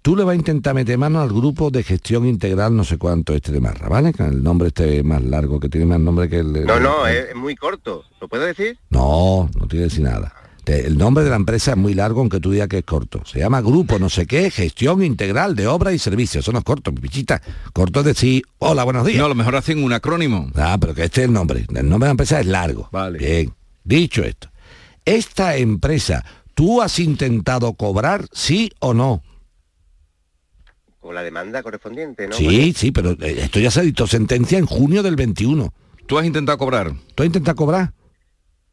tú 0.00 0.16
le 0.16 0.24
vas 0.24 0.32
a 0.32 0.36
intentar 0.36 0.74
meter 0.74 0.96
mano 0.98 1.20
al 1.20 1.28
grupo 1.28 1.70
de 1.70 1.82
gestión 1.82 2.26
integral 2.26 2.74
no 2.74 2.84
sé 2.84 2.98
cuánto 2.98 3.34
este 3.34 3.52
de 3.52 3.60
Marra, 3.60 3.88
¿vale? 3.88 4.12
Con 4.12 4.26
el 4.26 4.42
nombre 4.42 4.68
este 4.68 5.02
más 5.02 5.22
largo, 5.22 5.60
que 5.60 5.68
tiene 5.68 5.86
más 5.86 6.00
nombre 6.00 6.28
que 6.28 6.38
el... 6.38 6.64
No, 6.64 6.80
no, 6.80 7.06
es, 7.06 7.28
es 7.30 7.36
muy 7.36 7.54
corto. 7.56 8.04
¿Lo 8.20 8.28
puedo 8.28 8.44
decir? 8.44 8.78
No, 8.90 9.48
no 9.58 9.66
tiene 9.66 9.84
que 9.84 9.90
decir 9.90 10.04
nada. 10.04 10.34
Te- 10.64 10.86
El 10.86 10.96
nombre 10.98 11.24
de 11.24 11.30
la 11.30 11.36
empresa 11.36 11.72
es 11.72 11.76
muy 11.76 11.94
largo, 11.94 12.20
aunque 12.20 12.38
tú 12.40 12.50
digas 12.52 12.68
que 12.68 12.78
es 12.78 12.84
corto. 12.84 13.22
Se 13.26 13.38
llama 13.40 13.60
Grupo 13.60 13.98
no 13.98 14.08
sé 14.08 14.26
qué, 14.26 14.50
Gestión 14.50 15.02
Integral 15.02 15.56
de 15.56 15.66
Obras 15.66 15.94
y 15.94 15.98
Servicios. 15.98 16.44
Eso 16.44 16.52
no 16.52 16.58
es 16.58 16.64
corto, 16.64 16.94
pichita. 16.94 17.42
Corto 17.72 18.00
es 18.00 18.06
decir, 18.06 18.42
hola, 18.58 18.84
buenos 18.84 19.06
días. 19.06 19.18
No, 19.18 19.26
a 19.26 19.28
lo 19.28 19.34
mejor 19.34 19.56
hacen 19.56 19.82
un 19.82 19.92
acrónimo. 19.92 20.50
Ah, 20.54 20.76
pero 20.80 20.94
que 20.94 21.04
este 21.04 21.22
es 21.22 21.26
el 21.28 21.32
nombre. 21.32 21.66
El 21.68 21.88
nombre 21.88 22.06
de 22.06 22.08
la 22.08 22.10
empresa 22.12 22.40
es 22.40 22.46
largo. 22.46 22.88
Vale. 22.92 23.18
Bien. 23.18 23.52
Dicho 23.84 24.22
esto, 24.22 24.48
esta 25.04 25.56
empresa, 25.56 26.24
¿tú 26.54 26.80
has 26.80 26.98
intentado 27.00 27.72
cobrar, 27.74 28.26
sí 28.32 28.70
o 28.78 28.94
no? 28.94 29.22
Con 31.00 31.16
la 31.16 31.22
demanda 31.24 31.64
correspondiente, 31.64 32.28
¿no? 32.28 32.36
sí, 32.36 32.72
sí, 32.76 32.92
pero 32.92 33.10
eh, 33.20 33.40
esto 33.42 33.58
ya 33.58 33.72
se 33.72 33.82
dictó 33.82 34.06
sentencia 34.06 34.56
en 34.58 34.66
junio 34.66 35.02
del 35.02 35.16
21. 35.16 35.74
¿Tú 36.06 36.16
has 36.18 36.24
intentado 36.26 36.58
cobrar? 36.58 36.92
¿Tú 37.16 37.24
has 37.24 37.26
intentado 37.26 37.56
cobrar? 37.56 37.92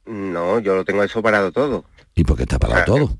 No, 0.09 0.59
yo 0.59 0.75
lo 0.75 0.83
tengo 0.83 1.03
eso 1.03 1.21
parado 1.21 1.51
todo. 1.51 1.85
¿Y 2.15 2.23
por 2.23 2.35
qué 2.35 2.43
está 2.43 2.57
parado 2.57 2.83
todo? 2.85 3.17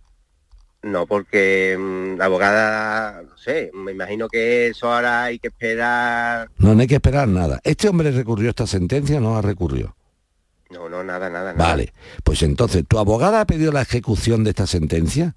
No, 0.82 1.06
porque 1.06 1.78
mm, 1.80 2.18
la 2.18 2.26
abogada, 2.26 3.22
no 3.22 3.38
sé, 3.38 3.70
me 3.74 3.92
imagino 3.92 4.28
que 4.28 4.68
eso 4.70 4.92
ahora 4.92 5.26
hay 5.26 5.38
que 5.38 5.50
esperar. 5.50 6.50
No, 6.58 6.74
no 6.74 6.82
hay 6.82 6.88
que 6.88 6.96
esperar 6.96 7.28
nada. 7.28 7.60
¿Este 7.64 7.88
hombre 7.90 8.12
recurrió 8.12 8.48
a 8.48 8.52
esta 8.52 8.66
sentencia 8.66 9.18
o 9.18 9.20
no 9.22 9.38
ha 9.38 9.42
recurrido? 9.42 9.96
No, 10.72 10.90
no, 10.90 11.04
nada, 11.04 11.30
nada, 11.30 11.54
nada. 11.54 11.70
Vale, 11.70 11.94
pues 12.24 12.42
entonces, 12.44 12.84
¿tu 12.88 12.98
abogada 12.98 13.42
ha 13.42 13.46
pedido 13.46 13.72
la 13.72 13.82
ejecución 13.84 14.44
de 14.44 14.52
esta 14.52 14.66
sentencia? 14.68 15.36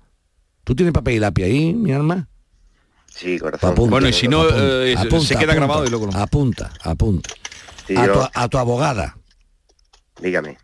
¿Tú 0.65 0.75
tienes 0.75 0.95
papel 0.95 1.15
y 1.15 1.19
lápiz 1.19 1.45
ahí, 1.45 1.75
mi 1.75 1.93
alma? 1.93 2.29
Sí, 3.07 3.39
corazón. 3.39 3.73
Apunta, 3.73 3.91
Bueno, 3.91 4.09
y 4.09 4.13
si 4.15 4.27
no, 4.29 4.41
apunta, 4.43 4.57
eh, 4.87 4.95
se- 4.97 5.07
apunta, 5.07 5.27
se 5.27 5.35
queda 5.35 5.53
apunta, 5.53 5.55
grabado 5.55 5.85
y 5.87 5.91
luego 5.91 6.07
lo- 6.07 6.17
Apunta, 6.17 6.73
apunta. 6.83 7.31
Sí, 7.87 7.97
a, 7.97 8.07
yo- 8.07 8.13
tu, 8.13 8.21
a 8.33 8.49
tu 8.49 8.57
abogada, 8.59 9.17
Dígame. 10.21 10.57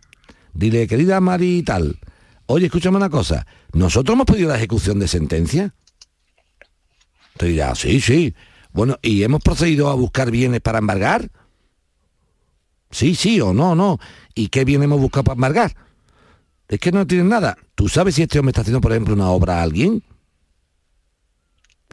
Dile, 0.58 0.88
querida 0.88 1.20
Mari 1.20 1.62
tal, 1.62 1.98
oye, 2.46 2.66
escúchame 2.66 2.96
una 2.96 3.08
cosa, 3.08 3.46
¿nosotros 3.72 4.14
hemos 4.14 4.26
pedido 4.26 4.48
la 4.48 4.56
ejecución 4.56 4.98
de 4.98 5.06
sentencia? 5.06 5.74
Te 7.36 7.46
dirá, 7.46 7.74
sí, 7.76 8.00
sí. 8.00 8.34
Bueno, 8.72 8.98
¿y 9.00 9.22
hemos 9.22 9.40
procedido 9.40 9.88
a 9.88 9.94
buscar 9.94 10.30
bienes 10.32 10.60
para 10.60 10.78
embargar? 10.78 11.30
Sí, 12.90 13.14
sí 13.14 13.40
o 13.40 13.54
no, 13.54 13.76
no. 13.76 13.98
¿Y 14.34 14.48
qué 14.48 14.64
bien 14.64 14.82
hemos 14.82 15.00
buscado 15.00 15.24
para 15.24 15.34
embargar? 15.36 15.76
Es 16.66 16.80
que 16.80 16.90
no 16.90 17.06
tienen 17.06 17.28
nada. 17.28 17.56
¿Tú 17.76 17.88
sabes 17.88 18.16
si 18.16 18.22
este 18.22 18.40
hombre 18.40 18.50
está 18.50 18.62
haciendo, 18.62 18.80
por 18.80 18.90
ejemplo, 18.92 19.14
una 19.14 19.30
obra 19.30 19.60
a 19.60 19.62
alguien? 19.62 20.02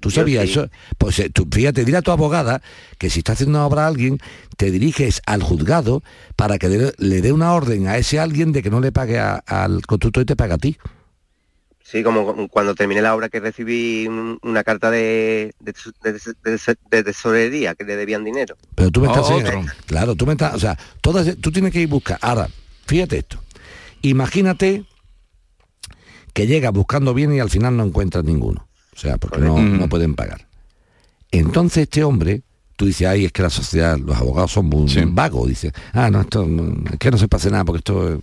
¿Tú 0.05 0.11
Yo 0.11 0.21
sabías 0.21 0.43
sí. 0.45 0.51
eso? 0.51 0.69
Pues 0.99 1.17
eh, 1.17 1.31
tú, 1.31 1.47
fíjate, 1.51 1.83
dile 1.83 1.97
a 1.97 2.01
tu 2.03 2.11
abogada 2.11 2.61
que 2.99 3.09
si 3.09 3.21
está 3.21 3.31
haciendo 3.31 3.57
una 3.57 3.65
obra 3.65 3.85
a 3.85 3.87
alguien, 3.87 4.19
te 4.55 4.69
diriges 4.69 5.19
al 5.25 5.41
juzgado 5.41 6.03
para 6.35 6.59
que 6.59 6.69
le, 6.69 6.93
le 6.99 7.21
dé 7.23 7.31
una 7.31 7.53
orden 7.53 7.87
a 7.87 7.97
ese 7.97 8.19
alguien 8.19 8.51
de 8.51 8.61
que 8.61 8.69
no 8.69 8.81
le 8.81 8.91
pague 8.91 9.17
a- 9.17 9.37
al 9.47 9.83
constructor 9.87 10.21
y 10.21 10.25
te 10.27 10.35
pague 10.35 10.53
a 10.53 10.57
ti. 10.59 10.77
Sí, 11.83 12.03
como 12.03 12.47
cuando 12.49 12.75
terminé 12.75 13.01
la 13.01 13.15
obra 13.15 13.29
que 13.29 13.39
recibí 13.39 14.05
un- 14.07 14.37
una 14.43 14.63
carta 14.63 14.91
de, 14.91 15.55
de, 15.59 15.73
de- 16.91 17.03
tesorería 17.03 17.73
que 17.73 17.83
le 17.83 17.95
debían 17.95 18.23
dinero. 18.23 18.55
Pero 18.75 18.91
tú 18.91 19.01
me 19.01 19.07
estás... 19.07 19.25
Oh, 19.27 19.37
otro. 19.37 19.65
Claro, 19.87 20.13
tú 20.15 20.27
me 20.27 20.33
estás... 20.33 20.53
O 20.53 20.59
sea, 20.59 20.77
todas, 21.01 21.35
tú 21.41 21.51
tienes 21.51 21.71
que 21.73 21.81
ir 21.81 21.87
buscar. 21.87 22.19
Ahora, 22.21 22.47
fíjate 22.85 23.17
esto. 23.17 23.41
Imagínate 24.03 24.85
que 26.33 26.45
llegas 26.45 26.73
buscando 26.73 27.15
bien 27.15 27.33
y 27.33 27.39
al 27.39 27.49
final 27.49 27.75
no 27.75 27.83
encuentras 27.85 28.23
ninguno. 28.23 28.67
O 28.95 28.97
sea, 28.97 29.17
porque 29.17 29.39
no, 29.39 29.59
no 29.61 29.89
pueden 29.89 30.15
pagar. 30.15 30.47
Entonces 31.31 31.83
este 31.83 32.03
hombre, 32.03 32.43
tú 32.77 32.85
dices, 32.85 33.07
ay, 33.07 33.25
es 33.25 33.31
que 33.31 33.41
la 33.41 33.49
sociedad, 33.49 33.97
los 33.97 34.15
abogados 34.15 34.51
son 34.53 34.67
muy 34.67 34.87
Sí. 34.89 35.01
vagos. 35.05 35.49
Dice, 35.49 35.73
ah, 35.93 36.09
no, 36.09 36.21
esto 36.21 36.47
es 36.91 36.97
que 36.99 37.11
no 37.11 37.17
se 37.17 37.27
pase 37.27 37.51
nada 37.51 37.65
porque 37.65 37.79
esto 37.79 38.13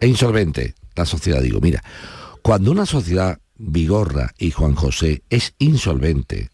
es, 0.00 0.08
insolvente. 0.08 0.74
La 0.94 1.04
sociedad, 1.06 1.42
digo, 1.42 1.60
mira, 1.60 1.82
cuando 2.42 2.70
una 2.70 2.86
sociedad 2.86 3.38
Vigorra 3.58 4.32
y 4.38 4.50
Juan 4.50 4.74
José 4.74 5.22
es 5.30 5.54
insolvente, 5.58 6.50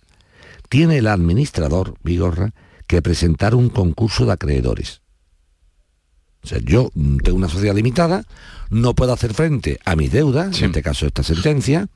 tiene 0.68 0.98
el 0.98 1.06
administrador 1.08 1.94
Vigorra 2.02 2.52
que 2.86 3.02
presentar 3.02 3.54
un 3.54 3.68
concurso 3.68 4.24
de 4.24 4.32
acreedores. 4.32 5.02
O 6.42 6.46
sea, 6.46 6.58
yo 6.58 6.90
tengo 7.22 7.36
una 7.36 7.48
sociedad 7.48 7.74
limitada, 7.74 8.24
no 8.70 8.94
puedo 8.94 9.12
hacer 9.12 9.34
frente 9.34 9.78
a 9.84 9.94
mis 9.94 10.10
deudas, 10.10 10.58
en 10.60 10.66
este 10.66 10.82
caso 10.82 11.06
esta 11.06 11.22
sentencia, 11.22 11.88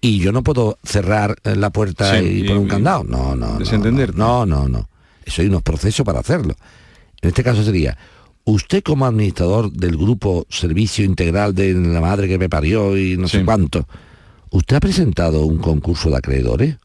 y 0.00 0.18
yo 0.20 0.32
no 0.32 0.42
puedo 0.42 0.78
cerrar 0.84 1.36
eh, 1.44 1.56
la 1.56 1.70
puerta 1.70 2.18
Sí, 2.18 2.24
y, 2.24 2.38
y- 2.38 2.42
poner 2.44 2.58
un 2.58 2.66
y 2.66 2.70
candado. 2.70 3.04
No, 3.04 3.34
no, 3.34 3.50
no. 3.52 3.58
desentenderte. 3.58 4.16
No, 4.16 4.46
no, 4.46 4.68
no. 4.68 4.88
Eso 5.24 5.42
hay 5.42 5.48
unos 5.48 5.62
procesos 5.62 6.04
para 6.06 6.20
hacerlo. 6.20 6.54
En 7.20 7.28
este 7.28 7.42
caso 7.42 7.62
sería, 7.62 7.98
usted 8.44 8.82
como 8.82 9.04
administrador 9.06 9.70
del 9.72 9.96
grupo 9.96 10.46
Servicio 10.48 11.04
Integral 11.04 11.54
de 11.54 11.74
la 11.74 12.00
Madre 12.00 12.28
que 12.28 12.38
me 12.38 12.48
parió 12.48 12.96
y 12.96 13.16
no 13.16 13.28
sé 13.28 13.44
cuánto, 13.44 13.86
¿usted 14.50 14.76
ha 14.76 14.80
presentado 14.80 15.44
un 15.44 15.58
concurso 15.58 16.08
de 16.10 16.16
acreedores? 16.16 16.76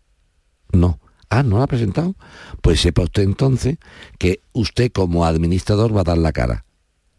No. 0.71 0.99
Ah, 1.29 1.41
¿no 1.43 1.57
lo 1.57 1.63
ha 1.63 1.67
presentado? 1.67 2.15
Pues 2.61 2.81
sepa 2.81 3.03
usted 3.03 3.23
entonces 3.23 3.77
que 4.19 4.41
usted 4.53 4.91
como 4.91 5.25
administrador 5.25 5.95
va 5.95 6.01
a 6.01 6.05
dar 6.05 6.17
la 6.17 6.31
cara. 6.31 6.65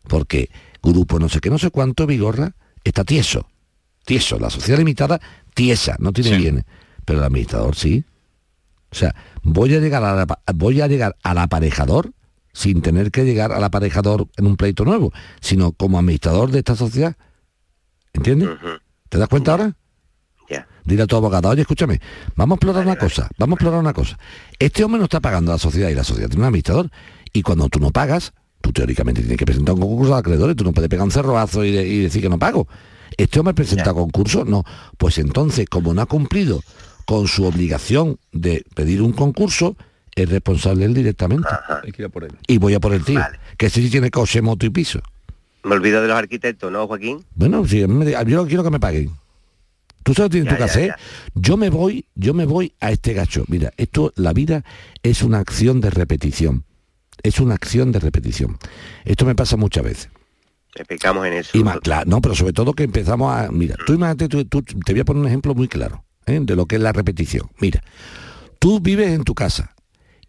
Porque 0.09 0.51
grupo 0.83 1.19
no 1.19 1.29
sé 1.29 1.41
qué, 1.41 1.51
no 1.51 1.59
sé 1.59 1.71
cuánto, 1.71 2.07
Vigorra, 2.07 2.55
está 2.85 3.05
tieso. 3.05 3.49
Tieso. 4.05 4.39
La 4.39 4.51
sociedad 4.51 4.79
limitada, 4.79 5.21
tiesa, 5.55 5.97
no 5.99 6.13
tiene 6.13 6.31
Sí. 6.31 6.37
bienes. 6.37 6.65
Pero 7.05 7.19
el 7.21 7.25
administrador 7.25 7.75
sí. 7.77 8.05
O 8.91 8.95
sea, 8.95 9.15
voy 9.43 9.75
a 9.75 9.81
llegar 9.81 10.05
a 10.05 10.15
la- 10.15 10.39
voy 10.55 10.81
a 10.81 10.87
llegar 10.87 11.17
al 11.23 11.39
aparejador 11.39 12.13
sin 12.53 12.83
tener 12.83 13.11
que 13.11 13.25
llegar 13.25 13.51
al 13.53 13.65
aparejador 13.65 14.29
en 14.37 14.47
un 14.47 14.57
pleito 14.57 14.85
nuevo, 14.85 15.13
sino 15.41 15.73
como 15.73 15.99
administrador 15.99 16.51
de 16.51 16.59
esta 16.59 16.77
sociedad. 16.77 17.17
¿Entiendes? 18.13 18.51
¿Te 19.09 19.19
das 19.19 19.29
cuenta 19.29 19.53
ahora? 19.53 19.77
Ya. 20.49 20.69
Dile 20.85 21.03
a 21.03 21.07
tu 21.07 21.17
abogado, 21.17 21.49
oye, 21.49 21.63
escúchame, 21.63 22.01
vamos 22.37 22.55
a 22.55 22.57
explorar 22.57 22.85
una 22.87 22.97
cosa, 22.97 23.29
vamos 23.39 23.55
a 23.55 23.57
explorar 23.57 23.81
una 23.81 23.93
cosa. 23.95 24.19
Este 24.59 24.85
hombre 24.85 24.99
no 24.99 25.05
está 25.05 25.21
pagando 25.21 25.51
a 25.51 25.55
la 25.57 25.59
sociedad 25.59 25.89
y 25.89 25.95
la 25.95 26.05
sociedad 26.05 26.29
tiene 26.29 26.43
un 26.43 26.47
administrador. 26.49 26.91
Y 27.33 27.43
cuando 27.43 27.69
tú 27.69 27.81
no 27.81 27.91
pagas, 27.91 28.33
tú 28.61 28.73
teóricamente 28.73 29.21
tienes 29.23 29.39
que 29.39 29.47
presentar 29.47 29.75
un 29.75 29.81
concurso 29.81 30.13
de 30.13 30.19
acreedores, 30.21 30.55
tú 30.55 30.63
no 30.65 30.73
puedes 30.73 30.89
pegar 30.89 31.05
un 31.05 31.11
cerroazo 31.11 31.65
y, 31.65 31.73
de- 31.73 31.89
y 31.89 31.99
decir 32.03 32.23
que 32.23 32.29
no 32.29 32.39
pago. 32.39 32.69
Este 33.17 33.39
hombre 33.39 33.55
presenta 33.55 33.93
concurso, 33.95 34.45
no. 34.45 34.65
Pues 34.99 35.19
entonces, 35.19 35.67
como 35.69 35.95
no 35.95 36.03
ha 36.03 36.07
cumplido 36.07 36.61
con 37.07 37.27
su 37.29 37.45
obligación 37.45 38.19
de 38.33 38.65
pedir 38.75 39.03
un 39.03 39.13
concurso, 39.13 39.77
es 40.15 40.29
responsable 40.29 40.85
él 40.85 40.95
directamente. 40.95 41.49
Hay 41.83 41.93
que 41.93 42.03
ir 42.03 42.07
a 42.07 42.09
por 42.09 42.25
él. 42.25 42.33
Y 42.47 42.59
voy 42.59 42.75
a 42.75 42.81
por 42.81 42.95
el 42.95 43.05
tío, 43.05 43.21
que 43.57 43.67
ese 43.67 43.81
sí 43.83 43.91
tiene 43.91 44.11
coche, 44.11 44.41
moto 44.43 44.65
y 44.67 44.71
piso. 44.71 45.01
Me 45.65 45.75
olvido 45.75 46.03
de 46.03 46.09
los 46.09 46.17
arquitectos, 46.17 46.71
¿no, 46.71 46.87
Joaquín? 46.87 47.25
Bueno, 47.35 47.63
di- 47.65 47.81
yo 48.27 48.47
quiero 48.47 48.63
que 48.65 48.71
me 48.71 48.81
paguen. 48.81 49.11
¿Tú 50.03 50.13
sabes 50.13 50.27
lo 50.27 50.29
que 50.29 50.33
tienes 50.43 50.51
Ya, 50.51 50.51
tú 50.51 50.57
que 50.57 50.67
ya, 50.67 50.73
hacer? 50.73 50.89
ya. 50.89 50.97
Yo 51.35 51.57
me 51.57 51.71
voy, 51.71 52.05
yo 52.15 52.35
me 52.35 52.45
voy 52.45 52.75
a 52.81 52.91
este 52.91 53.15
gacho. 53.15 53.45
Mira, 53.49 53.73
esto, 53.79 54.13
la 54.17 54.33
vida 54.35 54.63
es 55.03 55.23
una 55.23 55.39
acción 55.39 55.81
de 55.81 55.89
repetición. 55.91 56.65
Es 57.23 57.41
una 57.41 57.55
acción 57.55 57.91
de 57.93 58.01
repetición. 58.01 58.59
Esto 59.07 59.25
me 59.25 59.35
pasa 59.35 59.57
muchas 59.57 59.85
veces. 59.85 60.11
Explicamos 60.75 61.27
en 61.27 61.35
eso. 61.35 61.57
Y 61.57 61.63
más, 61.63 61.79
claro, 61.81 62.09
no, 62.11 62.21
pero 62.21 62.35
sobre 62.35 62.53
todo 62.53 62.73
que 62.73 62.83
empezamos 62.85 63.33
a. 63.33 63.51
Mira, 63.51 63.77
tú 63.87 63.95
imagínate, 63.95 64.29
tú, 64.29 64.45
tú- 64.45 64.63
te 64.63 64.93
voy 64.93 65.01
a 65.01 65.05
poner 65.05 65.21
un 65.23 65.29
ejemplo 65.29 65.55
muy 65.55 65.69
claro 65.69 66.05
¿eh? 66.27 66.41
de 66.43 66.57
lo 66.57 66.67
que 66.67 66.77
es 66.77 66.83
la 66.83 66.93
repetición. 66.93 67.49
Mira, 67.61 67.81
tú 68.59 68.81
vives 68.81 69.09
en 69.13 69.25
tu 69.25 69.35
casa 69.35 69.75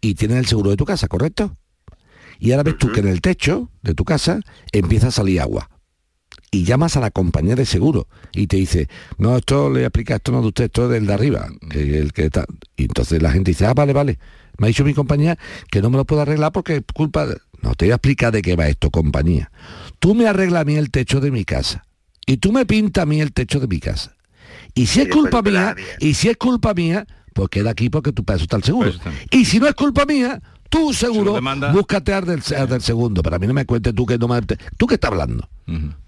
y 0.00 0.14
tienes 0.14 0.38
el 0.38 0.46
seguro 0.46 0.70
de 0.70 0.76
tu 0.76 0.84
casa, 0.84 1.08
¿correcto? 1.08 1.56
Y 2.38 2.52
ahora 2.52 2.64
ves 2.64 2.78
tú 2.78 2.92
que 2.92 3.00
en 3.00 3.08
el 3.08 3.20
techo 3.22 3.70
de 3.82 3.94
tu 3.94 4.04
casa 4.04 4.40
empieza 4.72 5.08
a 5.08 5.10
salir 5.10 5.40
agua. 5.40 5.70
Y 6.50 6.64
llamas 6.64 6.96
a 6.96 7.00
la 7.00 7.10
compañía 7.10 7.56
de 7.56 7.66
seguro 7.66 8.06
y 8.32 8.46
te 8.46 8.56
dice, 8.56 8.88
no, 9.18 9.36
esto 9.36 9.68
le 9.68 9.84
aplica 9.84 10.16
esto 10.16 10.32
no 10.32 10.42
de 10.42 10.48
usted, 10.48 10.64
esto 10.66 10.84
es 10.84 10.90
del 10.90 11.06
de 11.06 11.12
arriba, 11.14 11.48
que 11.70 11.98
el 11.98 12.12
que 12.12 12.26
está. 12.26 12.44
Y 12.76 12.84
entonces 12.84 13.20
la 13.20 13.32
gente 13.32 13.50
dice, 13.50 13.66
ah, 13.66 13.74
vale, 13.74 13.92
vale. 13.92 14.18
Me 14.58 14.66
ha 14.66 14.68
dicho 14.68 14.84
mi 14.84 14.94
compañía 14.94 15.36
que 15.70 15.82
no 15.82 15.90
me 15.90 15.96
lo 15.96 16.04
puedo 16.04 16.22
arreglar 16.22 16.52
porque 16.52 16.76
es 16.76 16.82
culpa 16.94 17.26
de... 17.26 17.36
No, 17.62 17.74
te 17.74 17.86
voy 17.86 17.92
a 17.92 17.96
explicar 17.96 18.32
de 18.32 18.42
qué 18.42 18.54
va 18.54 18.68
esto, 18.68 18.90
compañía. 18.90 19.50
Tú 20.06 20.14
me 20.14 20.28
arreglas 20.28 20.62
a 20.62 20.64
mí 20.64 20.76
el 20.76 20.92
techo 20.92 21.18
de 21.18 21.32
mi 21.32 21.44
casa. 21.44 21.84
Y 22.26 22.36
tú 22.36 22.52
me 22.52 22.64
pintas 22.64 23.02
a 23.02 23.06
mí 23.06 23.20
el 23.20 23.32
techo 23.32 23.58
de 23.58 23.66
mi 23.66 23.80
casa. 23.80 24.14
Y 24.72 24.86
si 24.86 25.00
es 25.00 25.08
culpa 25.08 25.42
mía, 25.42 25.74
y 25.98 26.14
si 26.14 26.28
es 26.28 26.36
culpa 26.36 26.74
mía, 26.74 27.04
pues 27.34 27.48
queda 27.48 27.70
aquí 27.70 27.90
porque 27.90 28.12
tú 28.12 28.22
para 28.22 28.36
eso 28.36 28.44
está 28.44 28.56
el 28.56 28.62
seguro. 28.62 28.92
Y 29.32 29.44
si 29.46 29.58
no 29.58 29.66
es 29.66 29.74
culpa 29.74 30.06
mía, 30.06 30.40
tú 30.68 30.94
seguro, 30.94 31.40
búscate 31.72 32.12
al 32.12 32.24
del, 32.24 32.40
al 32.56 32.68
del 32.68 32.82
segundo. 32.82 33.20
Pero 33.20 33.34
a 33.34 33.38
mí 33.40 33.48
no 33.48 33.52
me 33.52 33.66
cuentes 33.66 33.96
tú 33.96 34.06
que 34.06 34.16
no 34.16 34.28
me... 34.28 34.40
¿Tú 34.42 34.86
qué 34.86 34.94
estás 34.94 35.10
hablando? 35.10 35.48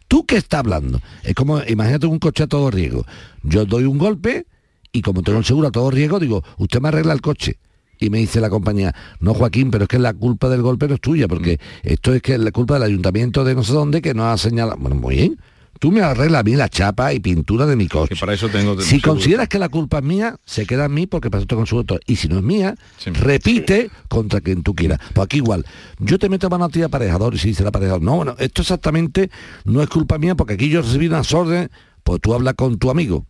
¿Tú 0.06 0.24
qué 0.24 0.36
estás 0.36 0.60
hablando? 0.60 1.00
Es 1.24 1.34
como, 1.34 1.60
imagínate 1.64 2.06
un 2.06 2.20
coche 2.20 2.44
a 2.44 2.46
todo 2.46 2.70
riesgo. 2.70 3.04
Yo 3.42 3.64
doy 3.64 3.82
un 3.82 3.98
golpe 3.98 4.46
y 4.92 5.02
como 5.02 5.24
tengo 5.24 5.40
el 5.40 5.44
seguro 5.44 5.66
a 5.66 5.72
todo 5.72 5.90
riesgo, 5.90 6.20
digo, 6.20 6.44
usted 6.58 6.80
me 6.80 6.86
arregla 6.86 7.14
el 7.14 7.20
coche. 7.20 7.58
Y 7.98 8.10
me 8.10 8.18
dice 8.18 8.40
la 8.40 8.50
compañía, 8.50 8.94
no 9.20 9.34
Joaquín, 9.34 9.70
pero 9.70 9.84
es 9.84 9.88
que 9.88 9.98
la 9.98 10.12
culpa 10.14 10.48
del 10.48 10.62
golpe 10.62 10.86
no 10.88 10.94
es 10.94 11.00
tuya, 11.00 11.26
porque 11.28 11.58
esto 11.82 12.14
es 12.14 12.22
que 12.22 12.34
es 12.34 12.40
la 12.40 12.52
culpa 12.52 12.74
del 12.74 12.84
ayuntamiento 12.84 13.44
de 13.44 13.54
no 13.54 13.62
sé 13.64 13.72
dónde 13.72 14.00
que 14.02 14.14
no 14.14 14.28
ha 14.30 14.38
señalado. 14.38 14.76
Bueno, 14.78 14.96
muy 14.96 15.16
bien. 15.16 15.38
Tú 15.80 15.92
me 15.92 16.00
arreglas 16.00 16.40
a 16.40 16.42
mí 16.42 16.56
la 16.56 16.68
chapa 16.68 17.12
y 17.12 17.20
pintura 17.20 17.64
de 17.64 17.76
mi 17.76 17.86
coche. 17.86 18.16
para 18.18 18.34
eso 18.34 18.48
tengo 18.48 18.80
si 18.80 18.88
seguro. 18.98 19.12
consideras 19.12 19.48
que 19.48 19.60
la 19.60 19.68
culpa 19.68 19.98
es 19.98 20.04
mía, 20.04 20.36
se 20.44 20.66
queda 20.66 20.86
en 20.86 20.94
mí 20.94 21.06
porque 21.06 21.30
para 21.30 21.38
eso 21.38 21.46
tengo 21.46 21.66
su 21.66 21.84
Y 22.04 22.16
si 22.16 22.26
no 22.26 22.38
es 22.38 22.42
mía, 22.42 22.74
repite 23.06 23.88
contra 24.08 24.40
quien 24.40 24.64
tú 24.64 24.74
quieras. 24.74 24.98
Pues 25.14 25.24
aquí 25.26 25.36
igual. 25.36 25.64
Yo 26.00 26.18
te 26.18 26.28
meto 26.28 26.50
mano 26.50 26.64
a 26.64 26.68
ti 26.68 26.82
aparejador 26.82 27.34
y 27.34 27.38
si 27.38 27.48
dice 27.48 27.62
el 27.62 27.68
aparejador, 27.68 28.02
no, 28.02 28.16
bueno, 28.16 28.34
esto 28.38 28.62
exactamente 28.62 29.30
no 29.64 29.80
es 29.80 29.88
culpa 29.88 30.18
mía 30.18 30.34
porque 30.34 30.54
aquí 30.54 30.68
yo 30.68 30.82
recibí 30.82 31.06
unas 31.06 31.32
órdenes, 31.32 31.68
pues 32.02 32.20
tú 32.20 32.34
hablas 32.34 32.54
con 32.54 32.76
tu 32.78 32.90
amigo, 32.90 33.24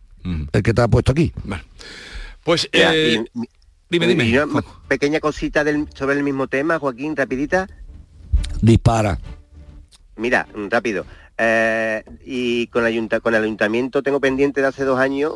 el 0.51 0.63
que 0.63 0.73
te 0.73 0.81
ha 0.81 0.87
puesto 0.87 1.11
aquí. 1.11 1.31
Pues 2.43 2.67
Ya, 2.73 2.95
eh, 2.95 3.25
y- 3.35 3.39
dime, 3.89 4.07
dime. 4.07 4.25
y 4.25 4.37
pequeña 4.87 5.19
cosita 5.19 5.63
del- 5.63 5.87
sobre 5.93 6.15
el 6.17 6.23
mismo 6.23 6.47
tema, 6.47 6.79
Joaquín, 6.79 7.15
rapidita. 7.15 7.67
Dispara. 8.61 9.19
Mira, 10.17 10.47
rápido. 10.69 11.05
Eh, 11.37 12.03
y 12.25 12.67
con, 12.67 12.83
ayunta- 12.85 13.19
con 13.21 13.33
el 13.35 13.43
ayuntamiento 13.43 14.03
tengo 14.03 14.19
pendiente 14.19 14.61
de 14.61 14.67
hace 14.67 14.83
dos 14.83 14.99
años, 14.99 15.35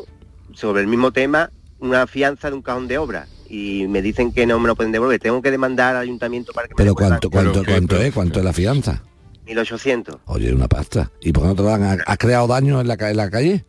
sobre 0.52 0.82
el 0.82 0.88
mismo 0.88 1.10
tema, 1.12 1.50
una 1.78 2.06
fianza 2.06 2.48
de 2.50 2.56
un 2.56 2.62
cajón 2.62 2.86
de 2.88 2.98
obra. 2.98 3.26
Y 3.48 3.86
me 3.88 4.02
dicen 4.02 4.32
que 4.32 4.46
no 4.46 4.58
me 4.58 4.66
lo 4.68 4.76
pueden 4.76 4.92
devolver. 4.92 5.18
Tengo 5.20 5.40
que 5.42 5.50
demandar 5.50 5.96
al 5.96 6.02
ayuntamiento 6.02 6.52
para 6.52 6.66
que 6.68 6.74
me 6.74 6.76
Pero 6.76 6.90
devuelvan 6.90 7.10
cuánto, 7.20 7.30
cuánto, 7.30 7.64
cuánto 7.64 7.96
es, 7.96 8.12
cuánto 8.14 8.38
es 8.38 8.44
la 8.44 8.52
fianza. 8.52 9.02
1800. 9.46 10.16
Oye, 10.26 10.52
una 10.52 10.68
pasta. 10.68 11.10
¿Y 11.20 11.32
por 11.32 11.42
qué 11.44 11.48
no 11.48 11.54
te 11.54 11.62
lo 11.62 11.68
dan? 11.68 11.82
¿Ha- 11.82 12.02
¿Has 12.06 12.18
creado 12.18 12.46
daño 12.46 12.80
en 12.80 12.88
la, 12.88 12.96
ca- 12.96 13.10
en 13.10 13.16
la 13.18 13.30
calle? 13.30 13.64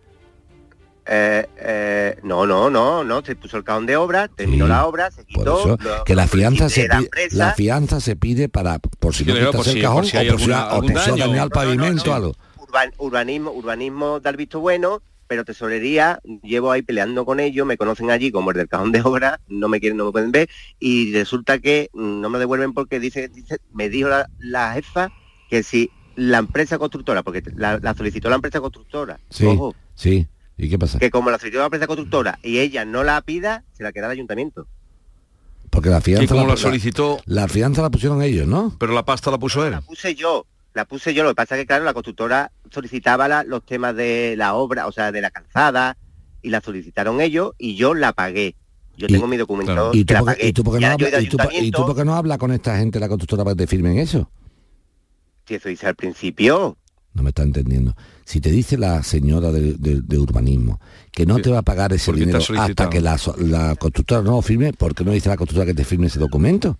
Eh, 1.07 1.45
eh, 1.57 2.19
no, 2.23 2.45
no, 2.47 2.69
no, 2.71 3.03
no, 3.03 3.23
se 3.23 3.35
puso 3.35 3.57
el 3.57 3.63
cajón 3.63 3.85
de 3.85 3.95
obra, 3.95 4.27
terminó 4.27 4.67
la 4.67 4.85
obra, 4.87 5.11
se 5.11 5.23
quitó. 5.23 5.59
eso, 5.59 5.77
lo- 5.81 6.03
que 6.03 6.15
la 6.15 6.27
fianza 6.27 6.67
se 6.69 6.87
la 6.87 6.97
pide, 6.99 7.09
la 7.31 7.53
fianza 7.53 7.99
se 7.99 8.15
pide 8.15 8.49
para 8.49 8.79
por 8.79 9.13
si 9.13 9.23
no 9.23 9.33
Sí, 9.33 9.39
quitas 9.39 9.55
por 9.55 9.67
el 9.67 9.73
si- 9.73 9.81
cajón 9.81 10.05
si 10.05 10.17
o 10.17 10.31
por 10.31 10.39
si 10.41 10.47
dañado 10.49 10.73
el 11.13 11.19
No, 11.21 11.35
no, 11.35 11.43
no, 11.43 11.49
pavimento 11.49 12.05
no. 12.05 12.11
o 12.11 12.15
algo. 12.15 12.31
Urban- 12.57 12.93
urbanismo, 12.97 13.51
urbanismo 13.51 14.19
da 14.19 14.31
el 14.31 14.37
visto 14.37 14.59
bueno, 14.59 15.01
pero 15.27 15.45
tesorería, 15.45 16.19
llevo 16.41 16.71
ahí 16.71 16.81
peleando 16.81 17.23
con 17.23 17.39
ellos, 17.39 17.67
me 17.67 17.77
conocen 17.77 18.09
allí 18.09 18.31
como 18.31 18.49
el 18.51 18.57
del 18.57 18.67
cajón 18.67 18.91
de 18.91 19.01
obra, 19.01 19.39
no 19.47 19.67
me 19.69 19.79
quieren, 19.79 19.97
no 19.97 20.05
me 20.05 20.11
pueden 20.11 20.31
ver, 20.31 20.49
y 20.79 21.13
resulta 21.13 21.59
que 21.59 21.89
mm, 21.93 22.21
no 22.21 22.29
me 22.31 22.39
devuelven 22.39 22.73
porque 22.73 22.99
dice, 22.99 23.27
dice 23.27 23.59
me 23.73 23.89
dijo 23.89 24.09
la, 24.09 24.27
la 24.39 24.73
jefa 24.73 25.11
que 25.51 25.61
si 25.61 25.91
la 26.15 26.39
empresa 26.39 26.79
constructora, 26.79 27.21
porque 27.21 27.43
la, 27.55 27.77
la 27.81 27.93
solicitó 27.93 28.29
la 28.29 28.35
empresa 28.37 28.59
constructora, 28.59 29.19
Sí, 29.29 29.45
ojo, 29.45 29.75
sí. 29.93 30.27
¿Y 30.57 30.69
qué 30.69 30.79
pasa? 30.79 30.99
que 30.99 31.09
como 31.11 31.29
la 31.31 31.37
solicitó 31.37 31.59
la 31.59 31.65
empresa 31.65 31.87
constructora 31.87 32.39
y 32.41 32.59
ella 32.59 32.85
no 32.85 33.03
la 33.03 33.21
pida, 33.21 33.63
se 33.73 33.83
la 33.83 33.91
queda 33.91 34.05
el 34.05 34.11
ayuntamiento. 34.13 34.67
Porque 35.69 35.89
la 35.89 35.99
fianza 35.99 36.23
¿Y 36.23 36.27
cómo 36.27 36.47
la 36.47 36.55
solicitó? 36.55 37.19
La, 37.25 37.47
fianza 37.49 37.81
la 37.81 37.89
pusieron 37.89 38.21
ellos, 38.21 38.47
¿no? 38.47 38.75
Pero 38.79 38.93
la 38.93 39.03
pasta 39.03 39.31
la 39.31 39.37
puso 39.37 39.65
él. 39.65 39.71
La 39.71 39.81
puse 39.81 40.15
yo, 40.15 40.45
la 40.73 40.85
puse 40.85 41.13
yo, 41.13 41.23
lo 41.23 41.29
que 41.31 41.35
pasa 41.35 41.55
es 41.55 41.61
que 41.61 41.67
claro, 41.67 41.83
la 41.83 41.93
constructora 41.93 42.51
solicitaba 42.71 43.27
la- 43.27 43.43
los 43.43 43.65
temas 43.65 43.95
de 43.95 44.35
la 44.37 44.53
obra, 44.53 44.87
o 44.87 44.91
sea, 44.93 45.11
de 45.11 45.21
la 45.21 45.31
calzada, 45.31 45.97
y 46.41 46.49
la 46.49 46.61
solicitaron 46.61 47.19
ellos 47.19 47.51
y 47.57 47.75
yo 47.75 47.93
la 47.93 48.13
pagué. 48.13 48.55
Yo 48.97 49.07
Y- 49.09 49.11
tengo 49.13 49.27
mi 49.27 49.35
documento 49.35 49.91
¿Y 49.93 50.05
que 50.05 50.05
tú, 50.05 50.13
la 50.13 50.19
por 50.21 50.29
qué- 50.29 50.35
pagué. 50.37 50.47
y 50.47 50.53
tú 50.53 50.63
por 50.63 50.73
qué 50.79 50.85
Y 50.85 50.87
no 50.87 50.93
y 50.95 50.97
tú 50.97 51.05
y 51.51 51.71
tú 51.95 52.05
no 52.05 52.15
hablas 52.15 52.37
con 52.37 52.53
esta 52.53 52.77
gente, 52.77 52.97
la 53.01 53.09
constructora, 53.09 53.43
para 53.43 53.55
que 53.55 53.63
te 53.63 53.67
firmen 53.67 53.97
eso? 53.97 54.29
si 55.47 55.55
eso 55.55 55.69
hice 55.69 55.85
al 55.87 55.95
principio, 55.95 56.77
No 57.13 57.21
me 57.23 57.29
está 57.29 57.43
entendiendo. 57.43 57.95
Si 58.25 58.41
te 58.41 58.49
dice 58.51 58.77
la 58.77 59.03
señora 59.03 59.51
de, 59.51 59.73
de- 59.75 60.01
de 60.01 60.17
urbanismo 60.17 60.81
que 61.11 61.25
no 61.27 61.39
te 61.39 61.51
va 61.51 61.59
a 61.59 61.61
pagar 61.61 61.93
ese 61.93 62.11
dinero 62.11 62.39
hasta 62.57 62.89
que 62.89 62.99
la, 62.99 63.75
constructora 63.79 64.21
no 64.23 64.31
lo 64.31 64.41
firme, 64.41 64.73
¿por 64.73 64.93
qué 64.95 65.05
no 65.05 65.11
dice 65.11 65.29
la 65.29 65.37
constructora 65.37 65.67
que 65.71 65.75
te 65.75 65.85
firme 65.85 66.07
ese 66.07 66.19
documento? 66.19 66.77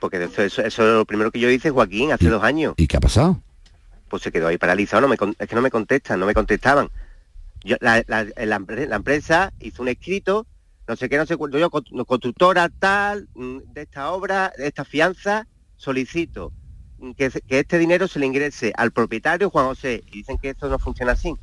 porque 0.00 0.24
eso, 0.24 0.40
eso, 0.42 0.62
eso 0.62 0.82
es 0.82 0.94
lo 0.94 1.04
primero 1.04 1.30
que 1.30 1.38
yo 1.38 1.50
hice, 1.50 1.68
Joaquín, 1.68 2.10
hace 2.10 2.30
dos 2.30 2.42
años. 2.42 2.72
¿Y 2.78 2.86
qué 2.86 2.96
ha 2.96 3.00
pasado? 3.00 3.42
Pues 4.08 4.22
se 4.22 4.32
quedó 4.32 4.48
ahí 4.48 4.56
paralizado, 4.56 5.02
no 5.02 5.08
me, 5.08 5.16
es 5.38 5.46
que 5.46 5.54
no 5.54 5.60
me 5.60 5.70
contestan, 5.70 6.18
no 6.18 6.24
me 6.24 6.32
contestaban. 6.32 6.88
Yo, 7.62 7.76
la, 7.80 8.02
la- 8.08 8.24
la 8.24 8.58
empre- 8.58 8.88
la 8.88 8.96
empresa 8.96 9.52
hizo 9.60 9.82
un 9.82 9.88
escrito, 9.88 10.46
no 10.88 10.96
sé 10.96 11.10
qué, 11.10 11.18
no 11.18 11.26
sé 11.26 11.36
cuánto, 11.36 11.58
yo, 11.58 11.68
con- 11.68 11.84
constructora 12.06 12.70
tal, 12.70 13.28
mm, 13.34 13.58
de 13.74 13.82
esta 13.82 14.10
obra, 14.12 14.50
de 14.56 14.68
esta 14.68 14.86
fianza, 14.86 15.46
solicito 15.76 16.50
que, 17.16 17.30
este 17.48 17.78
dinero 17.78 18.08
se 18.08 18.18
le 18.18 18.26
ingrese 18.26 18.72
al 18.76 18.92
propietario 18.92 19.50
Juan 19.50 19.66
José. 19.66 20.02
Y 20.08 20.18
dicen 20.18 20.38
que 20.38 20.50
eso 20.50 20.68
no 20.68 20.78
funciona 20.78 21.12
así. 21.12 21.34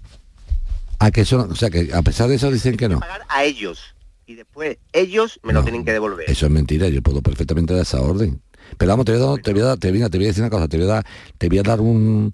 A 1.00 1.12
que 1.12 1.22
eso, 1.22 1.38
no- 1.38 1.52
o 1.54 1.56
sea 1.56 1.70
que 1.70 1.90
a 1.94 2.02
pesar 2.02 2.28
de 2.30 2.36
eso 2.36 2.52
dicen 2.52 2.76
que 2.78 2.90
no. 2.90 3.00
Pagar 3.00 3.22
a 3.30 3.44
ellos. 3.44 3.80
Y 4.26 4.36
después 4.36 4.78
ellos 4.92 5.40
me 5.44 5.54
lo 5.54 5.64
tienen 5.64 5.86
que 5.86 5.94
devolver. 5.94 6.30
Eso 6.30 6.46
es 6.48 6.52
mentira, 6.52 6.90
yo 6.90 7.02
puedo 7.02 7.22
perfectamente 7.22 7.74
dar 7.74 7.84
esa 7.84 8.02
orden. 8.02 8.42
Pero 8.78 8.92
vamos, 8.92 9.06
te 9.06 9.14
voy 9.14 9.22
a 9.22 9.26
dar, 9.26 9.38
te 9.42 9.54
voy 9.54 9.62
a 9.62 9.66
dar, 9.66 9.78
te, 9.78 9.92
mira, 9.94 10.10
te 10.10 10.18
voy 10.18 10.26
a 10.26 10.28
decir 10.30 10.44
una 10.44 10.50
cosa, 10.50 10.68
te 10.68 10.76
voy 10.78 10.86
a 10.86 10.90
dar, 10.90 11.06
te 11.38 11.48
voy 11.48 11.60
a 11.60 11.64
dar 11.64 11.80
un, 11.80 12.30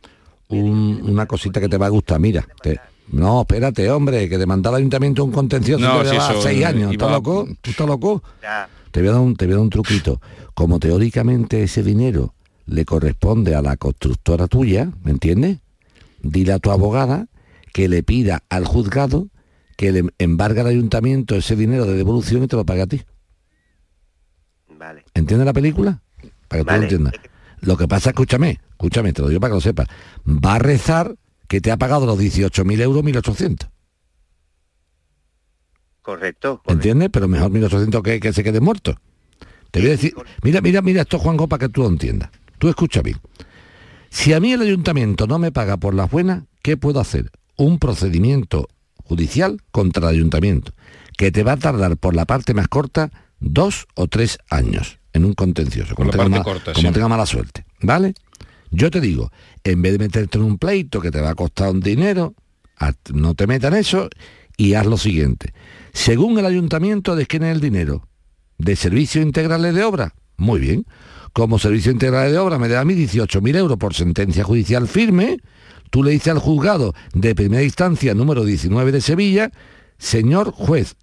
un- 0.50 1.02
una 1.04 1.26
cosita 1.28 1.60
que 1.60 1.70
te 1.70 1.78
va 1.78 1.86
a 1.86 1.90
gustar. 1.90 2.20
Mira, 2.20 2.48
te- 2.64 2.80
no, 3.12 3.42
espérate, 3.42 3.92
hombre, 3.92 4.28
que 4.28 4.38
demandar 4.40 4.74
al 4.74 4.78
ayuntamiento 4.80 5.24
un 5.24 5.32
contencioso 5.32 5.86
No, 5.86 6.02
te 6.02 6.10
si 6.10 6.16
eso, 6.16 6.42
seis 6.42 6.66
años. 6.66 6.92
¿Estás 6.94 7.12
loco? 7.12 7.48
¿Tú 7.62 7.70
estás 7.72 7.86
loco? 7.86 8.24
Ya. 8.42 8.68
Te 8.90 9.02
voy, 9.02 9.10
a 9.10 9.12
dar 9.12 9.22
un, 9.22 9.36
te 9.36 9.46
voy 9.46 9.54
a 9.54 9.56
dar 9.58 9.64
un 9.64 9.70
truquito. 9.70 10.20
Como 10.56 10.80
teóricamente 10.80 11.62
ese 11.64 11.84
dinero 11.84 12.34
le 12.66 12.86
corresponde 12.86 13.56
a 13.56 13.62
la 13.62 13.78
constructora 13.78 14.48
tuya, 14.48 14.92
¿me 15.04 15.12
entiendes? 15.12 15.60
Dile 16.22 16.54
a 16.54 16.60
tu 16.60 16.72
abogada 16.72 17.28
que 17.74 17.90
le 17.90 18.04
pida 18.04 18.44
al 18.50 18.66
juzgado 18.66 19.28
que 19.76 19.92
le 19.92 20.06
embarga 20.20 20.62
al 20.62 20.68
ayuntamiento 20.68 21.36
ese 21.36 21.56
dinero 21.56 21.86
de 21.86 21.96
devolución 21.96 22.44
y 22.44 22.48
te 22.48 22.56
lo 22.56 22.66
pague 22.66 22.84
a 22.84 22.88
ti. 22.88 23.02
Vale. 24.78 25.04
¿Entiendes 25.14 25.46
la 25.46 25.54
película? 25.54 26.02
Para 26.48 26.64
que 26.64 26.70
tú 26.70 26.76
lo 26.76 26.82
entiendas. 26.84 27.14
Lo 27.62 27.78
que 27.78 27.88
pasa, 27.88 28.12
escúchame, 28.12 28.60
escúchame, 28.72 29.14
te 29.14 29.22
lo 29.22 29.30
digo 29.30 29.40
para 29.40 29.52
que 29.52 29.56
lo 29.56 29.62
sepas. 29.62 29.88
Va 30.28 30.56
a 30.56 30.60
rezar 30.60 31.16
que 31.48 31.62
te 31.62 31.72
ha 31.72 31.78
pagado 31.78 32.06
los 32.06 32.20
18.000 32.20 32.82
euros 32.82 33.04
1.800. 33.04 33.70
Correcto. 36.02 36.62
¿Entiendes? 36.68 37.10
Pero 37.12 37.28
mejor 37.28 37.52
1.800 37.52 38.02
que, 38.02 38.20
que 38.20 38.34
se 38.34 38.44
quede 38.44 38.60
muerto. 38.60 38.96
Te 39.72 39.80
voy 39.80 39.88
a 39.88 39.92
decir, 39.92 40.14
mira, 40.44 40.62
mira, 40.62 40.82
mira 40.82 41.02
esto, 41.02 41.18
Juanjo, 41.18 41.48
para 41.48 41.62
que 41.62 41.70
tú 41.70 41.82
lo 41.82 41.88
entiendas. 41.88 42.30
Tú 42.64 42.70
escucha 42.70 43.02
bien. 43.02 43.18
Si 44.10 44.32
a 44.32 44.40
mí 44.40 44.54
el 44.54 44.62
ayuntamiento 44.62 45.28
no 45.28 45.38
me 45.38 45.52
paga 45.52 45.76
por 45.76 45.94
las 45.94 46.10
buenas, 46.10 46.44
¿qué 46.62 46.78
puedo 46.78 47.02
hacer? 47.02 47.30
Un 47.58 47.78
procedimiento 47.78 48.70
judicial 49.04 49.58
contra 49.72 50.04
el 50.10 50.16
ayuntamiento, 50.16 50.72
que 51.18 51.30
te 51.30 51.44
va 51.44 51.52
a 51.52 51.58
tardar 51.58 51.98
por 51.98 52.16
la 52.16 52.24
parte 52.24 52.54
más 52.54 52.70
corta 52.70 53.12
dos 53.42 53.86
o 53.96 54.08
tres 54.08 54.38
años 54.50 55.00
en 55.12 55.26
un 55.26 55.34
contencioso, 55.34 55.94
como, 55.94 56.10
la 56.10 56.12
tenga, 56.14 56.24
parte 56.24 56.38
ma- 56.38 56.44
corta, 56.46 56.72
como 56.72 56.88
sí. 56.88 56.94
tenga 56.94 57.10
mala 57.10 57.26
suerte. 57.26 57.66
¿Vale? 57.82 58.14
Yo 58.72 58.90
te 58.90 59.02
digo, 59.02 59.30
en 59.66 59.82
vez 59.82 59.92
de 59.92 60.00
meterte 60.00 60.38
en 60.38 60.46
un 60.46 60.58
pleito 60.58 61.02
que 61.02 61.12
te 61.12 61.20
va 61.20 61.32
a 61.32 61.36
costar 61.36 61.70
un 61.70 61.82
dinero, 61.82 62.34
no 63.14 63.34
te 63.34 63.46
metan 63.46 63.74
eso 63.74 64.08
y 64.56 64.76
haz 64.76 64.86
lo 64.86 64.96
siguiente. 64.96 65.54
Según 65.92 66.40
el 66.40 66.46
ayuntamiento, 66.46 67.18
¿de 67.18 67.26
quién 67.28 67.44
es 67.44 67.54
el 67.54 67.60
dinero? 67.60 68.08
¿De 68.58 68.78
servicios 68.78 69.26
integrales 69.26 69.76
de 69.76 69.84
obra? 69.84 70.16
Muy 70.38 70.62
bien. 70.62 70.86
Como 71.34 71.58
servicio 71.58 71.92
integral 71.92 72.32
de 72.32 72.38
obra 72.38 72.60
me 72.60 72.70
da 72.70 72.82
a 72.82 72.86
mí 72.86 72.94
18.000 72.94 73.56
euros 73.56 73.78
por 73.78 73.96
sentencia 73.96 74.44
judicial 74.44 74.88
firme, 74.88 75.40
tú 75.90 76.04
le 76.04 76.12
dices 76.12 76.30
al 76.30 76.40
juzgado 76.40 76.94
de 77.14 77.34
primera 77.34 77.64
instancia 77.64 78.14
número 78.14 78.46
19 78.46 78.92
de 78.92 79.02
Sevilla, 79.02 79.52
señor 79.98 80.52
juez, 80.52 80.96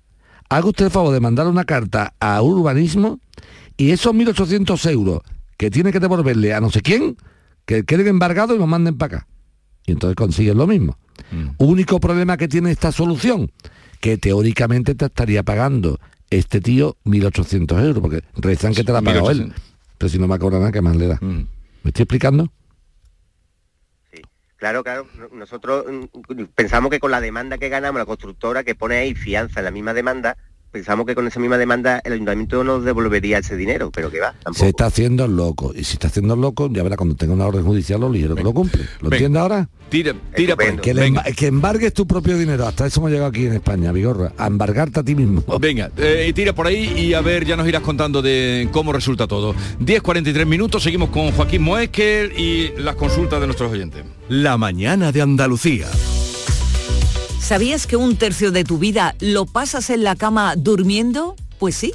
haga 0.49 0.69
usted 0.69 0.85
el 0.87 0.91
favor 0.93 1.13
de 1.13 1.21
mandar 1.21 1.49
una 1.49 1.65
carta 1.65 2.15
a 2.21 2.41
urbanismo 2.43 3.19
y 3.77 3.91
esos 3.91 4.15
1.800 4.15 4.91
euros 4.91 5.21
que 5.57 5.71
tiene 5.71 5.91
que 5.91 5.99
devolverle 5.99 6.55
a 6.55 6.61
no 6.61 6.71
sé 6.71 6.81
quién, 6.81 7.17
que 7.67 7.85
queden 7.85 8.07
embargados 8.07 8.57
y 8.57 8.59
nos 8.59 8.69
manden 8.69 8.97
para 8.97 9.17
acá. 9.17 9.29
Y 9.85 9.93
entonces 9.93 10.17
consigues 10.17 10.55
lo 10.55 10.67
mismo. 10.67 10.97
Único 11.59 12.01
problema 12.01 12.37
que 12.37 12.49
tiene 12.49 12.71
esta 12.71 12.93
solución, 12.93 13.51
que 14.01 14.17
teóricamente 14.17 14.95
te 14.95 15.07
estaría 15.07 15.43
pagando 15.43 15.99
este 16.31 16.61
tío 16.61 16.97
1.800 17.05 17.85
euros, 17.85 18.01
porque 18.01 18.23
rezan 18.37 18.75
que 18.75 18.85
te 18.85 18.93
la 18.93 19.01
ha 19.01 19.03
pagado 19.03 19.31
él. 19.31 19.53
1.800. 20.01 20.01
Pero 20.01 20.09
si 20.09 20.19
no 20.19 20.27
me 20.27 20.35
acuerdo 20.35 20.59
nada, 20.59 20.73
¿qué 20.73 20.81
más 20.81 20.97
le 20.97 21.07
da? 21.09 21.19
¿Me 21.21 21.47
estoy 21.85 22.03
explicando? 22.05 22.51
Claro, 24.57 24.83
claro. 24.83 25.07
no- 25.19 25.29
Nosotros 25.39 25.85
mm, 25.89 26.45
pensamos 26.55 26.91
que 26.91 27.01
con 27.01 27.11
la 27.11 27.21
demanda 27.21 27.59
que 27.59 27.69
ganamos, 27.69 27.99
la 27.99 28.07
constructora 28.07 28.65
que 28.65 28.75
pone 28.75 28.97
ahí 28.97 29.15
fianza 29.15 29.61
en 29.61 29.65
la 29.65 29.71
misma 29.71 29.95
demanda, 29.95 30.37
pensamos 30.71 31.07
que 31.07 31.15
con 31.15 31.27
esa 31.27 31.41
misma 31.41 31.59
demanda 31.59 32.01
el 32.05 32.13
ayuntamiento 32.13 32.63
nos 32.65 32.85
devolvería 32.85 33.39
ese 33.39 33.57
dinero, 33.57 33.91
pero 33.91 34.11
que 34.11 34.21
va, 34.21 34.33
tampoco. 34.43 34.55
Se 34.65 34.69
está 34.69 34.87
haciendo 34.87 35.25
el 35.25 35.37
loco. 35.37 35.73
Y 35.75 35.85
si 35.85 35.95
está 35.95 36.09
haciendo 36.09 36.35
el 36.35 36.41
loco, 36.41 36.69
ya 36.73 36.83
verá 36.83 36.97
cuando 36.97 37.15
tenga 37.17 37.33
una 37.35 37.47
orden 37.47 37.65
judicial 37.65 38.01
lo 38.01 38.11
ligero 38.11 38.35
que 38.35 38.43
lo 38.43 38.53
cumple. 38.53 38.83
¿Lo 39.01 39.11
entiendes 39.11 39.41
ahora? 39.43 39.69
Tira, 39.89 40.15
tira 40.37 40.55
por 40.55 40.65
ahí. 40.65 40.77
Que, 40.79 40.93
emba- 40.95 41.35
que 41.35 41.47
embargues 41.49 41.93
tu 41.93 42.07
propio 42.07 42.39
dinero. 42.39 42.67
Hasta 42.67 42.87
eso 42.87 43.01
hemos 43.01 43.11
llegado 43.11 43.29
aquí 43.31 43.47
en 43.47 43.55
España, 43.55 43.91
Vigorra. 43.91 44.33
A 44.39 44.47
embargarte 44.47 45.01
a 45.01 45.03
ti 45.03 45.15
mismo. 45.17 45.43
Venga, 45.61 45.91
eh, 45.97 46.31
tira 46.35 46.53
por 46.55 46.67
ahí 46.69 46.95
y 46.97 47.15
a 47.15 47.21
ver, 47.21 47.45
ya 47.45 47.57
nos 47.57 47.67
irás 47.67 47.83
contando 47.83 48.23
de 48.23 48.69
cómo 48.71 48.93
resulta 48.93 49.27
todo. 49.27 49.55
10.43 49.81 50.47
minutos, 50.47 50.83
seguimos 50.85 51.11
con 51.11 51.33
Joaquín 51.33 51.63
Moesker 51.63 52.33
y 52.39 52.73
las 52.79 52.95
consultas 52.95 53.41
de 53.41 53.47
nuestros 53.47 53.73
oyentes. 53.73 54.05
La 54.29 54.57
mañana 54.57 55.11
de 55.11 55.23
Andalucía. 55.23 55.89
¿Sabías 57.41 57.87
que 57.87 57.97
un 57.97 58.17
tercio 58.17 58.53
de 58.53 58.65
tu 58.65 58.79
vida 58.79 59.17
lo 59.19 59.47
pasas 59.47 59.91
en 59.91 60.05
la 60.05 60.15
cama 60.15 60.55
durmiendo? 60.57 61.35
Pues 61.59 61.75
sí. 61.75 61.93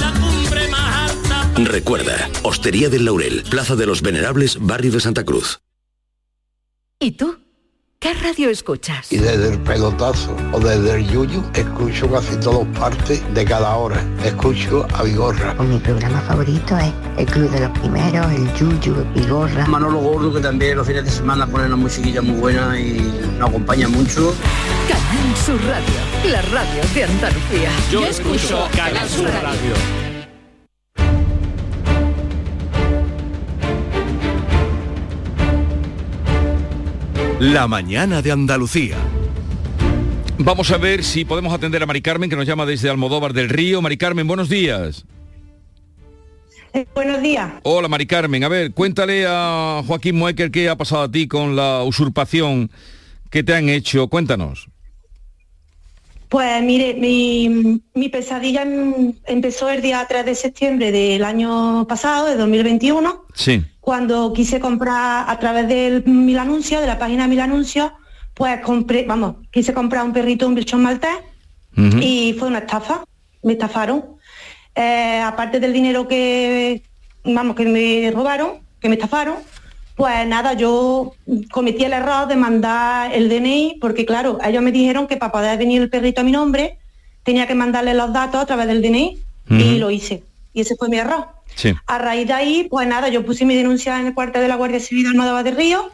Recuerda, 1.55 2.29
Hostería 2.43 2.89
del 2.89 3.05
Laurel, 3.05 3.43
Plaza 3.49 3.75
de 3.75 3.85
los 3.85 4.01
Venerables, 4.01 4.57
Barrio 4.59 4.91
de 4.91 4.99
Santa 4.99 5.23
Cruz. 5.23 5.59
¿Y 6.99 7.11
tú? 7.11 7.37
¿Qué 7.99 8.15
radio 8.15 8.49
escuchas? 8.49 9.11
Y 9.11 9.17
desde 9.17 9.51
el 9.53 9.59
pelotazo 9.59 10.35
o 10.53 10.59
desde 10.59 10.95
el 10.95 11.07
yuyu 11.07 11.43
escucho 11.53 12.09
casi 12.09 12.35
todas 12.37 12.67
partes 12.79 13.21
de 13.35 13.45
cada 13.45 13.75
hora. 13.75 14.03
Escucho 14.25 14.87
a 14.95 15.03
Vigorra. 15.03 15.53
Mi 15.55 15.77
programa 15.77 16.19
favorito 16.21 16.75
es 16.79 16.91
El 17.19 17.27
Club 17.27 17.51
de 17.51 17.59
los 17.59 17.77
Primeros, 17.77 18.31
el 18.31 18.51
Yuyu, 18.55 19.05
Vigorra. 19.13 19.67
Manolo 19.67 19.99
Gordo, 19.99 20.33
que 20.33 20.39
también 20.39 20.77
los 20.77 20.87
fines 20.87 21.05
de 21.05 21.11
semana 21.11 21.45
pone 21.45 21.65
una 21.65 21.75
musiquilla 21.75 22.23
muy 22.23 22.39
buena 22.39 22.79
y 22.79 22.93
nos 23.37 23.49
acompaña 23.49 23.87
mucho. 23.87 24.33
Canal 24.87 25.37
Sur 25.37 25.61
Radio, 25.65 26.31
la 26.31 26.41
radio 26.41 26.81
de 26.95 27.03
Andalucía. 27.03 27.69
Yo 27.91 28.03
escucho 28.07 28.67
Canal 28.75 29.07
Sur 29.07 29.29
Radio. 29.29 30.00
La 37.41 37.67
mañana 37.67 38.21
de 38.21 38.31
Andalucía. 38.31 38.97
Vamos 40.37 40.69
a 40.69 40.77
ver 40.77 41.03
si 41.03 41.25
podemos 41.25 41.51
atender 41.51 41.81
a 41.81 41.87
Mari 41.87 41.99
Carmen, 42.03 42.29
que 42.29 42.35
nos 42.35 42.45
llama 42.45 42.67
desde 42.67 42.87
Almodóvar 42.87 43.33
del 43.33 43.49
Río. 43.49 43.81
Mari 43.81 43.97
Carmen, 43.97 44.27
buenos 44.27 44.47
días. 44.47 45.05
Eh, 46.73 46.85
buenos 46.93 47.19
días. 47.23 47.51
Hola, 47.63 47.87
Mari 47.87 48.05
Carmen. 48.05 48.43
A 48.43 48.47
ver, 48.47 48.73
cuéntale 48.73 49.25
a 49.27 49.81
Joaquín 49.87 50.17
Muecker 50.17 50.51
qué 50.51 50.69
ha 50.69 50.75
pasado 50.75 51.01
a 51.01 51.11
ti 51.11 51.27
con 51.27 51.55
la 51.55 51.81
usurpación 51.83 52.69
que 53.31 53.41
te 53.41 53.55
han 53.55 53.69
hecho. 53.69 54.07
Cuéntanos. 54.07 54.67
Pues 56.29 56.61
mire, 56.61 56.93
mi, 56.93 57.81
mi 57.95 58.09
pesadilla 58.09 58.61
em- 58.61 59.13
empezó 59.25 59.67
el 59.67 59.81
día 59.81 60.05
3 60.07 60.25
de 60.27 60.35
septiembre 60.35 60.91
del 60.91 61.23
año 61.23 61.87
pasado, 61.87 62.27
de 62.27 62.35
2021, 62.35 63.25
Sí. 63.33 63.63
Cuando 63.81 64.31
quise 64.31 64.59
comprar 64.59 65.25
a 65.27 65.39
través 65.39 65.67
del 65.67 66.05
Mil 66.05 66.37
Anuncios, 66.37 66.81
de 66.81 66.87
la 66.87 66.99
página 66.99 67.27
Mil 67.27 67.41
Anuncios, 67.41 67.91
pues 68.35 68.61
compré, 68.61 69.05
vamos, 69.05 69.35
quise 69.51 69.73
comprar 69.73 70.05
un 70.05 70.13
perrito, 70.13 70.47
un 70.47 70.55
bichón 70.55 70.81
maltés, 70.81 71.17
y 71.75 72.35
fue 72.37 72.47
una 72.47 72.59
estafa, 72.59 73.03
me 73.43 73.53
estafaron. 73.53 74.05
Eh, 74.75 75.19
aparte 75.23 75.59
del 75.59 75.73
dinero 75.73 76.07
que, 76.07 76.83
vamos, 77.23 77.55
que 77.55 77.65
me 77.65 78.11
robaron, 78.11 78.59
que 78.79 78.87
me 78.87 78.95
estafaron, 78.95 79.35
pues 79.95 80.27
nada, 80.27 80.53
yo 80.53 81.13
cometí 81.51 81.83
el 81.83 81.93
error 81.93 82.27
de 82.27 82.35
mandar 82.35 83.13
el 83.13 83.29
DNI, 83.29 83.77
porque 83.81 84.05
claro, 84.05 84.37
ellos 84.43 84.61
me 84.61 84.71
dijeron 84.71 85.07
que 85.07 85.17
para 85.17 85.31
poder 85.31 85.57
venir 85.57 85.81
el 85.81 85.89
perrito 85.89 86.21
a 86.21 86.23
mi 86.23 86.31
nombre, 86.31 86.77
tenía 87.23 87.47
que 87.47 87.55
mandarle 87.55 87.93
los 87.93 88.13
datos 88.13 88.41
a 88.41 88.45
través 88.45 88.67
del 88.67 88.81
DNI, 88.81 89.17
y 89.49 89.79
lo 89.79 89.89
hice. 89.91 90.23
Y 90.53 90.61
ese 90.61 90.75
fue 90.75 90.87
mi 90.87 90.97
error. 90.97 91.27
A 91.85 91.97
raíz 91.97 92.27
de 92.27 92.33
ahí, 92.33 92.67
pues 92.69 92.87
nada, 92.87 93.09
yo 93.09 93.25
puse 93.25 93.45
mi 93.45 93.55
denuncia 93.55 93.99
en 93.99 94.07
el 94.07 94.13
cuartel 94.13 94.41
de 94.41 94.47
la 94.47 94.55
Guardia 94.55 94.79
Civil 94.79 95.07
Almodóvar 95.07 95.43
de 95.43 95.51
Río 95.51 95.89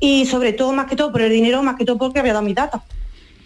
y 0.00 0.26
sobre 0.26 0.52
todo, 0.52 0.72
más 0.72 0.86
que 0.86 0.96
todo 0.96 1.12
por 1.12 1.22
el 1.22 1.30
dinero, 1.30 1.62
más 1.62 1.76
que 1.76 1.84
todo 1.84 1.98
porque 1.98 2.20
había 2.20 2.32
dado 2.32 2.44
mis 2.44 2.54
datos. 2.54 2.82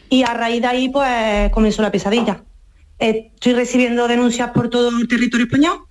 Y 0.08 0.22
a 0.22 0.34
raíz 0.34 0.60
de 0.60 0.66
ahí, 0.66 0.88
pues 0.88 1.50
comenzó 1.52 1.82
la 1.82 1.90
pesadilla. 1.90 2.42
Eh, 2.98 3.30
Estoy 3.34 3.54
recibiendo 3.54 4.06
denuncias 4.08 4.50
por 4.50 4.70
todo 4.70 4.90
el 4.90 5.08
territorio 5.08 5.46
español 5.46 5.86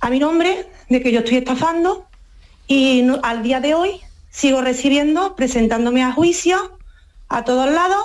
a 0.00 0.10
mi 0.10 0.18
nombre 0.18 0.66
de 0.88 1.02
que 1.02 1.12
yo 1.12 1.20
estoy 1.20 1.38
estafando 1.38 2.06
y 2.66 3.04
al 3.22 3.42
día 3.42 3.60
de 3.60 3.74
hoy 3.74 4.00
sigo 4.30 4.60
recibiendo, 4.60 5.34
presentándome 5.34 6.02
a 6.02 6.12
juicio 6.12 6.78
a 7.28 7.44
todos 7.44 7.70
lados 7.70 8.04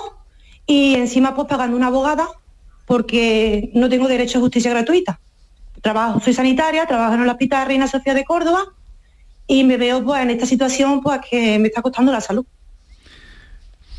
y 0.66 0.94
encima 0.94 1.34
pues 1.34 1.48
pagando 1.48 1.76
una 1.76 1.88
abogada 1.88 2.28
porque 2.86 3.70
no 3.74 3.88
tengo 3.88 4.08
derecho 4.08 4.38
a 4.38 4.42
justicia 4.42 4.70
gratuita. 4.70 5.20
Trabajo, 5.84 6.18
soy 6.18 6.32
sanitaria, 6.32 6.86
trabajo 6.86 7.14
en 7.14 7.20
el 7.22 7.28
Hospital 7.28 7.66
Reina 7.68 7.86
Sofía 7.86 8.14
de 8.14 8.24
Córdoba 8.24 8.64
y 9.46 9.62
me 9.64 9.76
veo 9.76 10.02
pues 10.02 10.20
en 10.22 10.30
esta 10.30 10.46
situación 10.46 11.02
pues 11.02 11.20
que 11.30 11.58
me 11.58 11.68
está 11.68 11.82
costando 11.82 12.10
la 12.10 12.20
salud. 12.22 12.44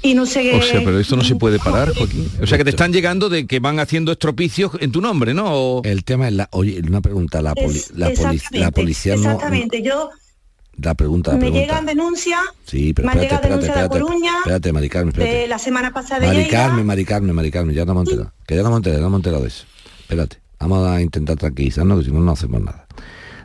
Y 0.01 0.13
no 0.13 0.25
sé 0.25 0.53
O 0.55 0.61
sea, 0.61 0.81
pero 0.83 0.99
esto 0.99 1.15
no 1.15 1.23
se 1.23 1.35
puede 1.43 1.57
parar, 1.59 1.93
Joaquín. 1.95 2.29
O 2.41 2.45
sea, 2.47 2.57
que 2.57 2.63
te 2.63 2.71
están 2.71 2.91
llegando 2.91 3.29
de 3.29 3.47
que 3.47 3.59
van 3.59 3.79
haciendo 3.79 4.11
estropicios 4.11 4.71
en 4.79 4.91
tu 4.91 4.99
nombre, 4.99 5.33
¿no? 5.35 5.45
O- 5.47 5.83
El 5.83 6.03
tema 6.03 6.27
es 6.27 6.33
la, 6.33 6.47
oye, 6.51 6.81
una 6.87 7.01
pregunta, 7.01 7.41
la, 7.43 7.53
poli- 7.55 7.77
Es- 7.77 7.91
la, 7.91 8.09
poli- 8.11 8.41
la 8.51 8.71
policía 8.71 9.15
no, 9.15 9.21
Exactamente, 9.21 9.81
yo 9.83 10.09
la 10.77 10.93
pregunta, 10.95 11.31
la 11.31 11.37
me 11.37 11.41
pregunta. 11.41 11.61
llegan 11.65 11.85
denuncias, 11.85 12.39
Sí, 12.65 12.93
pero 12.93 13.05
me 13.07 13.11
han 13.13 13.19
espérate, 13.19 13.47
llegado 13.47 13.61
espérate, 13.61 13.95
de 13.95 14.01
Coruña, 14.01 14.33
espérate, 14.39 14.73
Mari 14.73 14.89
Carmen, 14.89 15.09
espérate. 15.09 15.37
de 15.37 15.47
la 15.47 15.59
semana 15.59 15.93
pasada 15.93 16.19
de 16.21 16.27
Mari. 16.27 16.47
Carmen, 16.49 16.85
Mari 16.85 17.05
Carmen, 17.05 17.35
Mari 17.35 17.51
Carmen, 17.51 17.75
ya 17.75 17.85
no 17.85 17.91
hemos 17.93 18.07
enterado. 18.09 18.33
Que 18.47 18.55
ya 18.55 18.61
no 18.63 18.67
hemos 18.69 18.77
enterado, 18.79 18.99
ya 18.99 19.01
no 19.01 19.07
hemos 19.07 19.19
enterado 19.19 19.41
de 19.43 19.47
eso. 19.49 19.65
Espérate, 20.01 20.37
vamos 20.67 20.87
a 20.87 21.01
intentar 21.01 21.37
tranquilizarnos, 21.37 21.99
que 21.99 22.05
si 22.05 22.11
no, 22.11 22.19
no 22.19 22.31
hacemos 22.31 22.61
nada. 22.61 22.87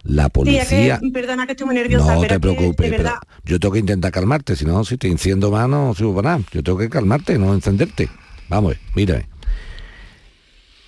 La 0.03 0.25
Sí, 0.25 0.31
policía... 0.31 0.99
que, 0.99 1.11
perdona 1.11 1.45
que 1.47 1.53
estoy 1.53 1.67
muy 1.67 1.75
nerviosa, 1.75 2.15
no 2.15 2.21
pero 2.23 2.29
te 2.29 2.35
que, 2.35 2.41
preocupes, 2.41 2.91
pero 2.91 3.11
yo 3.45 3.61
tengo 3.61 3.73
que 3.75 3.81
intentar 3.81 4.11
calmarte, 4.11 4.57
si 4.57 4.65
no, 4.65 4.83
si 4.85 4.97
te 4.97 5.09
enciendo 5.09 5.51
más 5.51 5.69
no 5.69 5.95
sirvo 5.95 6.15
para 6.17 6.31
nada. 6.39 6.45
Yo 6.53 6.63
tengo 6.63 6.79
que 6.79 6.89
calmarte, 6.89 7.39
no 7.39 7.53
encenderte. 7.53 8.09
Vamos, 8.49 8.73
a 8.73 8.75
ver, 8.75 8.81
mírame. 8.95 9.29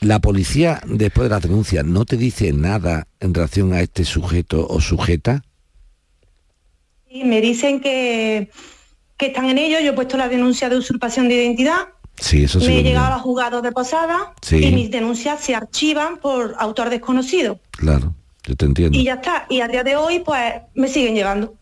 La 0.00 0.18
policía, 0.18 0.80
después 0.86 1.24
de 1.28 1.30
la 1.34 1.40
denuncia, 1.40 1.82
no 1.82 2.04
te 2.04 2.16
dice 2.16 2.52
nada 2.52 3.06
en 3.20 3.34
relación 3.34 3.72
a 3.72 3.82
este 3.82 4.04
sujeto 4.04 4.66
o 4.66 4.80
sujeta. 4.80 5.42
sí, 7.08 7.22
me 7.24 7.40
dicen 7.40 7.80
que, 7.80 8.50
que 9.18 9.26
están 9.26 9.44
en 9.50 9.58
ello, 9.58 9.78
yo 9.80 9.90
he 9.90 9.94
puesto 9.94 10.16
la 10.16 10.28
denuncia 10.28 10.68
de 10.70 10.76
usurpación 10.76 11.28
de 11.28 11.34
identidad, 11.34 11.88
Sí, 12.22 12.44
eso 12.44 12.60
sí. 12.60 12.66
me 12.68 12.78
he 12.78 12.82
llegado 12.82 13.06
a 13.08 13.10
los 13.16 13.22
juzgados 13.22 13.62
de 13.62 13.72
posada 13.72 14.32
Sí. 14.40 14.56
y 14.64 14.72
mis 14.72 14.90
denuncias 14.90 15.40
se 15.44 15.54
archivan 15.54 16.18
por 16.18 16.54
autor 16.58 16.88
desconocido. 16.88 17.58
Claro, 17.72 18.14
yo 18.44 18.54
te 18.56 18.64
entiendo. 18.64 18.96
Y 18.96 19.04
ya 19.04 19.14
está, 19.14 19.46
y 19.50 19.60
a 19.60 19.68
día 19.68 19.82
de 19.82 19.96
hoy 19.96 20.20
pues 20.24 20.40
me 20.74 20.88
siguen 20.88 21.14
llegando. 21.14 21.54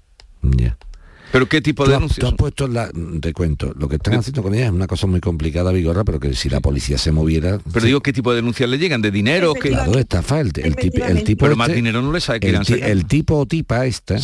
¿Pero 1.33 1.49
qué 1.49 1.61
tipo 1.61 1.87
de 1.87 1.93
denuncias? 1.93 2.19
Tú 2.19 2.27
has 2.27 2.35
puesto 2.35 2.67
la, 2.67 2.91
te 3.21 3.33
cuento, 3.33 3.73
lo 3.79 3.89
que 3.89 3.97
están 3.97 4.15
haciendo 4.15 4.43
con 4.43 4.53
ella 4.53 4.65
es 4.65 4.71
una 4.73 4.89
cosa 4.89 5.07
muy 5.07 5.21
complicada, 5.21 5.71
Vigorra, 5.71 6.03
pero 6.03 6.19
que 6.19 6.35
si 6.35 6.49
la 6.49 6.59
policía 6.61 6.99
se 6.99 7.13
moviera... 7.13 7.61
Pero 7.73 7.87
digo, 7.87 8.01
¿qué 8.01 8.13
tipo 8.13 8.31
de 8.31 8.37
denuncias 8.37 8.69
le 8.69 8.79
llegan? 8.79 9.01
¿De 9.01 9.13
dinero? 9.13 9.55
¿Qué? 9.55 9.69
Claro, 9.69 9.97
estafa, 9.97 10.41
el, 10.41 10.51
el, 10.57 10.75
tip- 10.75 11.01
el 11.09 11.23
tipo 11.23 11.45
Pero 11.45 11.53
este- 11.53 11.57
más 11.59 11.69
dinero 11.73 12.03
no 12.03 12.11
le 12.13 12.21
sabe 12.21 12.41
que 12.41 12.49
el, 12.51 12.61
ti- 12.67 12.81
el 12.83 13.07
tipo 13.07 13.37
o 13.39 13.47
tipa 13.47 13.87
esta, 13.87 14.17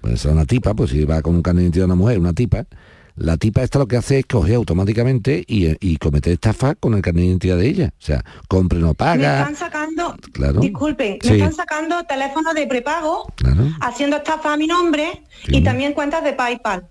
puede 0.00 0.16
ser 0.16 0.30
una 0.30 0.44
tipa, 0.46 0.72
pues 0.74 0.90
si 0.92 1.04
va 1.04 1.20
con 1.20 1.34
un 1.34 1.42
identidad 1.44 1.82
de 1.82 1.84
una 1.86 1.94
mujer, 1.96 2.20
una 2.20 2.32
tipa, 2.32 2.64
la 3.16 3.36
tipa 3.36 3.62
esta 3.62 3.78
lo 3.78 3.86
que 3.86 3.96
hace 3.96 4.20
es 4.20 4.26
coger 4.26 4.54
automáticamente 4.56 5.44
y, 5.46 5.76
y 5.86 5.96
cometer 5.98 6.32
estafa 6.32 6.74
con 6.74 6.94
el 6.94 7.02
carnet 7.02 7.22
de 7.24 7.28
identidad 7.28 7.56
de 7.58 7.68
ella. 7.68 7.88
O 7.98 8.02
sea, 8.04 8.24
compre 8.48 8.78
no 8.78 8.88
Me 8.88 8.94
paga. 8.94 9.40
están 9.40 9.56
sacando, 9.56 10.16
Claro. 10.32 10.60
disculpen, 10.60 11.18
Sí. 11.22 11.30
me 11.30 11.36
están 11.36 11.52
sacando 11.54 12.02
teléfonos 12.04 12.54
de 12.54 12.66
prepago, 12.66 13.32
Claro. 13.36 13.68
haciendo 13.80 14.16
estafa 14.16 14.54
a 14.54 14.56
mi 14.56 14.66
nombre 14.66 15.22
y 15.48 15.62
también 15.62 15.92
cuentas 15.92 16.24
de 16.24 16.32
PayPal. 16.32 16.88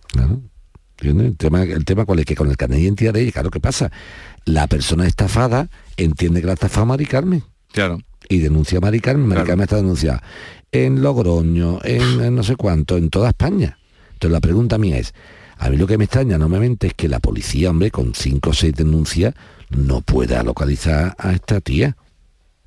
¿entiendes? 1.00 1.28
El 1.28 1.38
tema, 1.38 1.64
el 1.64 1.86
tema 1.86 2.06
cuál 2.06 2.20
es 2.20 2.26
que 2.26 2.36
con 2.36 2.50
el 2.50 2.58
carnet 2.58 2.78
de 2.78 2.84
identidad 2.84 3.14
de 3.14 3.22
ella, 3.22 3.32
claro, 3.32 3.50
¿qué 3.50 3.60
pasa? 3.60 3.92
La 4.46 4.68
persona 4.68 5.08
estafada 5.08 5.70
entiende 5.98 6.42
que 6.42 6.48
la 6.48 6.54
estafa 6.54 6.82
a 6.82 6.86
Mari 6.86 7.06
Carmen. 7.08 7.44
Claro. 7.72 8.00
Y 8.30 8.38
denuncia 8.40 8.78
a 8.78 8.82
Mari 8.82 9.00
Carmen. 9.00 9.28
Mari 9.28 9.44
Carmen 9.44 9.64
está 9.64 9.78
denunciada 9.78 10.22
en 10.72 11.02
Logroño, 11.02 11.80
en, 11.84 12.22
en 12.22 12.36
no 12.36 12.44
sé 12.44 12.56
cuánto, 12.56 12.98
en 12.98 13.10
toda 13.10 13.30
España. 13.30 13.78
Entonces 14.14 14.32
la 14.32 14.40
pregunta 14.40 14.78
mía 14.78 15.00
es, 15.00 15.14
a 15.62 15.70
mí 15.70 15.78
lo 15.78 15.86
que 15.86 16.00
me 16.00 16.06
extraña 16.06 16.40
normalmente 16.40 16.88
es 16.88 16.96
que 16.96 17.08
la 17.08 17.20
policía, 17.20 17.70
hombre, 17.70 17.92
con 17.92 18.16
cinco 18.16 18.50
o 18.50 18.54
seis 18.54 18.74
denuncias, 18.74 19.36
no 19.70 20.02
pueda 20.02 20.42
localizar 20.42 21.16
a 21.20 21.34
esta 21.34 21.62
tía. 21.62 21.96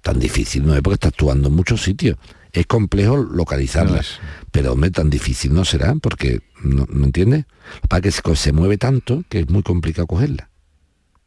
Tan 0.01 0.21
difícil 0.21 0.65
no 0.65 0.77
es 0.77 0.81
porque 0.81 0.95
está 0.95 1.09
actuando 1.09 1.49
en 1.49 1.57
muchos 1.57 1.83
sitios. 1.83 2.17
Es 2.53 2.67
complejo 2.67 3.17
localizarla. 3.17 4.01
Pero, 4.53 4.75
hombre, 4.75 4.93
tan 4.93 5.11
difícil 5.11 5.53
no 5.53 5.65
será 5.65 5.93
porque, 5.97 6.43
¿no, 6.63 6.87
¿me 6.89 7.07
entiendes? 7.07 7.47
Para 7.89 8.01
que 8.01 8.13
se, 8.13 8.23
se 8.37 8.53
mueve 8.53 8.79
tanto 8.79 9.25
que 9.29 9.41
es 9.41 9.51
muy 9.51 9.65
complicado 9.65 10.07
cogerla. 10.07 10.49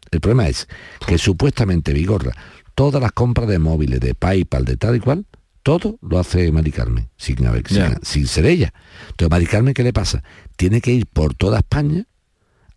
El 0.09 0.21
problema 0.21 0.47
es 0.47 0.69
que 1.05 1.17
supuestamente 1.17 1.91
Vigorra, 1.91 2.31
todas 2.75 3.01
las 3.01 3.11
compras 3.11 3.49
de 3.49 3.59
móviles, 3.59 3.99
de 3.99 4.15
PayPal, 4.15 4.63
de 4.63 4.77
tal 4.77 4.95
y 4.95 4.99
cual, 5.01 5.25
todo 5.67 5.97
lo 6.01 6.17
hace 6.17 6.49
Mari 6.49 6.71
Carmen, 6.71 7.09
sin, 7.17 7.45
haber, 7.45 7.67
Ya. 7.67 7.89
sin, 7.89 7.99
sin 8.03 8.27
ser 8.27 8.45
ella. 8.45 8.73
Entonces, 9.09 9.29
Mari 9.29 9.45
Carmen, 9.47 9.73
¿qué 9.73 9.83
le 9.83 9.91
pasa? 9.91 10.23
Tiene 10.55 10.79
que 10.79 10.93
ir 10.93 11.07
por 11.07 11.33
toda 11.33 11.59
España 11.59 12.05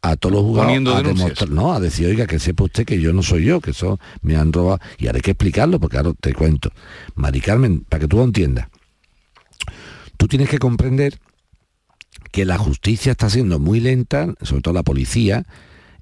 a 0.03 0.16
todos 0.16 0.34
los 0.34 0.43
jugadores 0.43 0.88
a 0.88 1.03
demostrar, 1.05 1.51
no, 1.51 1.72
a 1.72 1.78
decir, 1.78 2.09
oiga, 2.09 2.26
que 2.26 2.41
sepa 2.41 2.64
usted 2.64 2.84
que 2.84 3.01
yo 3.01 3.12
no 3.12 3.22
soy 3.22 3.45
yo, 3.45 3.61
que 3.61 3.70
eso 3.70 4.01
me 4.22 4.34
han 4.34 4.53
robado. 4.53 4.80
Y 4.99 5.07
ahora 5.07 5.18
hay 5.18 5.22
que 5.22 5.30
explicarlo, 5.30 5.78
porque 5.78 5.99
claro, 5.99 6.14
te 6.20 6.34
cuento. 6.34 6.72
Mari 7.14 7.41
Carmen, 7.41 7.82
para 7.88 8.01
que 8.01 8.09
tú 8.09 8.16
lo 8.16 8.24
entiendas, 8.24 8.66
tú 10.16 10.26
tienes 10.26 10.49
que 10.49 10.59
comprender 10.59 11.20
que 12.32 12.45
la 12.45 12.59
justicia 12.59 13.12
está 13.12 13.30
siendo 13.30 13.61
muy 13.61 13.78
lenta, 13.78 14.34
sobre 14.43 14.62
todo 14.62 14.74
la 14.74 14.82
policía, 14.82 15.47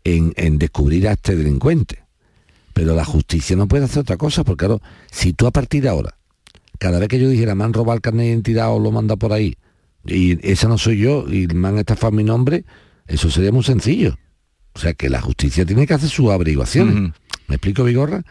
en, 0.05 0.33
en 0.37 0.57
descubrir 0.57 1.07
a 1.07 1.13
este 1.13 1.37
delincuente. 1.37 2.03
Pero 2.73 2.95
la 2.95 3.05
justicia 3.05 3.57
no 3.57 3.69
puede 3.69 3.85
hacer 3.85 3.99
otra 4.01 4.17
cosa, 4.17 4.43
porque 4.43 4.65
claro, 4.65 4.81
si 5.11 5.35
tú 5.35 5.47
a 5.47 5.51
partir 5.51 5.83
de 5.83 5.91
ahora, 5.91 6.18
cada 6.79 6.99
vez 6.99 7.09
que 7.09 7.19
yo 7.19 7.29
dijera 7.29 7.55
me 7.55 7.65
han 7.65 7.73
robado 7.73 7.97
el 7.97 8.01
carnet 8.01 8.25
de 8.25 8.31
identidad 8.31 8.73
o 8.73 8.79
lo 8.79 8.91
manda 8.91 9.17
por 9.17 9.33
ahí, 9.33 9.57
y 10.05 10.39
esa 10.49 10.69
no 10.69 10.79
soy 10.79 10.99
yo, 10.99 11.27
y 11.29 11.47
me 11.49 11.69
han 11.69 11.79
estafado 11.79 12.13
mi 12.13 12.25
nombre, 12.25 12.65
eso 13.07 13.31
sería 13.31 13.53
muy 13.53 13.65
sencillo. 13.65 14.17
O 14.75 14.79
sea 14.79 14.95
que 14.95 15.11
la 15.11 15.21
justicia 15.21 15.67
tiene 15.67 15.87
que 15.87 15.95
hacer 15.95 16.09
sus 16.09 16.31
averiguaciones. 16.31 17.13
¿Me 17.49 17.57
explico, 17.57 17.83
Vigorra? 17.83 18.23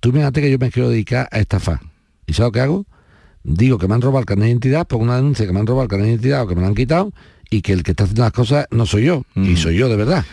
Tú 0.00 0.10
imagínate 0.10 0.40
que 0.40 0.50
yo 0.50 0.58
me 0.58 0.70
quiero 0.70 0.90
dedicar 0.90 1.28
a 1.32 1.40
estafar. 1.40 1.80
¿Y 2.26 2.34
sabes 2.34 2.48
lo 2.48 2.52
que 2.52 2.60
hago? 2.60 2.86
Digo 3.42 3.78
que 3.78 3.88
me 3.88 3.94
han 3.94 4.02
robado 4.02 4.20
el 4.20 4.26
carnet 4.26 4.44
de 4.44 4.50
identidad, 4.50 4.86
pongo 4.86 5.04
una 5.04 5.16
denuncia 5.16 5.46
que 5.46 5.52
me 5.52 5.58
han 5.58 5.66
robado 5.66 5.84
el 5.84 5.88
carnet 5.88 6.06
de 6.06 6.12
identidad 6.12 6.42
o 6.42 6.46
que 6.46 6.54
me 6.54 6.60
lo 6.60 6.68
han 6.68 6.74
quitado 6.74 7.12
y 7.50 7.62
que 7.62 7.72
el 7.72 7.82
que 7.82 7.92
está 7.92 8.04
haciendo 8.04 8.22
las 8.22 8.32
cosas 8.32 8.66
no 8.70 8.86
soy 8.86 9.04
yo, 9.04 9.24
y 9.34 9.56
soy 9.56 9.76
yo 9.76 9.88
de 9.88 9.96
verdad. 9.96 10.24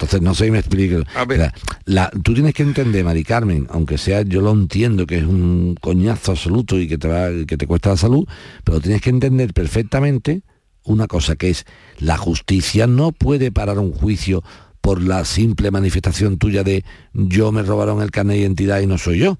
Entonces 0.00 0.22
no 0.22 0.34
sé 0.34 0.46
si 0.46 0.50
me 0.50 0.58
explico. 0.60 1.02
La- 1.36 1.54
la- 1.84 2.10
tú 2.22 2.32
tienes 2.32 2.54
que 2.54 2.62
entender, 2.62 3.04
Mari 3.04 3.22
Carmen, 3.22 3.66
aunque 3.70 3.98
sea, 3.98 4.22
yo 4.22 4.40
lo 4.40 4.50
entiendo 4.50 5.06
que 5.06 5.18
es 5.18 5.24
un 5.24 5.76
coñazo 5.78 6.32
absoluto 6.32 6.78
y 6.78 6.88
que 6.88 6.96
te 6.96 7.06
va, 7.06 7.28
que 7.46 7.58
te 7.58 7.66
cuesta 7.66 7.90
la 7.90 7.96
salud, 7.98 8.26
pero 8.64 8.80
tienes 8.80 9.02
que 9.02 9.10
entender 9.10 9.52
perfectamente 9.52 10.40
una 10.84 11.06
cosa 11.06 11.36
que 11.36 11.50
es 11.50 11.66
la 11.98 12.16
justicia 12.16 12.86
no 12.86 13.12
puede 13.12 13.52
parar 13.52 13.78
un 13.78 13.92
juicio 13.92 14.42
por 14.80 15.02
la 15.02 15.26
simple 15.26 15.70
manifestación 15.70 16.38
tuya 16.38 16.64
de 16.64 16.82
yo 17.12 17.52
me 17.52 17.62
robaron 17.62 18.00
el 18.00 18.10
carnet 18.10 18.36
de 18.36 18.42
identidad 18.42 18.80
y 18.80 18.86
no 18.86 18.96
soy 18.96 19.18
yo. 19.18 19.36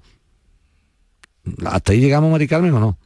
¿Hasta 1.65 1.93
ahí 1.93 1.99
llegamos, 1.99 2.31
Mari 2.31 2.47
Carmen, 2.47 2.73
o 2.75 2.79
no? 2.79 2.97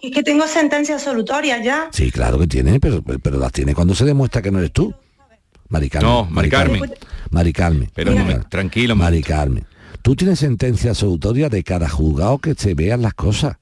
Es 0.00 0.12
que 0.12 0.22
tengo 0.22 0.46
sentencia 0.46 0.94
absolutoria 0.94 1.60
ya. 1.62 1.88
Sí, 1.92 2.12
claro 2.12 2.38
que 2.38 2.46
tiene, 2.46 2.78
pero, 2.78 3.02
pero 3.02 3.38
las 3.38 3.50
tiene 3.52 3.74
cuando 3.74 3.94
se 3.96 4.04
demuestra 4.04 4.40
que 4.42 4.50
no 4.52 4.58
eres 4.60 4.72
tú. 4.72 4.94
Mari 5.72 5.88
Carmen. 5.88 6.10
No, 6.10 6.26
Mari 6.30 6.50
Carmen. 6.50 6.92
Mari 7.30 7.52
Carmen. 7.54 7.90
Pero 7.94 8.12
Mari 8.12 8.26
Carmen. 8.26 8.46
tranquilo. 8.50 8.94
Mari 8.94 9.22
Carmen. 9.22 9.64
Tú 10.02 10.14
tienes 10.14 10.38
sentencia 10.38 10.90
absolutoria 10.90 11.48
de 11.48 11.64
cada 11.64 11.88
juzgado 11.88 12.38
que 12.38 12.54
se 12.54 12.74
vean 12.74 13.00
las 13.00 13.14
cosas. 13.14 13.56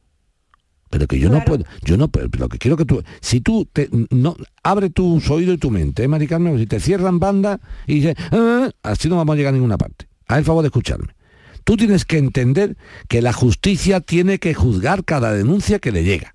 Pero 0.90 1.06
que 1.06 1.20
yo 1.20 1.28
no 1.30 1.44
puedo, 1.44 1.64
yo 1.84 1.96
no, 1.96 2.08
pero 2.08 2.28
lo 2.36 2.48
que 2.48 2.58
quiero 2.58 2.76
que 2.76 2.84
tú, 2.84 3.00
si 3.20 3.40
tú 3.40 3.68
te, 3.72 3.88
no, 4.10 4.34
abre 4.64 4.90
tus 4.90 5.30
oídos 5.30 5.54
y 5.54 5.58
tu 5.58 5.70
mente, 5.70 6.02
¿eh, 6.02 6.08
Mari 6.08 6.26
Carmen, 6.26 6.58
si 6.58 6.66
te 6.66 6.80
cierran 6.80 7.20
banda 7.20 7.60
y 7.86 8.00
dices, 8.00 8.16
"Ah", 8.32 8.68
así 8.82 9.08
no 9.08 9.16
vamos 9.16 9.34
a 9.34 9.36
llegar 9.36 9.52
a 9.52 9.56
ninguna 9.56 9.78
parte. 9.78 10.08
Haz 10.26 10.38
el 10.38 10.44
favor 10.44 10.62
de 10.62 10.68
escucharme. 10.68 11.14
Tú 11.62 11.76
tienes 11.76 12.04
que 12.04 12.18
entender 12.18 12.76
que 13.06 13.22
la 13.22 13.32
justicia 13.32 14.00
tiene 14.00 14.40
que 14.40 14.52
juzgar 14.52 15.04
cada 15.04 15.32
denuncia 15.32 15.78
que 15.78 15.92
le 15.92 16.02
llega. 16.02 16.34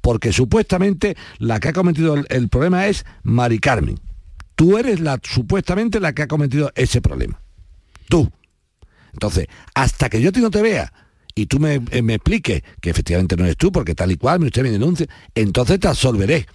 Porque 0.00 0.32
supuestamente 0.32 1.14
la 1.38 1.60
que 1.60 1.68
ha 1.68 1.72
cometido 1.74 2.14
el, 2.14 2.24
el 2.30 2.48
problema 2.48 2.86
es 2.86 3.04
Mari 3.22 3.58
Carmen. 3.58 4.00
Tú 4.60 4.76
eres 4.76 5.00
la 5.00 5.18
supuestamente 5.22 6.00
la 6.00 6.12
que 6.12 6.20
ha 6.20 6.28
cometido 6.28 6.70
ese 6.74 7.00
problema. 7.00 7.40
Tú. 8.10 8.30
Entonces, 9.14 9.46
hasta 9.74 10.10
que 10.10 10.20
yo 10.20 10.32
ti 10.32 10.40
no 10.40 10.50
te 10.50 10.60
vea 10.60 10.92
y 11.34 11.46
tú 11.46 11.58
me, 11.58 11.80
eh, 11.90 12.02
me 12.02 12.16
expliques 12.16 12.60
que 12.78 12.90
efectivamente 12.90 13.36
no 13.38 13.44
eres 13.44 13.56
tú, 13.56 13.72
porque 13.72 13.94
tal 13.94 14.12
y 14.12 14.16
cual, 14.18 14.42
usted 14.42 14.62
me 14.62 14.70
denuncia, 14.70 15.06
entonces 15.34 15.80
te 15.80 15.88
absolveré. 15.88 16.46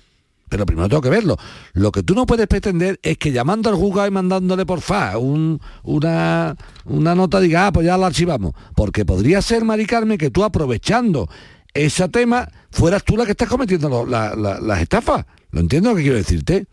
Pero 0.50 0.68
primero 0.68 0.88
tengo 0.88 1.02
que 1.02 1.10
verlo. 1.10 1.36
Lo 1.74 1.92
que 1.92 2.04
tú 2.04 2.14
no 2.14 2.28
puedes 2.28 2.46
pretender 2.46 3.00
es 3.02 3.18
que 3.18 3.32
llamando 3.32 3.72
al 3.72 3.76
juzgado 3.76 4.08
y 4.08 4.12
mandándole 4.12 4.68
por 4.68 4.82
fa 4.82 5.18
un- 5.18 5.60
una, 5.82 6.56
una 6.86 7.16
nota 7.16 7.40
diga, 7.40 7.66
ah, 7.66 7.72
pues 7.72 7.88
ya 7.88 7.98
la 7.98 8.06
archivamos. 8.06 8.54
Porque 8.76 9.04
podría 9.04 9.42
ser, 9.42 9.66
Mari 9.66 9.88
Carmen, 9.88 10.20
que 10.20 10.30
tú 10.30 10.44
aprovechando 10.44 11.28
ese 11.74 12.08
tema, 12.10 12.48
fueras 12.70 13.04
tú 13.04 13.18
la 13.18 13.26
que 13.26 13.32
estás 13.32 13.50
cometiendo 13.50 14.06
la- 14.06 14.36
las 14.36 14.80
estafas. 14.80 15.26
¿Lo 15.50 15.60
entiendo 15.60 15.90
lo 15.90 15.96
que 15.96 16.04
quiero 16.04 16.18
decirte? 16.18 16.68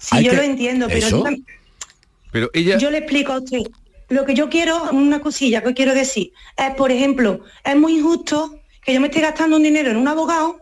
Sí, 0.00 0.22
yo 0.24 0.30
que- 0.30 0.36
lo 0.36 0.42
entiendo, 0.42 0.86
pero 0.88 1.08
yo 1.08 1.24
Pero 2.32 2.50
ella... 2.52 2.76
Yo 2.78 2.90
le 2.90 2.98
explico 2.98 3.32
a 3.32 3.38
usted. 3.38 3.60
Lo 4.08 4.24
que 4.24 4.34
yo 4.34 4.48
quiero, 4.48 4.90
una 4.92 5.20
cosilla 5.20 5.62
que 5.62 5.74
quiero 5.74 5.94
decir, 5.94 6.32
es, 6.56 6.74
por 6.76 6.92
ejemplo, 6.92 7.40
es 7.64 7.76
muy 7.76 7.98
injusto 7.98 8.60
que 8.84 8.94
yo 8.94 9.00
me 9.00 9.08
esté 9.08 9.20
gastando 9.20 9.56
un 9.56 9.62
dinero 9.62 9.90
en 9.90 9.96
un 9.96 10.06
abogado 10.06 10.60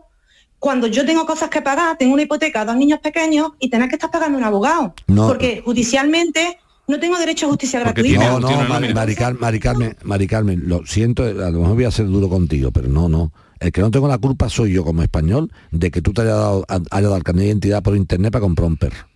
cuando 0.58 0.86
yo 0.86 1.04
tengo 1.04 1.26
cosas 1.26 1.50
que 1.50 1.60
pagar, 1.60 1.98
tengo 1.98 2.14
una 2.14 2.22
hipoteca, 2.22 2.64
dos 2.64 2.76
niños 2.76 3.00
pequeños 3.00 3.50
y 3.58 3.68
tener 3.68 3.88
que 3.90 3.96
estar 3.96 4.10
pagando 4.10 4.38
un 4.38 4.44
abogado. 4.44 4.94
No. 5.08 5.26
Porque 5.26 5.60
judicialmente 5.62 6.58
no 6.88 6.98
tengo 6.98 7.18
derecho 7.18 7.44
a 7.46 7.48
justicia 7.50 7.80
No, 7.80 7.84
gratuita. 7.84 8.38
no, 8.40 8.68
Mari, 8.68 8.94
Mari 8.94 9.14
Car- 9.14 9.38
Mari 9.38 9.60
Carmen, 9.60 9.94
Mari 10.04 10.26
Carmen, 10.26 10.62
lo 10.66 10.86
siento, 10.86 11.24
a 11.24 11.32
lo 11.32 11.60
mejor 11.60 11.74
voy 11.74 11.84
a 11.84 11.90
ser 11.90 12.06
duro 12.06 12.30
contigo, 12.30 12.70
pero 12.70 12.88
no, 12.88 13.10
no. 13.10 13.30
El 13.60 13.72
que 13.72 13.82
no 13.82 13.90
tengo 13.90 14.08
la 14.08 14.16
culpa 14.18 14.48
soy 14.48 14.72
yo 14.72 14.84
como 14.84 15.02
español 15.02 15.52
de 15.70 15.90
que 15.90 16.00
tú 16.00 16.12
te 16.14 16.22
hayas 16.22 16.36
dado, 16.38 16.64
hayas 16.68 16.88
dado 16.90 17.16
el 17.16 17.22
carnet 17.24 17.42
de 17.42 17.48
identidad 17.48 17.82
por 17.82 17.94
internet 17.96 18.32
para 18.32 18.40
comprar 18.40 18.66
un 18.68 18.76
perro. 18.78 19.06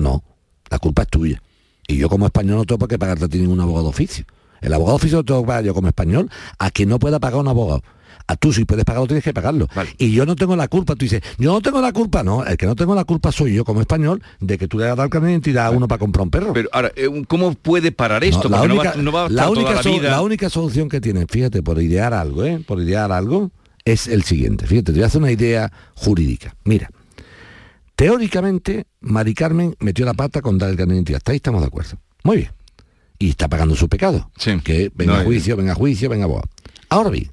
No, 0.00 0.22
la 0.70 0.78
culpa 0.78 1.02
es 1.02 1.08
tuya. 1.08 1.42
Y 1.86 1.96
yo 1.96 2.08
como 2.08 2.26
español 2.26 2.56
no 2.56 2.64
tengo 2.64 2.78
por 2.78 2.88
qué 2.88 2.98
pagarte 2.98 3.24
a 3.24 3.28
ti 3.28 3.38
ningún 3.38 3.60
abogado 3.60 3.84
de 3.84 3.90
oficio. 3.90 4.24
El 4.60 4.72
abogado 4.74 4.96
de 4.98 5.02
oficio 5.02 5.18
lo 5.18 5.24
tengo 5.24 5.42
que 5.42 5.46
pagar 5.48 5.64
yo 5.64 5.74
como 5.74 5.88
español 5.88 6.30
a 6.58 6.70
quien 6.70 6.88
no 6.88 6.98
pueda 6.98 7.18
pagar 7.18 7.40
un 7.40 7.48
abogado. 7.48 7.82
A 8.26 8.36
tú 8.36 8.52
si 8.52 8.64
puedes 8.64 8.84
pagarlo 8.84 9.08
tienes 9.08 9.24
que 9.24 9.32
pagarlo. 9.34 9.66
Y 9.98 10.12
yo 10.12 10.24
no 10.24 10.36
tengo 10.36 10.54
la 10.54 10.68
culpa. 10.68 10.94
Tú 10.94 11.04
dices, 11.04 11.20
yo 11.38 11.52
no 11.52 11.60
tengo 11.60 11.80
la 11.80 11.92
culpa. 11.92 12.22
No, 12.22 12.44
el 12.44 12.56
que 12.56 12.66
no 12.66 12.76
tengo 12.76 12.94
la 12.94 13.04
culpa 13.04 13.32
soy 13.32 13.54
yo 13.54 13.64
como 13.64 13.80
español 13.80 14.22
de 14.38 14.56
que 14.56 14.68
tú 14.68 14.78
le 14.78 14.84
hayas 14.84 14.96
dado 14.98 15.10
carnet 15.10 15.28
de 15.28 15.32
identidad 15.32 15.66
a 15.66 15.70
uno 15.70 15.88
para 15.88 15.98
comprar 15.98 16.22
un 16.24 16.30
perro. 16.30 16.52
Pero 16.52 16.68
ahora, 16.72 16.92
eh, 16.94 17.08
¿cómo 17.26 17.54
puede 17.54 17.90
parar 17.90 18.22
esto? 18.22 18.48
No, 18.48 18.58
Porque 18.58 18.68
la, 18.68 18.68
no 18.68 18.74
única, 18.80 18.90
va, 18.96 19.02
no 19.02 19.12
va 19.12 19.24
a 19.26 19.28
la 19.30 19.42
toda 19.46 19.56
única 19.58 19.72
la 19.74 19.82
so- 19.82 19.90
vida... 19.92 20.10
la 20.10 20.22
única 20.22 20.48
solución 20.50 20.88
que 20.88 21.00
tienen, 21.00 21.26
fíjate, 21.26 21.62
por 21.62 21.82
idear 21.82 22.14
algo, 22.14 22.44
¿eh? 22.44 22.62
por 22.64 22.80
idear 22.80 23.10
algo, 23.10 23.50
es 23.84 24.06
el 24.06 24.22
siguiente. 24.22 24.64
Fíjate, 24.66 24.92
te 24.92 24.98
voy 24.98 25.02
a 25.02 25.06
hacer 25.06 25.20
una 25.22 25.32
idea 25.32 25.72
jurídica. 25.96 26.54
Mira, 26.62 26.88
teóricamente, 28.00 28.86
Mari 29.00 29.34
Carmen 29.34 29.76
metió 29.78 30.06
la 30.06 30.14
pata 30.14 30.40
con 30.40 30.56
dar 30.56 30.70
el 30.70 30.76
carnet 30.76 30.92
de 30.92 30.96
identidad. 30.96 31.18
Hasta 31.18 31.32
ahí 31.32 31.36
estamos 31.36 31.60
de 31.60 31.66
acuerdo. 31.66 31.98
Muy 32.24 32.38
bien. 32.38 32.50
Y 33.18 33.28
está 33.28 33.46
pagando 33.46 33.76
su 33.76 33.90
pecado. 33.90 34.30
Que 34.62 34.90
venga 34.94 35.12
No 35.12 35.20
a 35.20 35.24
juicio, 35.24 35.54
venga 35.54 35.72
a 35.72 35.74
juicio, 35.74 36.08
venga 36.08 36.24
a 36.24 36.24
abogado. 36.24 36.48
Ahora 36.88 37.10
bien, 37.10 37.30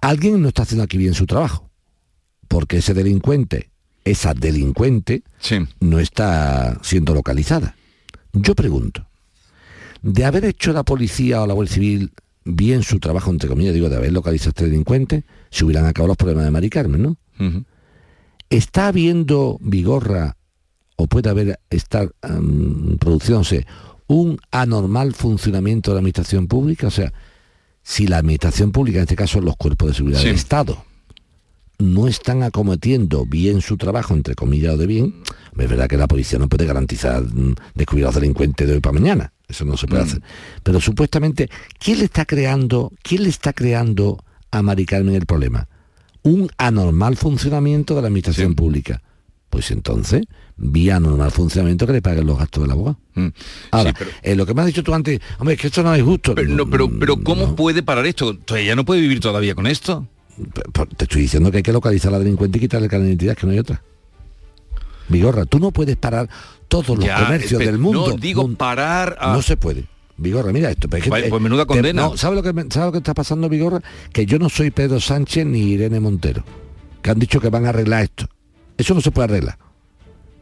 alguien 0.00 0.40
no 0.40 0.48
está 0.48 0.62
haciendo 0.62 0.82
aquí 0.82 0.96
bien 0.96 1.12
su 1.12 1.26
trabajo. 1.26 1.68
Porque 2.48 2.78
ese 2.78 2.94
delincuente, 2.94 3.68
esa 4.02 4.32
delincuente, 4.32 5.24
no 5.80 5.98
está 5.98 6.78
siendo 6.82 7.12
localizada. 7.12 7.76
Yo 8.32 8.54
pregunto, 8.54 9.06
de 10.00 10.24
haber 10.24 10.46
hecho 10.46 10.72
la 10.72 10.84
policía 10.84 11.42
o 11.42 11.46
la 11.46 11.52
Guardia 11.52 11.74
Civil 11.74 12.12
bien 12.46 12.82
su 12.82 12.98
trabajo, 12.98 13.30
entre 13.30 13.50
comillas, 13.50 13.74
digo, 13.74 13.90
de 13.90 13.96
haber 13.96 14.12
localizado 14.12 14.48
a 14.48 14.52
este 14.52 14.64
delincuente, 14.64 15.24
se 15.50 15.66
hubieran 15.66 15.84
acabado 15.84 16.08
los 16.08 16.16
problemas 16.16 16.46
de 16.46 16.50
Mari 16.50 16.70
Carmen, 16.70 17.02
¿no? 17.02 17.16
¿Está 18.52 18.88
habiendo 18.88 19.56
Vigorra 19.62 20.36
o 20.96 21.06
puede 21.06 21.30
haber 21.30 21.58
estar 21.70 22.12
am, 22.20 22.98
produciéndose 22.98 23.66
un 24.08 24.38
anormal 24.50 25.14
funcionamiento 25.14 25.90
de 25.90 25.94
la 25.94 25.98
administración 26.00 26.48
pública? 26.48 26.88
O 26.88 26.90
sea, 26.90 27.14
si 27.82 28.06
la 28.06 28.18
administración 28.18 28.70
pública, 28.70 28.98
en 28.98 29.04
este 29.04 29.16
caso 29.16 29.40
los 29.40 29.56
cuerpos 29.56 29.88
de 29.88 29.94
seguridad 29.94 30.20
Sí. 30.20 30.26
del 30.26 30.34
Estado, 30.34 30.84
no 31.78 32.06
están 32.06 32.42
acometiendo 32.42 33.24
bien 33.24 33.62
su 33.62 33.78
trabajo, 33.78 34.12
entre 34.12 34.34
comillas, 34.34 34.74
o 34.74 34.76
de 34.76 34.86
bien, 34.86 35.14
es 35.58 35.68
verdad 35.70 35.88
que 35.88 35.96
la 35.96 36.06
policía 36.06 36.38
no 36.38 36.50
puede 36.50 36.66
garantizar 36.66 37.22
mm, 37.22 37.54
descubrir 37.74 38.04
a 38.04 38.08
los 38.08 38.16
delincuentes 38.16 38.68
de 38.68 38.74
hoy 38.74 38.80
para 38.80 38.92
mañana. 38.92 39.32
Eso 39.48 39.64
no 39.64 39.78
se 39.78 39.86
puede 39.86 40.02
hacer. 40.02 40.22
Pero 40.62 40.78
supuestamente, 40.78 41.48
¿quién 41.78 42.00
le 42.00 42.04
está 42.04 42.26
creando, 42.26 42.92
quién 43.02 43.22
le 43.22 43.30
está 43.30 43.54
creando 43.54 44.22
a 44.50 44.60
Mari 44.60 44.84
Carmen 44.84 45.14
el 45.14 45.24
problema? 45.24 45.68
Un 46.22 46.48
anormal 46.58 47.16
funcionamiento 47.16 47.94
de 47.94 48.02
la 48.02 48.08
administración 48.08 48.54
pública. 48.54 49.02
Pues 49.50 49.70
entonces, 49.70 50.22
vía 50.56 50.96
anormal 50.96 51.30
funcionamiento 51.30 51.86
que 51.86 51.92
le 51.92 52.00
paguen 52.02 52.26
los 52.26 52.38
gastos 52.38 52.62
del 52.62 52.70
abogado. 52.70 52.98
Ahora, 53.70 53.92
eh, 54.22 54.34
lo 54.34 54.46
que 54.46 54.54
me 54.54 54.62
has 54.62 54.66
dicho 54.68 54.82
tú 54.82 54.94
antes, 54.94 55.20
hombre, 55.38 55.56
es 55.56 55.60
que 55.60 55.66
esto 55.66 55.82
no 55.82 55.94
es 55.94 56.02
justo. 56.02 56.34
Pero, 56.34 56.48
no, 56.48 56.70
pero, 56.70 56.88
pero 56.98 57.22
¿cómo 57.22 57.54
puede 57.54 57.82
parar 57.82 58.06
esto? 58.06 58.38
¿Ella 58.56 58.74
no 58.74 58.84
puede 58.86 59.02
vivir 59.02 59.20
todavía 59.20 59.54
con 59.54 59.66
esto? 59.66 60.08
Te 60.96 61.04
estoy 61.04 61.22
diciendo 61.22 61.50
que 61.50 61.58
hay 61.58 61.62
que 61.62 61.72
localizar 61.72 62.08
a 62.08 62.12
la 62.12 62.18
delincuente 62.20 62.56
y 62.56 62.60
quitarle 62.62 62.86
el 62.86 62.90
carnet 62.90 63.06
de 63.08 63.12
identidad, 63.12 63.36
que 63.36 63.46
no 63.46 63.52
hay 63.52 63.58
otra. 63.58 63.82
Vigorra, 65.08 65.44
tú 65.44 65.58
no 65.58 65.70
puedes 65.72 65.96
parar 65.96 66.28
todos 66.68 66.88
los 66.96 67.04
Ya, 67.04 67.22
comercios 67.24 67.58
del 67.58 67.76
mundo. 67.78 68.06
no, 68.08 68.16
digo, 68.16 68.48
parar 68.54 69.18
a- 69.20 69.34
No 69.34 69.42
se 69.42 69.58
puede. 69.58 69.84
Vigorra, 70.16 70.52
mira 70.52 70.70
esto. 70.70 70.88
pero 70.88 71.04
es 71.04 71.10
que- 71.10 71.28
pues 71.30 71.42
menuda 71.42 71.62
te- 71.62 71.68
condena. 71.68 72.02
no, 72.02 72.16
¿sabe 72.16 72.36
lo, 72.36 72.42
que, 72.42 72.52
¿Sabe 72.70 72.86
lo 72.86 72.92
que 72.92 72.98
está 72.98 73.14
pasando, 73.14 73.48
Vigorra? 73.48 73.80
Que 74.12 74.26
yo 74.26 74.38
no 74.38 74.48
soy 74.48 74.70
Pedro 74.70 75.00
Sánchez 75.00 75.46
ni 75.46 75.60
Irene 75.72 76.00
Montero, 76.00 76.44
que 77.02 77.10
han 77.10 77.18
dicho 77.18 77.40
que 77.40 77.48
van 77.48 77.66
a 77.66 77.70
arreglar 77.70 78.04
esto. 78.04 78.26
Eso 78.76 78.94
no 78.94 79.00
se 79.00 79.10
puede 79.10 79.24
arreglar. 79.24 79.58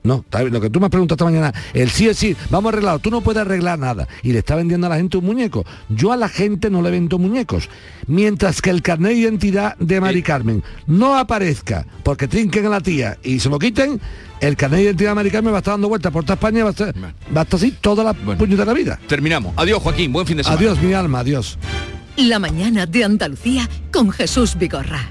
No, 0.02 0.24
lo 0.50 0.60
que 0.60 0.70
tú 0.70 0.80
me 0.80 0.86
has 0.86 0.90
preguntado 0.90 1.14
esta 1.14 1.24
mañana, 1.24 1.52
el 1.74 1.90
sí 1.90 2.08
es 2.08 2.16
sí, 2.16 2.34
vamos 2.48 2.70
a 2.70 2.72
arreglar, 2.74 3.00
tú 3.00 3.10
no 3.10 3.20
puedes 3.20 3.42
arreglar 3.42 3.78
nada. 3.78 4.08
Y 4.22 4.32
le 4.32 4.38
está 4.38 4.56
vendiendo 4.56 4.86
a 4.86 4.90
la 4.90 4.96
gente 4.96 5.18
un 5.18 5.26
muñeco. 5.26 5.64
Yo 5.88 6.12
a 6.12 6.16
la 6.16 6.28
gente 6.28 6.70
no 6.70 6.80
le 6.80 6.90
vendo 6.90 7.18
muñecos. 7.18 7.68
Mientras 8.06 8.62
que 8.62 8.70
el 8.70 8.82
carnet 8.82 9.12
de 9.12 9.18
identidad 9.18 9.76
de 9.76 10.00
Mari 10.00 10.22
Carmen 10.22 10.62
no 10.86 11.18
aparezca 11.18 11.86
porque 12.02 12.28
trinquen 12.28 12.66
a 12.66 12.70
la 12.70 12.80
tía 12.80 13.18
y 13.22 13.40
se 13.40 13.48
lo 13.48 13.58
quiten, 13.58 14.00
el 14.40 14.56
carnet 14.56 14.78
de 14.78 14.84
identidad 14.84 15.10
de 15.10 15.14
Mari 15.16 15.30
Carmen 15.30 15.52
va 15.52 15.58
a 15.58 15.60
estar 15.60 15.74
dando 15.74 15.88
vueltas 15.88 16.12
por 16.12 16.24
toda 16.24 16.34
España 16.34 16.60
y 16.60 16.62
va 16.62 16.68
a 16.68 16.72
estar, 16.72 16.94
va 16.96 17.40
a 17.40 17.42
estar 17.42 17.58
así 17.58 17.72
toda 17.80 18.02
la 18.02 18.14
puñetera 18.14 18.72
vida. 18.72 18.98
Terminamos. 19.06 19.52
Adiós, 19.56 19.82
Joaquín. 19.82 20.12
Buen 20.12 20.26
fin 20.26 20.38
de 20.38 20.44
semana. 20.44 20.58
Adiós, 20.58 20.80
mi 20.80 20.94
alma, 20.94 21.20
adiós. 21.20 21.58
La 22.16 22.38
mañana 22.38 22.86
de 22.86 23.04
Andalucía 23.04 23.68
con 23.92 24.10
Jesús 24.10 24.56
Vigorra. 24.58 25.10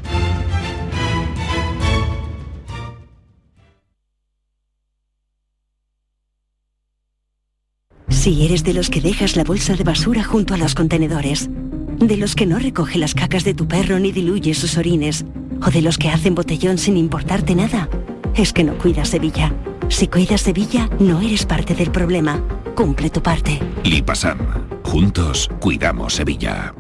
Si 8.10 8.46
eres 8.46 8.64
de 8.64 8.74
los 8.74 8.90
que 8.90 9.02
dejas 9.02 9.36
la 9.36 9.44
bolsa 9.44 9.76
de 9.76 9.84
basura 9.84 10.24
junto 10.24 10.54
a 10.54 10.58
los 10.58 10.76
contenedores, 10.76 11.50
de 11.98 12.18
los 12.18 12.36
que 12.36 12.46
no 12.46 12.60
recoge 12.60 12.98
las 12.98 13.14
cacas 13.14 13.44
de 13.44 13.54
tu 13.54 13.68
perro 13.68 14.00
ni 14.00 14.12
diluye 14.12 14.54
sus 14.54 14.78
orines, 14.78 15.26
o 15.66 15.70
de 15.70 15.82
los 15.82 15.98
que 15.98 16.10
hacen 16.10 16.36
botellón 16.36 16.78
sin 16.78 16.98
importarte 16.98 17.56
nada, 17.56 17.90
es 18.36 18.54
que 18.54 18.64
no 18.64 18.78
cuidas 18.78 19.10
Sevilla. 19.10 19.54
Si 19.90 20.08
cuidas 20.08 20.42
Sevilla, 20.42 20.90
no 21.00 21.22
eres 21.22 21.46
parte 21.46 21.76
del 21.76 21.92
problema. 21.92 22.42
Cumple 22.76 23.10
tu 23.10 23.22
parte. 23.22 23.60
Lipasam. 23.84 24.38
Juntos 24.84 25.50
cuidamos 25.60 26.16
Sevilla. 26.16 26.74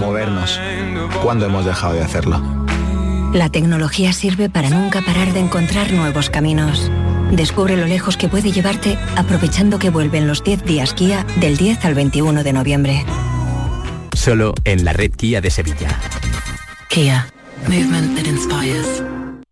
Movernos. 0.00 0.60
¿Cuándo 1.22 1.46
hemos 1.46 1.64
dejado 1.64 1.94
de 1.94 2.02
hacerlo? 2.02 2.40
La 3.32 3.48
tecnología 3.48 4.12
sirve 4.12 4.50
para 4.50 4.68
nunca 4.68 5.00
parar 5.00 5.32
de 5.32 5.40
encontrar 5.40 5.92
nuevos 5.92 6.28
caminos. 6.28 6.90
Descubre 7.32 7.78
lo 7.78 7.86
lejos 7.86 8.18
que 8.18 8.28
puede 8.28 8.52
llevarte 8.52 8.98
aprovechando 9.16 9.78
que 9.78 9.88
vuelven 9.88 10.28
los 10.28 10.44
10 10.44 10.64
días 10.64 10.92
Kia 10.92 11.24
del 11.40 11.56
10 11.56 11.84
al 11.86 11.94
21 11.94 12.44
de 12.44 12.52
noviembre. 12.52 13.04
Solo 14.14 14.52
en 14.64 14.84
la 14.84 14.92
red 14.92 15.12
Kia 15.12 15.40
de 15.40 15.50
Sevilla. 15.50 15.98
Kia. 16.88 17.26
Movement 17.68 18.16
that 18.16 18.26
inspires. 18.26 19.02